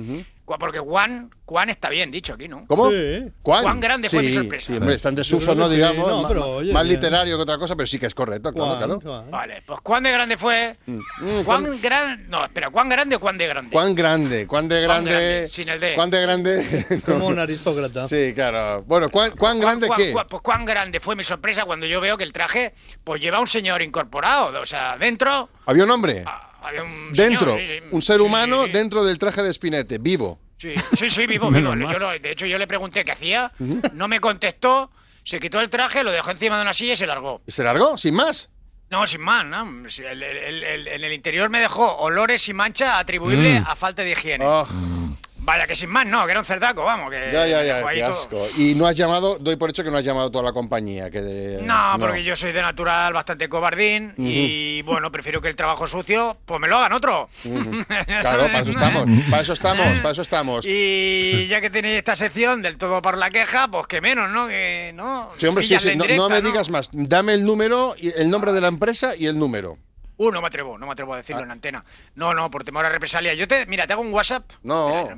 Porque 0.47 0.79
Juan, 0.79 1.31
Juan 1.47 1.71
está 1.71 1.89
bien 1.89 2.11
dicho 2.11 2.35
aquí, 2.35 2.49
¿no? 2.49 2.67
¿Cómo? 2.67 2.91
Sí. 2.91 3.25
¿Cuán? 3.41 3.63
Cuán 3.63 3.81
grande 3.81 4.11
fue 4.11 4.21
sí, 4.21 4.27
mi 4.27 4.33
sorpresa. 4.33 4.67
Sí, 4.67 4.77
hombre, 4.77 4.95
está 4.95 5.09
en 5.09 5.15
desuso, 5.15 5.55
no 5.55 5.69
digamos. 5.71 6.07
no, 6.07 6.23
ma- 6.23 6.29
pero, 6.29 6.41
ma- 6.41 6.47
oye, 6.47 6.73
más 6.73 6.83
bien. 6.85 6.95
literario 6.97 7.37
que 7.37 7.43
otra 7.43 7.57
cosa, 7.57 7.75
pero 7.77 7.87
sí 7.87 7.99
que 7.99 8.05
es 8.07 8.15
correcto, 8.15 8.53
claro, 8.53 9.01
claro. 9.01 9.25
Vale, 9.31 9.63
pues 9.67 9.81
cuán 9.81 10.03
de 10.03 10.13
grande 10.13 10.37
fue. 10.37 10.77
Mm, 10.87 11.01
¿Cuán 11.47 11.81
grande? 11.81 12.25
No, 12.29 12.45
espera, 12.45 12.69
¿cuán 12.71 12.89
grande 12.91 13.17
o 13.17 13.21
cuán 13.21 13.39
de 13.39 13.47
grande? 13.47 13.71
¿Cuán 13.73 13.95
grande? 13.95 14.47
¿Cuán 14.47 14.69
de 14.69 14.81
grande? 14.83 15.11
grande, 15.11 15.49
sin 15.49 15.69
el 15.71 15.81
D. 15.81 15.95
¿Cuán 15.95 16.11
de 16.11 16.21
grande? 16.21 16.65
Como 17.07 17.27
un 17.29 17.39
aristócrata. 17.39 18.07
Sí, 18.07 18.33
claro. 18.35 18.83
Bueno, 18.83 19.09
¿cuán, 19.09 19.31
cuán 19.33 19.59
grande 19.61 19.87
¿Cuán- 19.87 19.99
qué? 19.99 20.15
pues 20.29 20.43
cuán 20.43 20.65
grande 20.67 21.01
fue 21.01 21.17
mi 21.17 21.25
sorpresa 21.25 21.65
cuando 21.65 21.87
yo 21.87 22.03
veo 22.03 22.19
que 22.19 22.25
el 22.25 22.33
traje 22.35 22.75
pues 23.03 23.21
lleva 23.23 23.41
un 23.41 23.47
señor 23.47 23.81
incorporado. 23.81 24.61
O 24.61 24.67
sea, 24.67 24.99
dentro 24.99 25.49
¿Había 25.67 25.85
un 25.85 25.91
hombre? 25.91 26.25
Había 26.65 26.83
un 26.83 27.13
Dentro, 27.13 27.55
señor, 27.55 27.61
sí, 27.61 27.79
sí. 27.81 27.89
un 27.91 28.03
ser 28.03 28.21
humano 28.21 28.67
dentro 28.67 29.05
del 29.05 29.19
traje 29.19 29.43
de 29.43 29.53
Spinette, 29.53 29.99
vivo. 30.01 30.39
Sí, 30.59 30.75
sí, 30.97 31.11
sí, 31.11 31.27
vivo, 31.27 31.51
vivo. 31.51 31.75
mal. 31.75 31.93
Yo 31.93 31.99
lo- 31.99 32.11
de 32.19 32.31
hecho, 32.31 32.47
yo 32.47 32.57
le 32.59 32.67
pregunté 32.67 33.05
qué 33.05 33.13
hacía, 33.13 33.53
no 33.93 34.09
me 34.09 34.21
contestó, 34.21 34.91
se 35.25 35.39
quitó 35.41 35.61
el 35.61 35.69
traje, 35.71 36.03
lo 36.05 36.11
dejó 36.11 36.31
encima 36.31 36.57
de 36.57 36.63
una 36.63 36.73
silla 36.73 36.95
y 36.95 36.97
se 36.97 37.07
largó. 37.07 37.43
¿Y 37.47 37.53
se 37.53 37.63
largó? 37.65 37.99
¿Sin 37.99 38.15
más? 38.15 38.51
No, 38.91 39.07
sin 39.07 39.21
más, 39.23 39.45
¿no? 39.47 39.89
Sí, 39.89 40.03
el- 40.05 40.23
el- 40.23 40.63
el- 40.63 40.89
en 40.89 41.05
el 41.05 41.13
interior 41.13 41.51
me 41.51 41.59
dejó 41.59 41.97
olores 41.97 42.49
y 42.49 42.55
mancha 42.55 42.99
atribuible 42.99 43.61
Mm. 43.61 43.65
a 43.67 43.75
falta 43.77 44.03
de 44.03 44.13
higiene. 44.13 44.45
Ah, 44.47 44.65
Vaya, 45.45 45.67
que 45.67 45.77
sin 45.77 45.91
más, 45.91 46.07
no, 46.07 46.25
que 46.25 46.31
era 46.31 46.41
un 46.41 46.47
cerdaco, 46.47 46.85
vamos. 46.85 47.11
Que 47.11 47.29
ya, 47.33 47.47
ya, 47.47 47.63
ya, 47.63 47.89
qué 47.91 48.03
asco. 48.03 48.49
Y 48.57 48.75
no 48.75 48.87
has 48.87 48.97
llamado, 48.97 49.37
doy 49.39 49.57
por 49.57 49.71
hecho 49.71 49.85
que 49.85 49.91
no 49.91 49.99
has 49.99 50.05
llamado 50.05 50.29
a 50.29 50.31
toda 50.33 50.45
la 50.45 50.53
compañía. 50.53 51.11
Que 51.11 51.21
de- 51.21 51.63
No, 51.63 51.97
porque 52.01 52.25
yo 52.25 52.35
soy 52.35 52.53
de 52.53 52.63
natural 52.63 53.13
bastante 53.13 53.49
cobardín 53.49 54.15
y 54.17 54.83
bueno, 54.83 55.13
prefiero 55.13 55.41
que 55.41 55.49
el 55.49 55.57
trabajo 55.57 55.87
sucio, 55.87 56.37
pues 56.47 56.61
me 56.61 56.69
lo 56.69 56.79
hagan 56.79 56.93
otro. 56.95 57.29
Claro, 58.21 58.45
para 58.45 58.61
eso 58.63 58.71
estamos, 58.71 59.07
para 59.31 59.43
eso 59.43 59.53
estamos, 59.53 59.99
para 60.01 60.11
eso 60.13 60.23
estamos. 60.23 60.67
Y 60.67 61.47
ya 61.49 61.61
que 61.61 61.71
tenéis 61.71 61.99
esta 61.99 62.17
sección 62.17 62.63
del 62.63 62.77
todo 62.79 63.03
por 63.03 63.19
la 63.19 63.31
queja, 63.31 63.69
pues 63.69 63.87
que 63.87 64.01
menos, 64.01 64.31
¿no? 64.31 64.49
Que 64.49 64.93
no. 64.95 65.31
Sí, 65.37 65.47
hombre, 65.47 65.65
sí, 65.65 65.79
sí, 65.79 65.95
no, 65.95 66.05
directa, 66.05 66.17
no 66.23 66.29
me 66.31 66.41
digas 66.43 66.71
más. 66.71 66.89
Dame 66.93 67.35
el 67.35 67.45
número, 67.45 67.95
y 67.99 68.09
el 68.19 68.31
nombre 68.31 68.53
de 68.53 68.61
la 68.61 68.69
empresa 68.69 69.15
y 69.17 69.27
el 69.27 69.39
número. 69.39 69.77
Uh, 70.17 70.31
no 70.31 70.41
me 70.41 70.47
atrevo, 70.47 70.79
no 70.79 70.87
me 70.87 70.93
atrevo 70.93 71.15
a 71.15 71.19
decirlo 71.19 71.43
Ah. 71.43 71.45
en 71.45 71.51
antena. 71.51 71.85
No, 72.15 72.33
no, 72.35 72.51
por 72.51 72.65
temor 72.65 72.87
a 72.87 72.89
represalia. 72.89 73.35
Yo 73.35 73.49
te, 73.49 73.67
mira, 73.67 73.87
te 73.87 73.93
hago 73.95 74.03
un 74.03 74.13
WhatsApp. 74.13 74.49
No. 74.63 75.09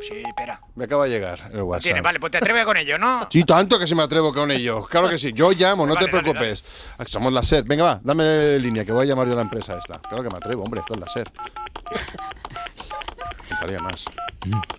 Sí, 0.00 0.22
espera. 0.24 0.60
Me 0.76 0.84
acaba 0.84 1.06
de 1.06 1.10
llegar 1.10 1.40
el 1.52 1.62
WhatsApp. 1.62 1.82
Tiene, 1.82 2.00
vale, 2.02 2.20
pues 2.20 2.30
te 2.30 2.38
atreves 2.38 2.64
con 2.64 2.76
ello, 2.76 2.98
¿no? 2.98 3.26
Sí, 3.30 3.42
tanto 3.42 3.80
que 3.80 3.86
se 3.88 3.96
me 3.96 4.04
atrevo 4.04 4.32
con 4.32 4.48
ellos. 4.52 4.88
Claro 4.88 5.08
que 5.08 5.18
sí. 5.18 5.32
Yo 5.32 5.50
llamo, 5.50 5.86
no 5.86 5.94
Vale, 5.94 6.06
te 6.06 6.12
preocupes. 6.12 6.62
Ah, 6.96 7.04
Somos 7.06 7.32
la 7.32 7.42
SER. 7.42 7.64
Venga, 7.64 7.82
va, 7.84 8.00
dame 8.04 8.58
línea, 8.60 8.84
que 8.84 8.92
voy 8.92 9.04
a 9.04 9.08
llamar 9.08 9.26
yo 9.26 9.32
a 9.32 9.36
la 9.36 9.42
empresa 9.42 9.76
esta. 9.76 9.98
Claro 10.00 10.22
que 10.22 10.28
me 10.30 10.36
atrevo, 10.36 10.62
hombre, 10.62 10.80
esto 10.82 10.94
es 10.94 11.00
la 11.00 11.08
SER. 11.08 11.26
Faltaría 13.48 13.80
más. 13.80 14.04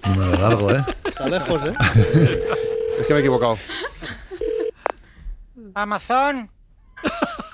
Número 0.05 0.31
largo, 0.35 0.71
¿eh? 0.71 0.85
Está 1.05 1.27
lejos, 1.27 1.65
¿eh? 1.65 1.73
Es 2.97 3.05
que 3.05 3.13
me 3.13 3.19
he 3.19 3.21
equivocado. 3.21 3.57
Amazon. 5.75 6.49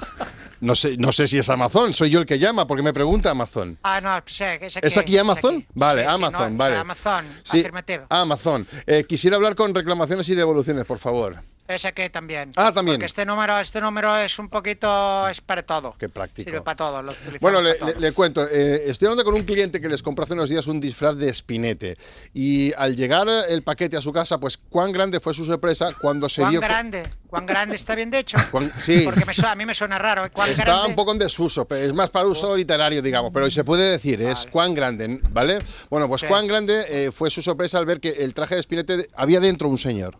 No 0.65 0.73
sé, 0.73 0.97
no 0.97 1.11
sé 1.11 1.27
si 1.27 1.37
es 1.37 1.47
Amazon, 1.49 1.93
soy 1.93 2.09
yo 2.09 2.19
el 2.19 2.25
que 2.25 2.39
llama, 2.39 2.65
porque 2.65 2.81
me 2.81 2.91
pregunta 2.91 3.29
Amazon. 3.29 3.77
Ah, 3.83 4.01
no, 4.01 4.19
sé, 4.25 4.55
es 4.65 4.75
aquí. 4.77 4.87
¿Es 4.87 4.97
aquí 4.97 5.17
Amazon? 5.17 5.57
aquí. 5.57 5.67
Vale, 5.75 6.01
Sí, 6.01 6.07
sí, 6.09 6.15
Amazon, 6.15 6.53
no, 6.53 6.57
vale. 6.57 6.75
Amazon, 6.77 7.25
afirmativo. 7.47 8.05
Amazon. 8.09 8.67
Eh, 8.87 9.05
quisiera 9.07 9.35
hablar 9.35 9.53
con 9.53 9.75
reclamaciones 9.75 10.27
y 10.29 10.33
devoluciones, 10.35 10.85
por 10.85 10.97
favor. 10.97 11.37
Ese 11.67 11.93
que 11.93 12.11
también. 12.11 12.51
Ah, 12.55 12.71
también. 12.71 12.97
Porque 12.97 13.07
este 13.07 13.25
número, 13.25 13.59
este 13.59 13.81
número 13.81 14.15
es 14.17 14.37
un 14.37 14.49
poquito, 14.49 15.27
es 15.27 15.41
para 15.41 15.63
todo. 15.65 15.95
Qué 15.97 16.09
práctico. 16.09 16.47
Sirve 16.49 16.61
para 16.61 16.75
todo. 16.75 17.01
lo 17.01 17.11
utilizamos 17.11 17.39
Bueno, 17.41 17.59
le, 17.61 17.73
para 17.75 17.91
todo. 17.91 17.99
le- 17.99 18.07
le 18.07 18.11
cuento. 18.13 18.47
eh, 18.47 18.83
estoy 18.85 19.07
hablando 19.07 19.23
con 19.23 19.33
un 19.33 19.43
cliente 19.43 19.81
que 19.81 19.89
les 19.89 20.03
compró 20.03 20.25
hace 20.25 20.33
unos 20.33 20.49
días 20.49 20.67
un 20.67 20.79
disfraz 20.79 21.15
de 21.15 21.27
espinete. 21.29 21.97
Y 22.35 22.71
al 22.73 22.95
llegar 22.95 23.27
el 23.49 23.63
paquete 23.63 23.97
a 23.97 24.01
su 24.01 24.13
casa, 24.13 24.39
pues 24.39 24.57
cuán 24.57 24.91
grande 24.91 25.19
fue 25.19 25.33
su 25.33 25.43
sorpresa 25.43 25.89
cuando 25.99 26.29
se 26.29 26.41
¿Cuán 26.41 26.51
dio... 26.51 26.61
grande? 26.61 27.09
¿Cuán 27.27 27.47
grande 27.47 27.75
está 27.77 27.95
bien 27.95 28.11
de 28.11 28.19
hecho? 28.19 28.37
cuán- 28.51 28.71
sí. 28.79 29.01
Porque 29.03 29.25
me 29.25 29.33
su- 29.33 29.47
a 29.47 29.55
mí 29.55 29.65
me 29.65 29.73
suena 29.73 29.97
raro. 29.97 30.23
¿eh? 30.25 30.29
¿Cuán 30.29 30.51
Está 30.51 30.65
grande? 30.65 30.89
un 30.89 30.95
poco 30.95 31.13
en 31.13 31.17
desuso, 31.17 31.67
es 31.71 31.93
más 31.95 32.11
para 32.11 32.27
uso 32.27 32.55
literario, 32.55 33.01
digamos, 33.01 33.31
pero 33.33 33.49
se 33.49 33.63
puede 33.63 33.89
decir, 33.89 34.21
es 34.21 34.45
cuán 34.51 34.75
grande, 34.75 35.19
¿vale? 35.31 35.57
Bueno, 35.89 36.07
pues 36.07 36.21
Sí. 36.21 36.27
cuán 36.27 36.45
grande 36.45 36.85
eh, 36.87 37.11
fue 37.11 37.31
su 37.31 37.41
sorpresa 37.41 37.79
al 37.79 37.85
ver 37.87 37.99
que 37.99 38.09
el 38.09 38.35
traje 38.35 38.53
de 38.53 38.61
espinete 38.61 39.07
había 39.15 39.39
dentro 39.39 39.67
un 39.67 39.79
señor. 39.79 40.15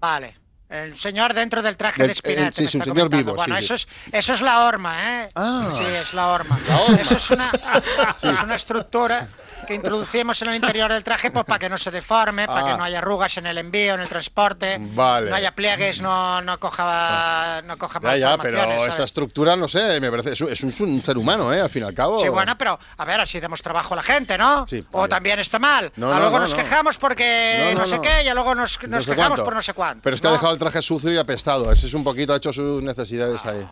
Vale. 0.00 0.36
El 0.70 0.96
señor 0.96 1.34
dentro 1.34 1.62
del 1.62 1.76
traje 1.76 1.98
Del- 2.02 2.08
de 2.08 2.14
Spinetta. 2.14 2.46
el- 2.46 2.54
sí, 2.54 2.66
sí, 2.68 2.76
un 2.78 2.84
señor 2.84 2.96
comentando. 3.10 3.16
vivo, 3.32 3.34
Bueno, 3.34 3.56
sí, 3.56 3.60
sí. 3.62 3.64
eso, 3.64 3.74
Es, 3.74 3.88
eso 4.12 4.32
es 4.34 4.40
la 4.40 4.64
horma, 4.64 5.24
¿eh? 5.24 5.28
Ah. 5.34 5.68
Sí, 5.76 5.84
es 5.84 6.14
la 6.14 6.28
horma. 6.28 6.58
Eso 7.00 7.16
es 7.16 7.30
una, 7.30 7.50
es 8.22 8.40
una 8.42 8.54
estructura 8.54 9.28
que 9.66 9.74
introducimos 9.74 10.40
en 10.42 10.48
el 10.48 10.56
interior 10.56 10.92
del 10.92 11.02
traje 11.04 11.30
pues, 11.30 11.44
para 11.44 11.58
que 11.58 11.68
no 11.68 11.78
se 11.78 11.90
deforme, 11.90 12.46
para 12.46 12.60
Ah. 12.60 12.70
que 12.72 12.76
no 12.76 12.84
haya 12.84 12.98
arrugas 12.98 13.36
en 13.36 13.46
el 13.46 13.58
envío, 13.58 13.94
en 13.94 14.00
el 14.00 14.08
transporte, 14.08 14.78
Vale. 14.80 15.30
no 15.30 15.36
haya 15.36 15.52
pliegues, 15.54 16.00
no, 16.00 16.40
no 16.42 16.58
coja, 16.58 17.62
no 17.64 17.78
coja 17.78 18.00
Ya, 18.02 18.16
ya, 18.16 18.38
pero 18.38 18.86
esa 18.86 19.04
estructura, 19.04 19.56
no 19.56 19.68
sé, 19.68 20.00
me 20.00 20.10
parece, 20.10 20.32
es, 20.32 20.40
un- 20.40 20.50
es 20.52 20.62
un, 20.80 20.88
un 20.88 21.04
ser 21.04 21.16
humano, 21.18 21.52
¿eh? 21.52 21.60
Al 21.60 21.70
fin 21.70 21.82
y 21.82 21.86
al 21.86 21.94
cabo. 21.94 22.20
Sí, 22.20 22.28
bueno, 22.28 22.56
pero 22.58 22.78
a 22.96 23.04
ver, 23.04 23.20
así 23.20 23.40
damos 23.40 23.62
trabajo 23.62 23.94
a 23.94 23.96
la 23.98 24.02
gente, 24.02 24.36
¿no? 24.38 24.66
Sí, 24.66 24.84
o 24.92 25.08
también 25.08 25.38
está 25.40 25.58
mal. 25.58 25.92
No, 25.96 26.10
a 26.10 26.14
no, 26.14 26.20
luego 26.20 26.36
no, 26.36 26.42
nos 26.44 26.50
no. 26.52 26.56
quejamos 26.56 26.98
porque 26.98 27.74
No, 27.76 27.86
sé 27.86 28.00
qué, 28.00 28.24
y 28.28 28.34
luego 28.34 28.54
nos, 28.54 28.80
No 28.82 28.96
nos 28.96 29.06
quejamos 29.06 29.28
cuánto. 29.28 29.44
por 29.44 29.54
no 29.54 29.62
sé 29.62 29.74
cuánto. 29.74 30.02
Pero 30.02 30.14
es 30.16 30.20
que 30.22 30.28
ha 30.28 30.32
dejado 30.32 30.52
el 30.52 30.58
traje 30.58 30.82
sucio 30.82 31.12
y 31.12 31.18
apestado. 31.18 31.70
Ese 31.72 31.86
es 31.86 31.94
un 31.94 32.04
poquito, 32.04 32.32
ha 32.32 32.36
hecho 32.36 32.52
sus 32.52 32.82
necesidades 32.82 33.44
ahí. 33.46 33.66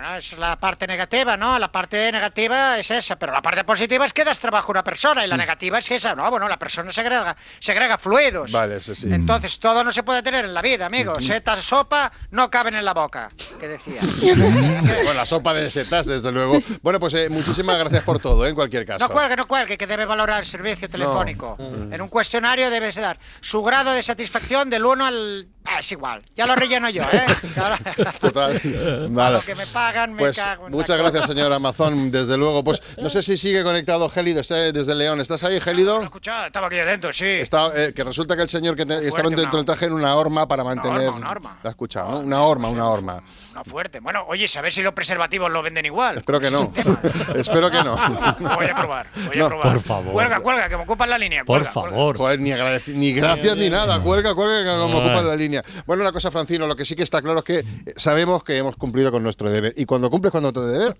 Bueno, 0.00 0.16
esa 0.16 0.34
es 0.34 0.40
la 0.40 0.58
parte 0.58 0.86
negativa, 0.86 1.36
¿no? 1.36 1.58
La 1.58 1.70
parte 1.70 2.10
negativa 2.10 2.78
es 2.78 2.90
esa, 2.90 3.16
pero 3.16 3.34
la 3.34 3.42
parte 3.42 3.64
positiva 3.64 4.06
es 4.06 4.14
que 4.14 4.24
das 4.24 4.40
trabajo 4.40 4.68
a 4.68 4.72
una 4.72 4.82
persona 4.82 5.26
y 5.26 5.26
Mm. 5.26 5.30
la 5.30 5.36
negativa 5.36 5.78
es 5.78 5.90
esa, 5.90 6.14
¿no? 6.14 6.30
Bueno, 6.30 6.48
la 6.48 6.58
persona 6.58 6.90
segrega, 6.90 7.36
segrega 7.58 7.98
fluidos. 7.98 8.50
Vale, 8.50 8.76
eso 8.76 8.94
sí. 8.94 9.12
Entonces, 9.12 9.58
todo 9.58 9.84
no 9.84 9.92
se 9.92 10.02
puede 10.02 10.22
tener 10.22 10.46
en 10.46 10.54
la 10.54 10.62
vida, 10.62 10.86
amigos. 10.86 11.22
Setas, 11.22 11.60
sopa, 11.60 12.10
no 12.30 12.50
caben 12.50 12.76
en 12.76 12.86
la 12.86 12.94
boca, 12.94 13.28
que 13.60 13.68
decía. 13.68 14.00
bueno, 15.04 15.12
la 15.12 15.26
sopa 15.26 15.52
de 15.52 15.68
setas, 15.68 16.06
desde 16.06 16.32
luego. 16.32 16.62
Bueno, 16.80 16.98
pues 16.98 17.12
eh, 17.12 17.28
muchísimas 17.28 17.78
gracias 17.78 18.02
por 18.02 18.18
todo, 18.18 18.46
¿eh? 18.46 18.48
en 18.48 18.54
cualquier 18.54 18.86
caso. 18.86 19.06
No 19.06 19.12
cuelgue, 19.12 19.36
no 19.36 19.46
cuelgue, 19.46 19.76
que 19.76 19.86
debe 19.86 20.06
valorar 20.06 20.40
el 20.40 20.46
servicio 20.46 20.88
telefónico. 20.88 21.56
Mm. 21.58 21.92
En 21.92 22.00
un 22.00 22.08
cuestionario 22.08 22.70
debes 22.70 22.94
dar 22.94 23.18
su 23.42 23.62
grado 23.62 23.92
de 23.92 24.02
satisfacción 24.02 24.70
del 24.70 24.86
1 24.86 25.04
al... 25.04 25.48
Ah, 25.80 25.82
es 25.82 25.92
igual, 25.92 26.20
ya 26.36 26.44
lo 26.44 26.54
relleno 26.56 26.90
yo, 26.90 27.02
¿eh? 27.04 27.24
Total. 28.20 28.60
Vale. 29.10 29.36
lo 29.36 29.40
que 29.42 29.54
me 29.54 29.66
pagan, 29.66 30.12
me 30.12 30.18
Pues 30.18 30.36
cago 30.36 30.66
en 30.66 30.72
la 30.72 30.76
muchas 30.76 30.96
cosa. 30.98 31.08
gracias, 31.10 31.26
señor 31.28 31.50
Amazon, 31.54 32.10
desde 32.10 32.36
luego. 32.36 32.62
Pues 32.62 32.82
no 32.98 33.08
sé 33.08 33.22
si 33.22 33.38
sigue 33.38 33.62
conectado 33.64 34.06
Gélido 34.10 34.40
está 34.42 34.56
desde 34.56 34.94
León. 34.94 35.22
¿Estás 35.22 35.42
ahí, 35.44 35.58
Gélido? 35.58 36.02
Escucha, 36.02 36.48
estaba 36.48 36.66
aquí 36.66 36.78
adentro, 36.78 37.14
sí. 37.14 37.24
Está, 37.24 37.70
eh, 37.74 37.94
que 37.94 38.04
resulta 38.04 38.36
que 38.36 38.42
el 38.42 38.50
señor 38.50 38.76
que 38.76 38.84
te- 38.84 39.08
estaba 39.08 39.30
dentro 39.30 39.56
del 39.56 39.64
traje 39.64 39.86
en 39.86 39.94
una 39.94 40.14
horma 40.16 40.46
para 40.46 40.62
mantener. 40.64 41.08
horma, 41.08 41.16
una 41.18 41.30
horma. 41.30 41.58
¿La 41.62 41.70
has 41.70 41.72
escuchado, 41.74 42.10
no? 42.10 42.18
Una 42.20 42.42
horma, 42.42 42.68
una 42.68 42.86
horma. 42.86 43.22
No 43.54 43.64
fuerte. 43.64 44.00
Bueno, 44.00 44.24
oye, 44.28 44.46
¿sabes 44.48 44.74
si 44.74 44.82
los 44.82 44.92
preservativos 44.92 45.50
lo 45.50 45.62
venden 45.62 45.86
igual? 45.86 46.18
Espero 46.18 46.40
que 46.40 46.50
no. 46.50 46.70
Espero 47.36 47.70
que 47.70 47.82
no. 47.82 47.96
Voy 48.38 48.66
a 48.66 48.76
probar, 48.76 49.06
voy 49.28 49.36
No, 49.38 49.46
a 49.46 49.48
probar. 49.48 49.72
por 49.72 49.82
favor. 49.82 50.12
Cuelga, 50.12 50.40
cuelga, 50.40 50.68
que 50.68 50.76
me 50.76 50.82
ocupan 50.82 51.08
la 51.08 51.16
línea. 51.16 51.42
cuelga, 51.44 51.72
cuelga. 51.72 51.96
Joder, 52.18 52.38
ni, 52.38 52.50
ni 52.94 53.12
gracias 53.14 53.56
ni 53.56 53.70
nada. 53.70 53.98
Cuelga, 54.00 54.34
cuelga, 54.34 54.58
que 54.58 54.64
me 54.78 54.84
Ay. 54.84 54.92
ocupa 54.92 55.22
la 55.22 55.36
línea. 55.36 55.62
Bueno, 55.86 56.02
una 56.02 56.12
cosa, 56.12 56.30
Francino, 56.30 56.66
lo 56.66 56.76
que 56.76 56.84
sí 56.84 56.94
que 56.94 57.02
está 57.02 57.20
claro 57.22 57.40
es 57.40 57.44
que 57.44 57.64
sabemos 57.96 58.44
que 58.44 58.56
hemos 58.56 58.76
cumplido 58.76 59.10
con 59.10 59.22
nuestro 59.22 59.50
deber. 59.50 59.72
Y 59.76 59.84
cuando 59.84 60.10
cumples 60.10 60.32
con 60.32 60.42
nuestro 60.42 60.66
deber, 60.66 60.96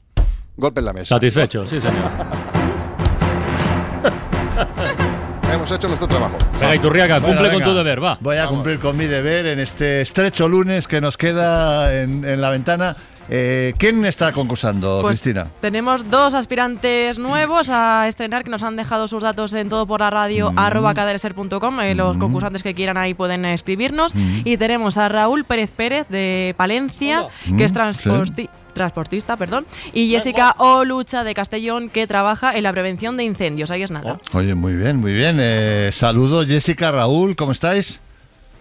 golpe 0.56 0.80
en 0.80 0.86
la 0.86 0.92
mesa. 0.92 1.16
Satisfecho, 1.16 1.66
sí, 1.66 1.80
señor. 1.80 1.94
Hemos 5.52 5.70
hecho 5.72 5.88
nuestro 5.88 6.06
trabajo. 6.06 6.36
Venga, 6.60 6.76
Iturriaga, 6.76 7.18
Bueno, 7.18 7.36
cumple 7.36 7.52
con 7.52 7.64
tu 7.64 7.74
deber, 7.74 8.02
va. 8.02 8.18
Voy 8.20 8.36
a 8.36 8.46
cumplir 8.46 8.78
con 8.78 8.96
mi 8.96 9.06
deber 9.06 9.46
en 9.46 9.58
este 9.58 10.00
estrecho 10.00 10.48
lunes 10.48 10.86
que 10.86 11.00
nos 11.00 11.16
queda 11.16 12.00
en, 12.00 12.24
en 12.24 12.40
la 12.40 12.50
ventana. 12.50 12.94
Eh, 13.32 13.74
¿Quién 13.78 14.04
está 14.04 14.32
concursando, 14.32 14.98
Pues 15.02 15.20
Cristina? 15.20 15.46
Tenemos 15.60 16.10
dos 16.10 16.34
aspirantes 16.34 17.16
nuevos 17.18 17.70
a 17.70 18.08
estrenar 18.08 18.42
que 18.42 18.50
nos 18.50 18.64
han 18.64 18.74
dejado 18.74 19.06
sus 19.06 19.22
datos 19.22 19.52
en 19.54 19.68
todo 19.68 19.86
por 19.86 20.00
la 20.00 20.10
radio 20.10 20.50
Mm. 20.50 20.58
arroba 20.58 20.94
cadereser.com. 20.94 21.80
Eh, 21.80 21.94
los 21.94 22.16
concursantes 22.16 22.62
que 22.64 22.74
quieran 22.74 22.96
ahí 22.96 23.14
pueden 23.14 23.44
escribirnos. 23.44 24.14
Mm. 24.16 24.40
Y 24.44 24.56
tenemos 24.56 24.98
a 24.98 25.08
Raúl 25.08 25.44
Pérez 25.44 25.70
Pérez 25.70 26.06
de 26.08 26.54
Palencia, 26.56 27.22
Mm, 27.46 27.56
que 27.56 27.64
es 27.64 27.70
sí. 27.70 28.48
transportista, 28.74 29.36
perdón, 29.36 29.66
y 29.92 30.08
Jessica 30.10 30.54
Olucha 30.58 31.22
de 31.24 31.34
Castellón, 31.34 31.88
que 31.88 32.06
trabaja 32.06 32.56
en 32.56 32.62
la 32.64 32.72
prevención 32.72 33.16
de 33.16 33.24
incendios. 33.24 33.70
Ahí 33.70 33.82
es 33.82 33.90
nada. 33.90 34.18
Oye, 34.32 34.54
muy 34.54 34.74
bien, 34.74 34.96
muy 34.96 35.12
bien. 35.12 35.38
Eh, 35.40 35.90
saludos, 35.92 36.46
Jessica, 36.46 36.90
Raúl, 36.90 37.36
¿cómo 37.36 37.52
estáis? 37.52 38.00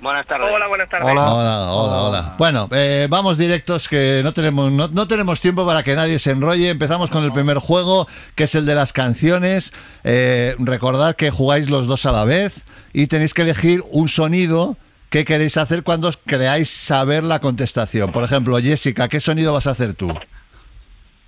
Buenas 0.02 0.26
tardes. 0.28 0.48
Hola, 0.54 0.68
buenas 0.68 0.90
tardes. 0.90 1.12
Hola, 1.12 1.32
hola, 1.74 2.02
hola. 2.04 2.36
Bueno, 2.38 2.70
eh, 2.72 3.08
vamos 3.10 3.38
directos 3.38 3.90
que 3.90 4.22
no 4.24 4.32
tenemos, 4.32 4.72
no, 4.72 4.88
no 4.88 5.08
tenemos 5.08 5.42
tiempo 5.42 5.66
para 5.66 5.84
que 5.84 5.94
nadie 5.96 6.20
se 6.20 6.32
enrolle. 6.32 6.70
Empezamos 6.70 7.12
con 7.12 7.24
el 7.26 7.34
primer 7.34 7.58
juego, 7.58 8.08
que 8.36 8.46
es 8.46 8.56
el 8.56 8.66
de 8.66 8.76
las 8.76 8.94
canciones. 8.94 9.74
Eh, 10.06 10.56
recordad 10.60 11.16
que 11.18 11.32
jugáis 11.32 11.70
los 11.70 11.86
dos 11.88 12.06
a 12.06 12.14
la 12.14 12.24
vez 12.24 12.64
y 12.94 13.08
tenéis 13.08 13.34
que 13.34 13.42
elegir 13.42 13.84
un 13.92 14.08
sonido 14.08 14.78
que 15.10 15.26
queréis 15.26 15.58
hacer 15.58 15.84
cuando 15.84 16.10
creáis 16.26 16.70
saber 16.70 17.24
la 17.26 17.40
contestación. 17.40 18.12
Por 18.14 18.24
ejemplo, 18.24 18.58
Jessica, 18.60 19.10
¿qué 19.10 19.20
sonido 19.20 19.52
vas 19.52 19.68
a 19.68 19.72
hacer 19.72 19.96
tú? 19.96 20.08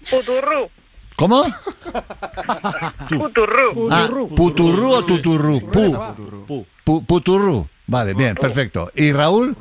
Puturru. 0.10 0.70
¿Cómo? 1.18 1.44
Puturru. 3.10 3.90
Ah, 3.92 4.08
puturru 4.36 4.92
o 4.94 5.04
tuturru. 5.04 5.60
Pu. 5.60 6.66
Pu- 6.86 7.06
puturru. 7.06 7.68
Vale, 7.92 8.14
bien, 8.14 8.36
perfecto. 8.36 8.90
¿Y 8.96 9.12
Raúl? 9.12 9.54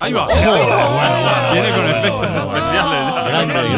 Ahí 0.00 0.12
va. 0.12 0.26
Viene 1.52 1.70
con 1.72 1.86
efectos 1.86 2.34
especiales. 2.34 3.14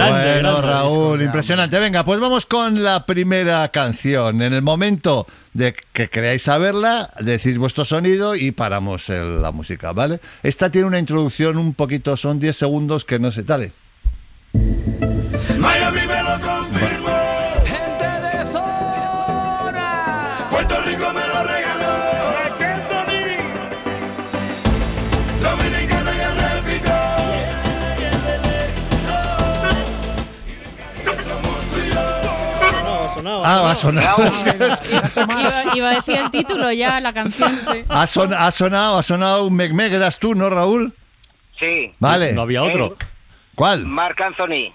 Bueno. 0.08 0.62
Raúl, 0.62 1.20
impresionante. 1.20 1.78
Venga, 1.78 2.04
pues 2.04 2.18
vamos 2.18 2.46
con 2.46 2.82
la 2.82 3.04
primera 3.04 3.68
canción. 3.68 4.40
En 4.40 4.54
el 4.54 4.62
momento 4.62 5.26
de 5.52 5.74
que 5.92 6.08
creáis 6.08 6.40
saberla, 6.40 7.10
decís 7.20 7.58
vuestro 7.58 7.84
sonido 7.84 8.34
y 8.34 8.50
paramos 8.50 9.10
el- 9.10 9.42
la 9.42 9.52
música, 9.52 9.92
¿vale? 9.92 10.18
Esta 10.42 10.70
tiene 10.70 10.86
una 10.86 10.98
introducción 10.98 11.58
un 11.58 11.74
poquito, 11.74 12.16
son 12.16 12.40
10 12.40 12.56
segundos 12.56 13.04
que 13.04 13.18
no 13.18 13.30
sé, 13.30 13.42
dale. 13.42 13.72
Miami 15.58 16.00
Ah, 33.44 33.70
ha 33.70 33.74
sonado. 33.74 34.16
Iba, 35.16 35.74
iba 35.74 35.88
a 35.90 35.94
decir 35.94 36.16
el 36.16 36.30
título 36.30 36.70
ya, 36.72 37.00
la 37.00 37.12
canción, 37.12 37.50
sí. 37.72 37.84
Ha, 37.88 38.06
son- 38.06 38.32
ha 38.34 38.50
sonado, 38.50 38.98
ha 38.98 39.02
sonado 39.02 39.46
un 39.46 39.54
mecmec, 39.56 39.92
eras 39.92 40.18
tú, 40.18 40.34
¿no, 40.34 40.48
Raúl? 40.50 40.92
Sí. 41.58 41.92
Vale. 41.98 42.32
No 42.34 42.42
había 42.42 42.62
otro. 42.62 42.96
¿Cuál? 43.54 43.86
Marc 43.86 44.20
Anthony. 44.20 44.72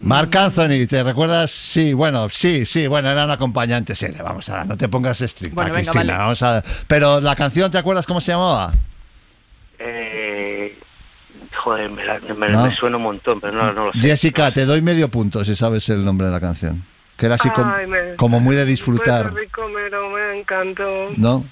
Marc 0.00 0.34
Anthony, 0.36 0.86
¿te 0.88 1.02
recuerdas? 1.02 1.50
Sí, 1.50 1.92
bueno, 1.92 2.28
sí, 2.28 2.66
sí, 2.66 2.86
bueno, 2.86 3.10
era 3.10 3.24
un 3.24 3.30
acompañante 3.30 3.94
serio. 3.94 4.22
Vamos 4.24 4.48
a, 4.48 4.64
no 4.64 4.76
te 4.76 4.88
pongas 4.88 5.20
estricta, 5.22 5.54
Bueno, 5.54 5.72
venga, 5.74 5.90
Cristina. 5.90 6.12
vale. 6.14 6.24
Vamos 6.24 6.42
a, 6.42 6.62
pero 6.86 7.20
la 7.20 7.34
canción, 7.34 7.70
¿te 7.70 7.78
acuerdas 7.78 8.06
cómo 8.06 8.20
se 8.20 8.32
llamaba? 8.32 8.74
Eh, 9.78 10.76
joder, 11.64 11.90
me, 11.90 12.04
la- 12.04 12.18
me- 12.20 12.48
No. 12.48 12.64
me 12.64 12.74
suena 12.76 12.96
un 12.96 13.02
montón, 13.04 13.40
pero 13.40 13.52
no, 13.54 13.72
no 13.72 13.86
lo 13.86 13.92
sé. 13.92 14.00
Jessica, 14.08 14.52
te 14.52 14.64
doy 14.64 14.82
medio 14.82 15.08
punto 15.08 15.44
si 15.44 15.54
sabes 15.54 15.88
el 15.88 16.04
nombre 16.04 16.26
de 16.26 16.32
la 16.32 16.40
canción. 16.40 16.84
Que 17.18 17.26
era 17.26 17.34
así 17.34 17.50
como, 17.50 17.70
Ay, 17.70 17.86
me- 17.86 18.14
como 18.16 18.40
muy 18.40 18.56
de 18.56 18.64
disfrutar, 18.64 19.22
Puerto 19.30 19.38
Rico 19.38 19.68
me, 19.68 19.90
lo- 19.90 20.08
me 20.08 20.40
encantó. 20.40 21.10
¿no? 21.18 21.44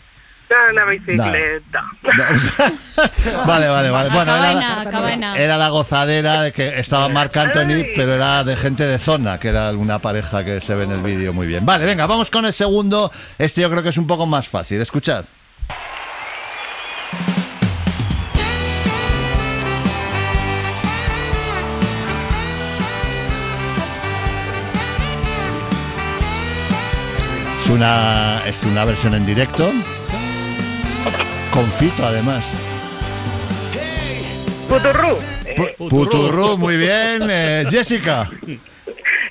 Una 0.72 0.84
bicicleta. 0.84 1.82
Vale, 3.46 3.68
vale, 3.68 3.90
vale. 3.90 4.10
Bueno, 4.10 4.24
Cabana, 4.26 4.80
era, 4.82 4.90
cabana. 4.90 5.36
era 5.36 5.56
la 5.58 5.68
gozadera 5.70 6.42
de 6.42 6.52
que 6.52 6.78
estaba 6.78 7.08
Marc 7.08 7.36
Anthony, 7.36 7.84
pero 7.96 8.14
era 8.14 8.44
de 8.44 8.56
gente 8.56 8.84
de 8.86 8.98
zona, 8.98 9.38
que 9.40 9.48
era 9.48 9.72
una 9.72 9.98
pareja 9.98 10.44
que 10.44 10.60
se 10.60 10.74
ve 10.76 10.84
en 10.84 10.92
el 10.92 11.00
vídeo 11.02 11.32
muy 11.32 11.46
bien. 11.48 11.66
Vale, 11.66 11.84
venga, 11.84 12.06
vamos 12.06 12.30
con 12.30 12.46
el 12.46 12.52
segundo. 12.52 13.10
Este 13.38 13.60
yo 13.62 13.70
creo 13.70 13.82
que 13.82 13.88
es 13.88 13.98
un 13.98 14.06
poco 14.06 14.24
más 14.26 14.48
fácil. 14.48 14.80
Escuchad. 14.80 15.24
Es 27.66 27.70
una, 27.72 28.42
es 28.46 28.62
una 28.62 28.84
versión 28.84 29.12
en 29.14 29.26
directo. 29.26 29.72
Con 31.50 31.64
Fito, 31.72 32.06
además. 32.06 32.52
Puturru. 34.68 35.18
Pu- 35.56 35.88
Puturru, 35.88 36.56
muy 36.56 36.76
bien. 36.76 37.22
Eh, 37.28 37.64
Jessica. 37.68 38.30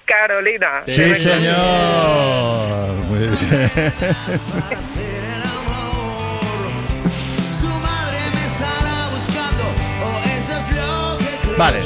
Carolina. 0.06 0.82
Sí, 0.86 1.16
señor. 1.16 2.94
Muy 3.08 3.20
bien. 3.20 3.38
Vale. 11.58 11.80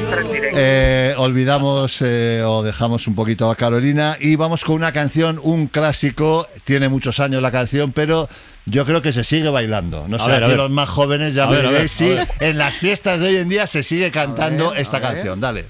Eh, 0.56 1.14
olvidamos 1.18 2.02
eh, 2.02 2.42
o 2.44 2.64
dejamos 2.64 3.06
un 3.08 3.14
poquito 3.14 3.52
a 3.52 3.56
Carolina 3.56 4.18
y 4.20 4.36
vamos 4.36 4.66
con 4.66 4.76
una 4.76 4.92
canción, 4.92 5.40
un 5.44 5.68
clásico. 5.68 6.48
Tiene 6.64 6.90
muchos 6.90 7.20
años 7.20 7.42
la 7.42 7.52
canción, 7.52 7.92
pero 7.92 8.28
yo 8.66 8.84
creo 8.86 9.02
que 9.04 9.12
se 9.12 9.24
sigue 9.24 9.48
bailando. 9.50 10.08
No 10.08 10.18
A 10.18 10.20
sé, 10.22 10.32
ver, 10.32 10.44
aquí 10.44 10.56
los 10.56 10.72
más 10.72 10.90
jóvenes 10.90 11.36
ya 11.36 11.44
A 11.44 11.48
me 11.48 11.58
ver, 11.58 11.60
a 11.68 11.70
ver, 11.70 11.74
diréis 11.74 11.92
si 11.92 12.18
en 12.40 12.58
las 12.58 12.76
fiestas 12.76 13.20
de 13.22 13.28
hoy 13.28 13.36
en 13.38 13.50
día 13.50 13.68
se 13.68 13.84
sigue 13.84 14.10
cantando 14.12 14.72
ver, 14.72 14.80
esta 14.80 15.00
canción. 15.00 15.40
Dale. 15.40 15.68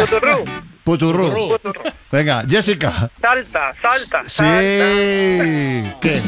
Puturru. 0.00 0.44
Puturru. 0.84 1.48
Puturru. 1.48 1.80
Venga, 2.12 2.44
Jessica. 2.48 3.10
Salta, 3.20 3.72
salta, 3.82 4.22
Sí. 4.26 4.36
salta. 4.36 5.98
¿Qué? 6.00 6.20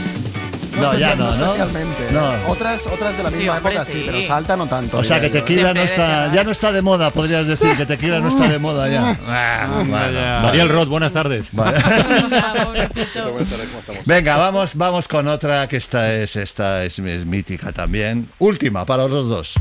No, 0.80 0.94
ya 0.98 1.14
no, 1.16 1.24
¿no? 1.36 1.54
especialmente. 1.54 2.08
No. 2.12 2.32
Otras, 2.48 2.86
otras 2.86 3.16
de 3.16 3.22
la 3.22 3.30
Sí, 3.30 3.36
misma 3.38 3.56
hombre, 3.56 3.72
época 3.74 3.84
sí, 3.86 3.92
sí. 3.92 4.02
pero 4.06 4.22
salta 4.22 4.56
no 4.56 4.66
tanto. 4.66 4.98
O 4.98 5.04
sea 5.04 5.20
que 5.20 5.30
tequila 5.30 5.72
no 5.74 5.80
está, 5.82 6.32
ya 6.32 6.44
no 6.44 6.50
está 6.50 6.72
de 6.72 6.82
moda, 6.82 7.10
podrías 7.10 7.46
decir 7.46 7.76
que 7.76 7.86
tequila 7.86 8.20
no 8.20 8.28
está 8.28 8.48
de 8.48 8.58
moda 8.58 8.88
ya. 8.88 9.16
Ah, 9.28 9.68
bueno, 9.74 9.90
vale. 9.92 10.18
Ariel 10.20 10.68
Roth, 10.68 10.88
buenas 10.88 11.12
tardes. 11.12 11.48
Vale. 11.52 11.78
Venga, 14.06 14.36
vamos, 14.36 14.74
vamos 14.74 15.08
con 15.08 15.26
otra 15.28 15.66
que 15.68 15.76
esta 15.76 16.12
es, 16.14 16.36
esta 16.36 16.84
es, 16.84 16.98
es 16.98 17.24
mítica 17.26 17.72
también. 17.72 18.28
Última 18.38 18.84
para 18.86 19.06
los 19.08 19.28
dos. 19.28 19.54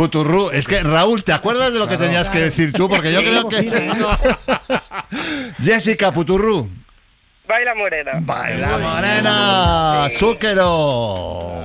Puturru, 0.00 0.48
es 0.50 0.66
que 0.66 0.80
Raúl, 0.82 1.22
¿te 1.22 1.30
acuerdas 1.30 1.74
de 1.74 1.78
lo 1.78 1.86
que 1.86 1.98
tenías 1.98 2.30
que 2.30 2.38
decir 2.38 2.72
tú? 2.72 2.88
Porque 2.88 3.12
yo 3.12 3.20
creo 3.20 3.46
que. 3.50 3.70
Jessica 5.62 6.10
Puturru. 6.10 6.70
Baila 7.46 7.74
morena. 7.74 8.12
Baila 8.22 8.78
morena, 8.78 10.08
Zúquero. 10.08 11.62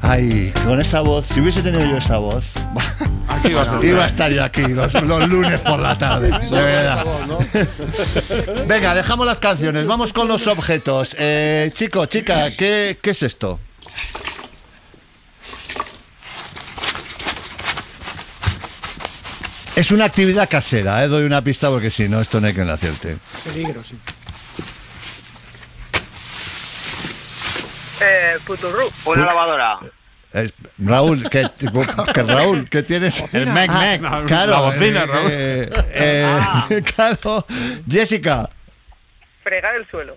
Ay, 0.00 0.54
con 0.64 0.80
esa 0.80 1.02
voz, 1.02 1.26
si 1.26 1.42
hubiese 1.42 1.60
tenido 1.60 1.84
yo 1.84 1.98
esa 1.98 2.16
voz, 2.16 2.54
Aquí 3.28 3.52
vas 3.52 3.68
a 3.68 3.74
estar. 3.74 3.84
iba 3.84 4.04
a 4.04 4.06
estar 4.06 4.30
yo 4.32 4.42
aquí 4.42 4.62
los, 4.62 4.94
los 4.94 5.28
lunes 5.28 5.60
por 5.60 5.80
la 5.80 5.98
tarde. 5.98 6.30
de 6.30 6.62
verdad. 6.62 7.04
Venga, 8.66 8.94
dejamos 8.94 9.26
las 9.26 9.38
canciones, 9.38 9.84
vamos 9.84 10.14
con 10.14 10.28
los 10.28 10.46
objetos. 10.46 11.14
Eh, 11.18 11.70
chico, 11.74 12.06
chica, 12.06 12.56
¿qué, 12.56 12.98
qué 13.02 13.10
es 13.10 13.22
esto? 13.22 13.60
Es 19.80 19.90
una 19.92 20.04
actividad 20.04 20.46
casera, 20.46 21.02
¿eh? 21.02 21.08
doy 21.08 21.24
una 21.24 21.40
pista 21.40 21.70
porque 21.70 21.88
si 21.90 22.06
no, 22.06 22.20
esto 22.20 22.38
no 22.38 22.48
hay 22.48 22.52
que 22.52 22.60
hacerte. 22.60 23.16
Peligro, 23.44 23.82
sí. 23.82 23.98
Eh, 28.02 28.36
Puturru. 28.46 28.90
Una 29.06 29.24
lavadora. 29.24 29.78
Es- 30.34 30.52
Raúl, 30.76 31.30
¿qué, 31.30 31.46
que 31.58 32.22
Raúl, 32.22 32.68
¿qué 32.68 32.82
tienes? 32.82 33.32
El 33.32 33.46
Mac 33.46 33.70
Ah, 33.72 33.96
Mac. 33.98 34.26
Claro, 34.26 34.52
La 34.52 34.60
bocina, 34.60 35.02
eh, 35.04 35.06
Raúl. 35.06 35.30
eh, 35.32 35.70
eh, 35.94 36.82
claro. 36.94 37.46
Jessica, 37.90 38.50
Fregar 39.42 39.76
el 39.76 39.88
suelo. 39.90 40.14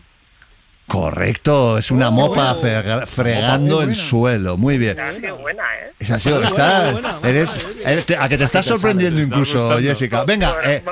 Correcto, 0.87 1.77
es 1.77 1.89
una 1.91 2.09
mopa 2.11 2.55
frega- 2.55 3.05
fregando 3.07 3.81
el 3.81 3.95
suelo. 3.95 4.57
Muy 4.57 4.77
bien. 4.77 4.99
Ha 4.99 5.13
sido 5.13 5.37
buena, 5.37 5.63
¿eh? 5.81 5.93
Está, 5.99 6.89
eres, 7.23 7.65
eres- 7.85 8.05
a 8.19 8.27
que 8.29 8.37
te 8.37 8.43
estás 8.43 8.65
sorprendiendo 8.65 9.21
incluso, 9.21 9.77
Jessica. 9.79 10.23
Venga, 10.25 10.57
eh, 10.63 10.83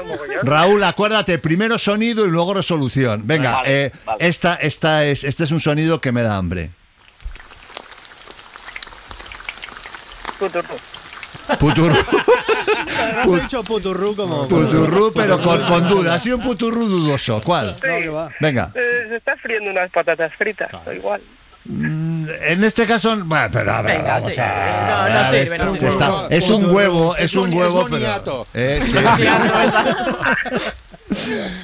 Raúl, 0.44 0.84
acuérdate, 0.84 1.38
primero 1.38 1.78
sonido 1.78 2.26
y 2.26 2.32
luego 2.32 2.54
resolución. 2.54 3.24
Venga, 3.26 3.58
Vale, 3.58 3.86
eh, 3.86 3.92
vale. 4.06 4.28
esta, 4.28 4.56
esta 4.56 5.04
es, 5.06 5.24
este 5.24 5.44
es 5.44 5.52
un 5.52 5.60
sonido 5.60 6.00
que 6.02 6.12
me 6.12 6.22
da 6.24 6.38
hambre. 6.38 6.72
Puturru. 10.40 10.76
Puturru. 11.60 11.98
Has 13.22 13.42
dicho 13.42 13.64
puturru 13.64 14.16
como. 14.16 14.48
Puturru, 14.48 15.12
pero 15.14 15.40
con, 15.42 15.62
con 15.66 15.88
duda. 15.90 16.14
Ha 16.16 16.20
sido 16.20 16.38
un 16.38 16.44
puturru 16.44 16.86
dudoso. 16.88 17.42
¿Cuál? 17.44 17.76
Venga. 18.40 18.72
Eh, 18.76 19.06
se 19.10 19.16
está 19.18 19.36
friendo 19.38 19.70
unas 19.72 19.90
patatas 19.92 20.32
fritas, 20.38 20.70
o 20.86 20.92
igual. 20.92 21.22
Mm, 21.66 22.26
En 22.42 22.64
este 22.64 22.88
caso, 22.88 23.16
bueno, 23.24 23.50
pero 23.52 23.72
a 23.72 23.82
ver, 23.84 23.98
Venga, 24.00 24.14
vamos 24.16 24.34
sí. 24.34 24.40
a 24.40 24.46
ver, 24.46 24.82
No, 24.82 24.96
a 24.98 25.04
ver, 25.04 25.14
no 25.14 25.20
es- 25.38 25.50
sirve, 25.52 25.58
no 25.66 25.76
está- 25.90 26.08
sirve. 26.24 26.38
es 26.38 26.50
un 26.50 26.76
huevo, 26.76 27.16
es 27.18 27.36
un 27.36 27.54
huevo, 27.54 27.82
es 27.82 27.90
pero. 27.92 28.48
eh, 28.56 28.80
sí, 28.84 28.98
sí. 29.18 29.26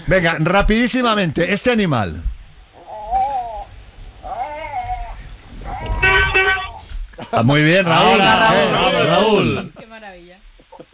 Venga, 0.06 0.38
rapidísimamente, 0.40 1.52
este 1.52 1.72
animal. 1.72 2.22
Ah, 7.32 7.44
muy 7.44 7.64
bien, 7.64 7.86
Raúl. 7.86 8.20
Eh, 8.22 8.24
Raúl, 8.72 9.08
Raúl. 9.08 9.74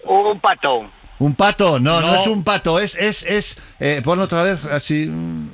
Un 0.06 0.40
pato. 0.40 0.80
Un 1.20 1.36
pato, 1.36 1.80
no, 1.80 2.02
no, 2.02 2.08
No. 2.08 2.16
es 2.16 2.28
un 2.28 2.44
pato, 2.44 2.80
es, 2.80 2.96
es, 2.96 3.24
es, 3.24 3.58
eh, 3.80 4.02
ponlo 4.04 4.24
otra 4.26 4.44
vez 4.44 4.66
así. 4.66 5.06
mm, 5.08 5.50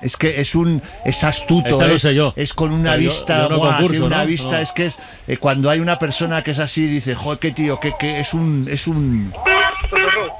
Es 0.00 0.16
que 0.16 0.40
es 0.40 0.56
un, 0.56 0.82
es 1.04 1.22
astuto, 1.22 1.68
Este 1.76 1.86
lo 1.88 1.94
es, 1.94 2.02
sé 2.02 2.12
yo. 2.14 2.32
es 2.34 2.52
con 2.52 2.72
una 2.72 2.90
Pero 2.92 3.02
vista, 3.04 3.42
yo 3.44 3.48
no 3.50 3.58
buah, 3.58 3.68
concurso, 3.74 3.88
tiene 3.92 4.06
una 4.06 4.18
¿no? 4.22 4.26
vista, 4.26 4.56
No. 4.56 4.58
es 4.58 4.72
que 4.72 4.86
es 4.86 4.98
eh, 5.28 5.36
cuando 5.36 5.70
hay 5.70 5.78
una 5.78 5.96
persona 5.98 6.42
que 6.42 6.50
es 6.50 6.58
así, 6.58 6.86
dice, 6.88 7.14
joder, 7.14 7.38
qué 7.38 7.52
tío, 7.52 7.78
qué, 7.78 7.92
qué, 8.00 8.18
es 8.18 8.34
un, 8.34 8.66
es 8.68 8.88
un, 8.88 9.32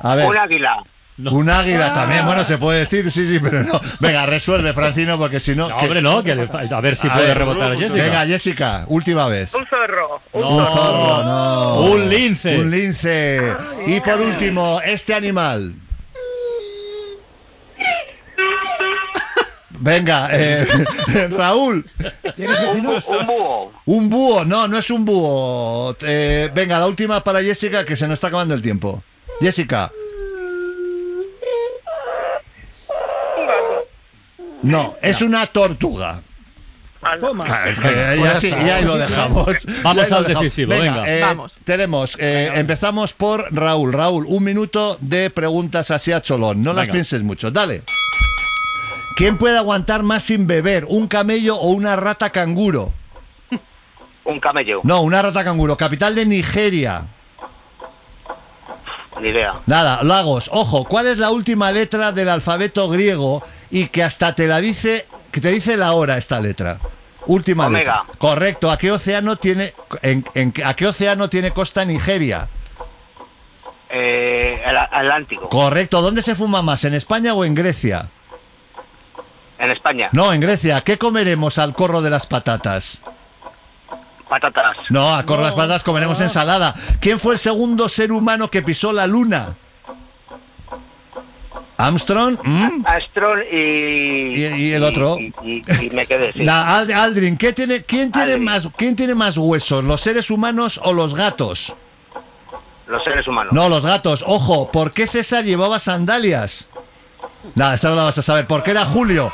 a 0.00 0.14
ver. 0.16 0.26
Un 0.28 0.36
águila. 0.36 0.82
Un 1.30 1.50
águila 1.50 1.92
también, 1.92 2.24
bueno, 2.26 2.42
se 2.44 2.58
puede 2.58 2.80
decir, 2.80 3.10
sí, 3.10 3.26
sí, 3.26 3.38
pero 3.38 3.62
no. 3.64 3.80
Venga, 4.00 4.26
resuelve, 4.26 4.72
Francino, 4.72 5.18
porque 5.18 5.40
si 5.40 5.54
no. 5.54 5.68
No, 5.68 5.76
que- 5.76 5.84
hombre, 5.84 6.02
no, 6.02 6.22
que 6.22 6.34
le 6.34 6.48
fa- 6.48 6.62
a 6.70 6.80
ver 6.80 6.96
si 6.96 7.08
puede 7.08 7.34
rebotar 7.34 7.72
a 7.72 7.76
Jessica. 7.76 8.02
Venga, 8.04 8.26
Jessica, 8.26 8.84
última 8.88 9.28
vez. 9.28 9.54
Un 9.54 9.66
zorro. 9.66 10.20
Un 10.32 10.44
Un 10.44 10.66
zorro, 10.66 11.22
no. 11.24 11.80
Un 11.82 12.08
lince. 12.08 12.58
Un 12.58 12.70
lince. 12.70 13.54
Y 13.86 14.00
por 14.00 14.20
último, 14.20 14.80
este 14.84 15.14
animal. 15.14 15.74
Venga, 19.84 20.28
eh, 20.30 20.64
Raúl. 21.36 21.84
¿Tienes 22.36 22.60
vecinos? 22.60 23.04
Un 23.08 23.26
búho. 23.26 23.72
Un 23.86 24.08
búho, 24.08 24.44
no, 24.44 24.68
no 24.68 24.78
es 24.78 24.90
un 24.90 25.04
búho. 25.04 25.96
Eh, 26.02 26.48
venga, 26.54 26.78
la 26.78 26.86
última 26.86 27.22
para 27.24 27.42
Jessica, 27.42 27.84
que 27.84 27.96
se 27.96 28.06
nos 28.06 28.14
está 28.14 28.28
acabando 28.28 28.54
el 28.54 28.62
tiempo. 28.62 29.02
Jessica. 29.40 29.90
No, 34.62 34.94
es 35.02 35.22
una 35.22 35.46
tortuga. 35.46 36.22
Toma. 37.20 37.44
Claro, 37.46 37.70
es 37.70 37.80
que 37.80 38.20
ya, 38.22 38.34
sí, 38.36 38.50
ya 38.50 38.76
ahí 38.76 38.84
lo 38.84 38.96
dejamos. 38.96 39.48
Vamos 39.82 40.12
al 40.12 40.24
decisivo, 40.24 40.70
venga. 40.70 41.02
eh, 41.08 41.20
Vamos. 41.20 41.56
Tenemos, 41.64 42.16
eh, 42.20 42.48
empezamos 42.54 43.12
por 43.12 43.52
Raúl. 43.52 43.92
Raúl, 43.92 44.24
un 44.28 44.44
minuto 44.44 44.98
de 45.00 45.28
preguntas 45.30 45.90
así 45.90 46.12
a 46.12 46.22
cholón. 46.22 46.62
No 46.62 46.72
las 46.72 46.88
pienses 46.88 47.24
mucho. 47.24 47.50
Dale. 47.50 47.82
¿Quién 49.16 49.36
puede 49.36 49.58
aguantar 49.58 50.04
más 50.04 50.22
sin 50.22 50.46
beber? 50.46 50.84
¿Un 50.88 51.08
camello 51.08 51.56
o 51.56 51.70
una 51.70 51.96
rata 51.96 52.30
canguro? 52.30 52.92
Un 54.24 54.38
camello. 54.38 54.78
No, 54.84 55.02
una 55.02 55.20
rata 55.22 55.42
canguro. 55.42 55.76
Capital 55.76 56.14
de 56.14 56.24
Nigeria. 56.24 57.04
Ni 59.20 59.28
idea. 59.28 59.60
Nada, 59.66 60.02
Lagos. 60.02 60.48
Ojo, 60.52 60.84
¿cuál 60.84 61.06
es 61.06 61.18
la 61.18 61.30
última 61.30 61.70
letra 61.70 62.12
del 62.12 62.28
alfabeto 62.28 62.88
griego 62.88 63.42
y 63.70 63.88
que 63.88 64.02
hasta 64.02 64.34
te 64.34 64.46
la 64.46 64.60
dice, 64.60 65.06
que 65.30 65.40
te 65.40 65.48
dice 65.50 65.76
la 65.76 65.92
hora 65.92 66.16
esta 66.16 66.40
letra? 66.40 66.78
Última 67.26 67.66
Omega. 67.66 68.02
letra. 68.04 68.18
Correcto. 68.18 68.70
¿A 68.70 68.76
qué 68.78 68.90
océano 68.90 69.36
tiene 69.36 69.74
en, 70.02 70.24
en- 70.34 70.52
a 70.64 70.74
qué 70.74 70.86
océano 70.86 71.28
tiene 71.28 71.50
costa 71.52 71.84
Nigeria? 71.84 72.48
Eh, 73.90 74.60
el 74.64 74.76
Atlántico. 74.76 75.48
Correcto. 75.48 76.00
¿Dónde 76.00 76.22
se 76.22 76.34
fuma 76.34 76.62
más? 76.62 76.84
¿En 76.84 76.94
España 76.94 77.34
o 77.34 77.44
en 77.44 77.54
Grecia? 77.54 78.08
En 79.58 79.70
España. 79.70 80.08
No, 80.12 80.32
en 80.32 80.40
Grecia. 80.40 80.80
¿Qué 80.80 80.96
comeremos 80.98 81.58
al 81.58 81.74
corro 81.74 82.00
de 82.02 82.10
las 82.10 82.26
patatas? 82.26 83.00
Patatas. 84.40 84.78
No, 84.88 85.22
de 85.22 85.36
las 85.36 85.54
patatas 85.54 85.84
comeremos 85.84 86.18
ensalada. 86.22 86.74
¿Quién 87.00 87.18
fue 87.18 87.34
el 87.34 87.38
segundo 87.38 87.86
ser 87.88 88.10
humano 88.12 88.48
que 88.50 88.62
pisó 88.62 88.90
la 88.90 89.06
luna? 89.06 89.54
Armstrong 91.76 92.38
¿Mm? 92.42 92.82
Astron 92.86 93.40
y... 93.52 93.56
y, 93.56 94.44
y 94.44 94.72
el 94.72 94.84
otro. 94.84 95.18
Y, 95.18 95.34
y- 95.42 95.62
y 95.86 95.90
me 95.90 96.06
quedé, 96.06 96.32
sí. 96.32 96.44
La 96.44 96.80
Ald- 96.80 96.94
Aldrin, 96.94 97.36
¿qué 97.36 97.52
tiene, 97.52 97.82
¿quién, 97.82 98.10
tiene 98.10 98.38
más, 98.38 98.68
¿quién 98.76 98.96
tiene 98.96 99.14
más 99.14 99.36
huesos, 99.36 99.84
los 99.84 100.00
seres 100.00 100.30
humanos 100.30 100.80
o 100.82 100.92
los 100.94 101.14
gatos? 101.14 101.74
Los 102.86 103.04
seres 103.04 103.26
humanos. 103.28 103.52
No, 103.52 103.68
los 103.68 103.84
gatos. 103.84 104.24
Ojo, 104.26 104.70
¿por 104.70 104.92
qué 104.92 105.06
César 105.06 105.44
llevaba 105.44 105.78
sandalias? 105.78 106.68
Nada, 107.54 107.74
esta 107.74 107.90
no 107.90 107.96
la 107.96 108.04
vas 108.04 108.16
a 108.18 108.22
saber. 108.22 108.46
¿Por 108.46 108.62
qué 108.62 108.70
era 108.70 108.84
Julio? 108.86 109.30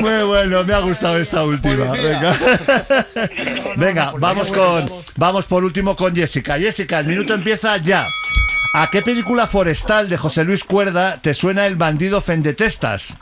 Muy 0.00 0.22
bueno, 0.22 0.64
me 0.64 0.72
ha 0.72 0.80
gustado 0.80 1.18
esta 1.18 1.44
última. 1.44 1.92
Venga, 1.92 2.36
Venga 3.76 4.12
vamos 4.18 4.50
con, 4.50 4.86
vamos 5.16 5.46
por 5.46 5.64
último 5.64 5.94
con 5.94 6.14
Jessica. 6.14 6.58
Jessica, 6.58 6.98
el 6.98 7.06
minuto 7.06 7.34
empieza 7.34 7.76
ya. 7.76 8.06
¿A 8.72 8.88
qué 8.88 9.02
película 9.02 9.46
forestal 9.46 10.08
de 10.08 10.16
José 10.16 10.44
Luis 10.44 10.64
Cuerda 10.64 11.20
te 11.20 11.34
suena 11.34 11.66
el 11.66 11.76
bandido 11.76 12.20
Fendetestas? 12.20 13.16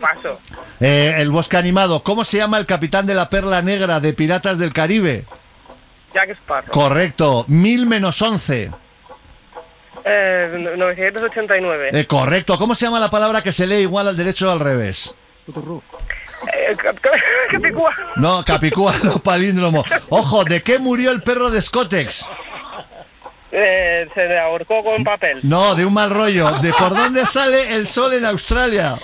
Paso. 0.00 0.40
Eh, 0.80 1.14
el 1.16 1.30
bosque 1.30 1.56
animado. 1.56 2.02
¿Cómo 2.02 2.24
se 2.24 2.38
llama 2.38 2.58
el 2.58 2.66
capitán 2.66 3.06
de 3.06 3.14
la 3.14 3.30
perla 3.30 3.62
negra 3.62 4.00
de 4.00 4.12
Piratas 4.12 4.58
del 4.58 4.72
Caribe? 4.72 5.24
Jack 6.12 6.30
Sparrow. 6.30 6.70
Correcto. 6.70 7.44
Mil 7.48 7.86
menos 7.86 8.20
once. 8.20 8.70
Eh, 10.04 10.74
989. 10.76 11.90
Eh, 11.92 12.04
correcto. 12.04 12.58
¿Cómo 12.58 12.74
se 12.74 12.84
llama 12.86 13.00
la 13.00 13.10
palabra 13.10 13.42
que 13.42 13.52
se 13.52 13.66
lee 13.66 13.76
igual 13.76 14.08
al 14.08 14.16
derecho 14.16 14.48
o 14.48 14.52
al 14.52 14.60
revés? 14.60 15.14
Eh, 15.46 16.76
cap- 16.76 16.98
cap- 17.00 17.12
Capicúa. 17.50 17.92
No, 18.16 18.44
Capicúa, 18.44 18.92
no 19.02 19.18
palíndromo. 19.18 19.84
Ojo, 20.08 20.44
¿de 20.44 20.62
qué 20.62 20.78
murió 20.78 21.10
el 21.10 21.22
perro 21.22 21.50
de 21.50 21.60
Scotex? 21.60 22.26
Eh, 23.52 24.08
se 24.14 24.24
le 24.26 24.38
ahorcó 24.38 24.82
con 24.82 25.04
papel. 25.04 25.38
No, 25.44 25.74
de 25.74 25.84
un 25.86 25.94
mal 25.94 26.10
rollo. 26.10 26.50
¿De 26.58 26.72
por 26.72 26.94
dónde 26.94 27.24
sale 27.24 27.74
el 27.74 27.86
sol 27.86 28.12
en 28.14 28.24
Australia? 28.24 28.98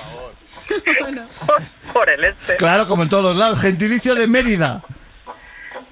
Por 1.93 2.09
el 2.11 2.25
este. 2.25 2.57
Claro, 2.57 2.87
como 2.89 3.03
en 3.05 3.09
todos 3.09 3.37
lados. 3.37 3.61
Gentilicio 3.61 4.15
de 4.15 4.27
Mérida. 4.27 4.83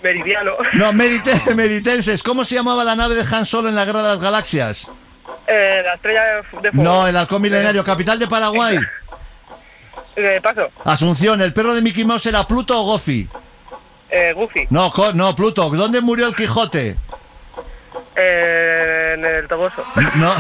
Meridiano. 0.03 0.53
No, 0.75 0.93
merite- 0.93 1.55
meritenses. 1.55 2.23
¿Cómo 2.23 2.45
se 2.45 2.55
llamaba 2.57 2.83
la 2.85 2.95
nave 2.97 3.15
de 3.15 3.25
Han 3.35 3.45
Solo 3.45 3.69
en 3.69 3.75
la 3.77 3.85
Guerra 3.85 4.03
de 4.03 4.09
las 4.11 4.21
Galaxias? 4.21 4.91
Eh, 5.47 5.83
la 5.85 5.95
estrella 5.95 6.23
de, 6.25 6.37
de 6.63 6.71
fuego. 6.73 6.83
No, 6.83 7.07
el 7.07 7.17
halcón 7.17 7.43
milenario. 7.43 7.85
Capital 7.85 8.19
de 8.19 8.27
Paraguay. 8.27 8.79
Eh, 10.21 10.41
paso. 10.43 10.69
Asunción, 10.85 11.41
¿el 11.41 11.53
perro 11.53 11.75
de 11.75 11.81
Mickey 11.83 12.05
Mouse 12.05 12.27
era 12.27 12.45
Pluto 12.47 12.77
o 12.81 12.85
Goofy? 12.85 13.29
Eh, 14.11 14.33
Goofy. 14.35 14.67
No, 14.71 14.91
co- 14.91 15.13
no, 15.13 15.35
Pluto. 15.35 15.71
¿Dónde 15.71 16.01
murió 16.01 16.27
el 16.27 16.35
Quijote? 16.35 16.97
Eh, 18.17 19.15
en 19.17 19.25
el 19.25 19.47
Toboso. 19.47 19.83
No. 20.17 20.33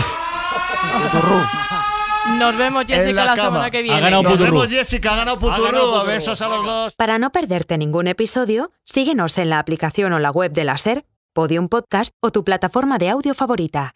Nos 2.39 2.57
vemos, 2.57 2.83
En 2.83 2.89
Jessica, 2.89 3.25
la, 3.25 3.37
cama. 3.37 3.49
semana 3.49 3.71
que 3.71 3.83
viene. 3.83 4.11
Nos 4.11 4.39
vemos, 4.39 4.69
Jessica. 4.69 5.13
Ha 5.13 5.17
ganado 5.17 5.39
Puturru. 5.39 5.95
A 5.95 6.05
besos 6.05 6.43
a 6.43 6.49
los 6.49 6.65
dos. 6.65 6.95
Para 6.97 7.19
no 7.19 7.31
perderte 7.31 7.79
ningún 7.79 8.07
episodio, 8.09 8.71
síguenos 8.85 9.39
en 9.39 9.51
la 9.51 9.59
aplicación 9.59 10.13
o 10.13 10.19
la 10.19 10.31
web 10.31 10.53
de 10.53 10.65
la 10.65 10.77
SER, 10.77 11.05
Podium 11.33 11.69
Podcast 11.69 12.13
o 12.21 12.31
tu 12.31 12.45
plataforma 12.45 12.99
de 12.99 13.11
audio 13.11 13.33
favorita. 13.35 13.95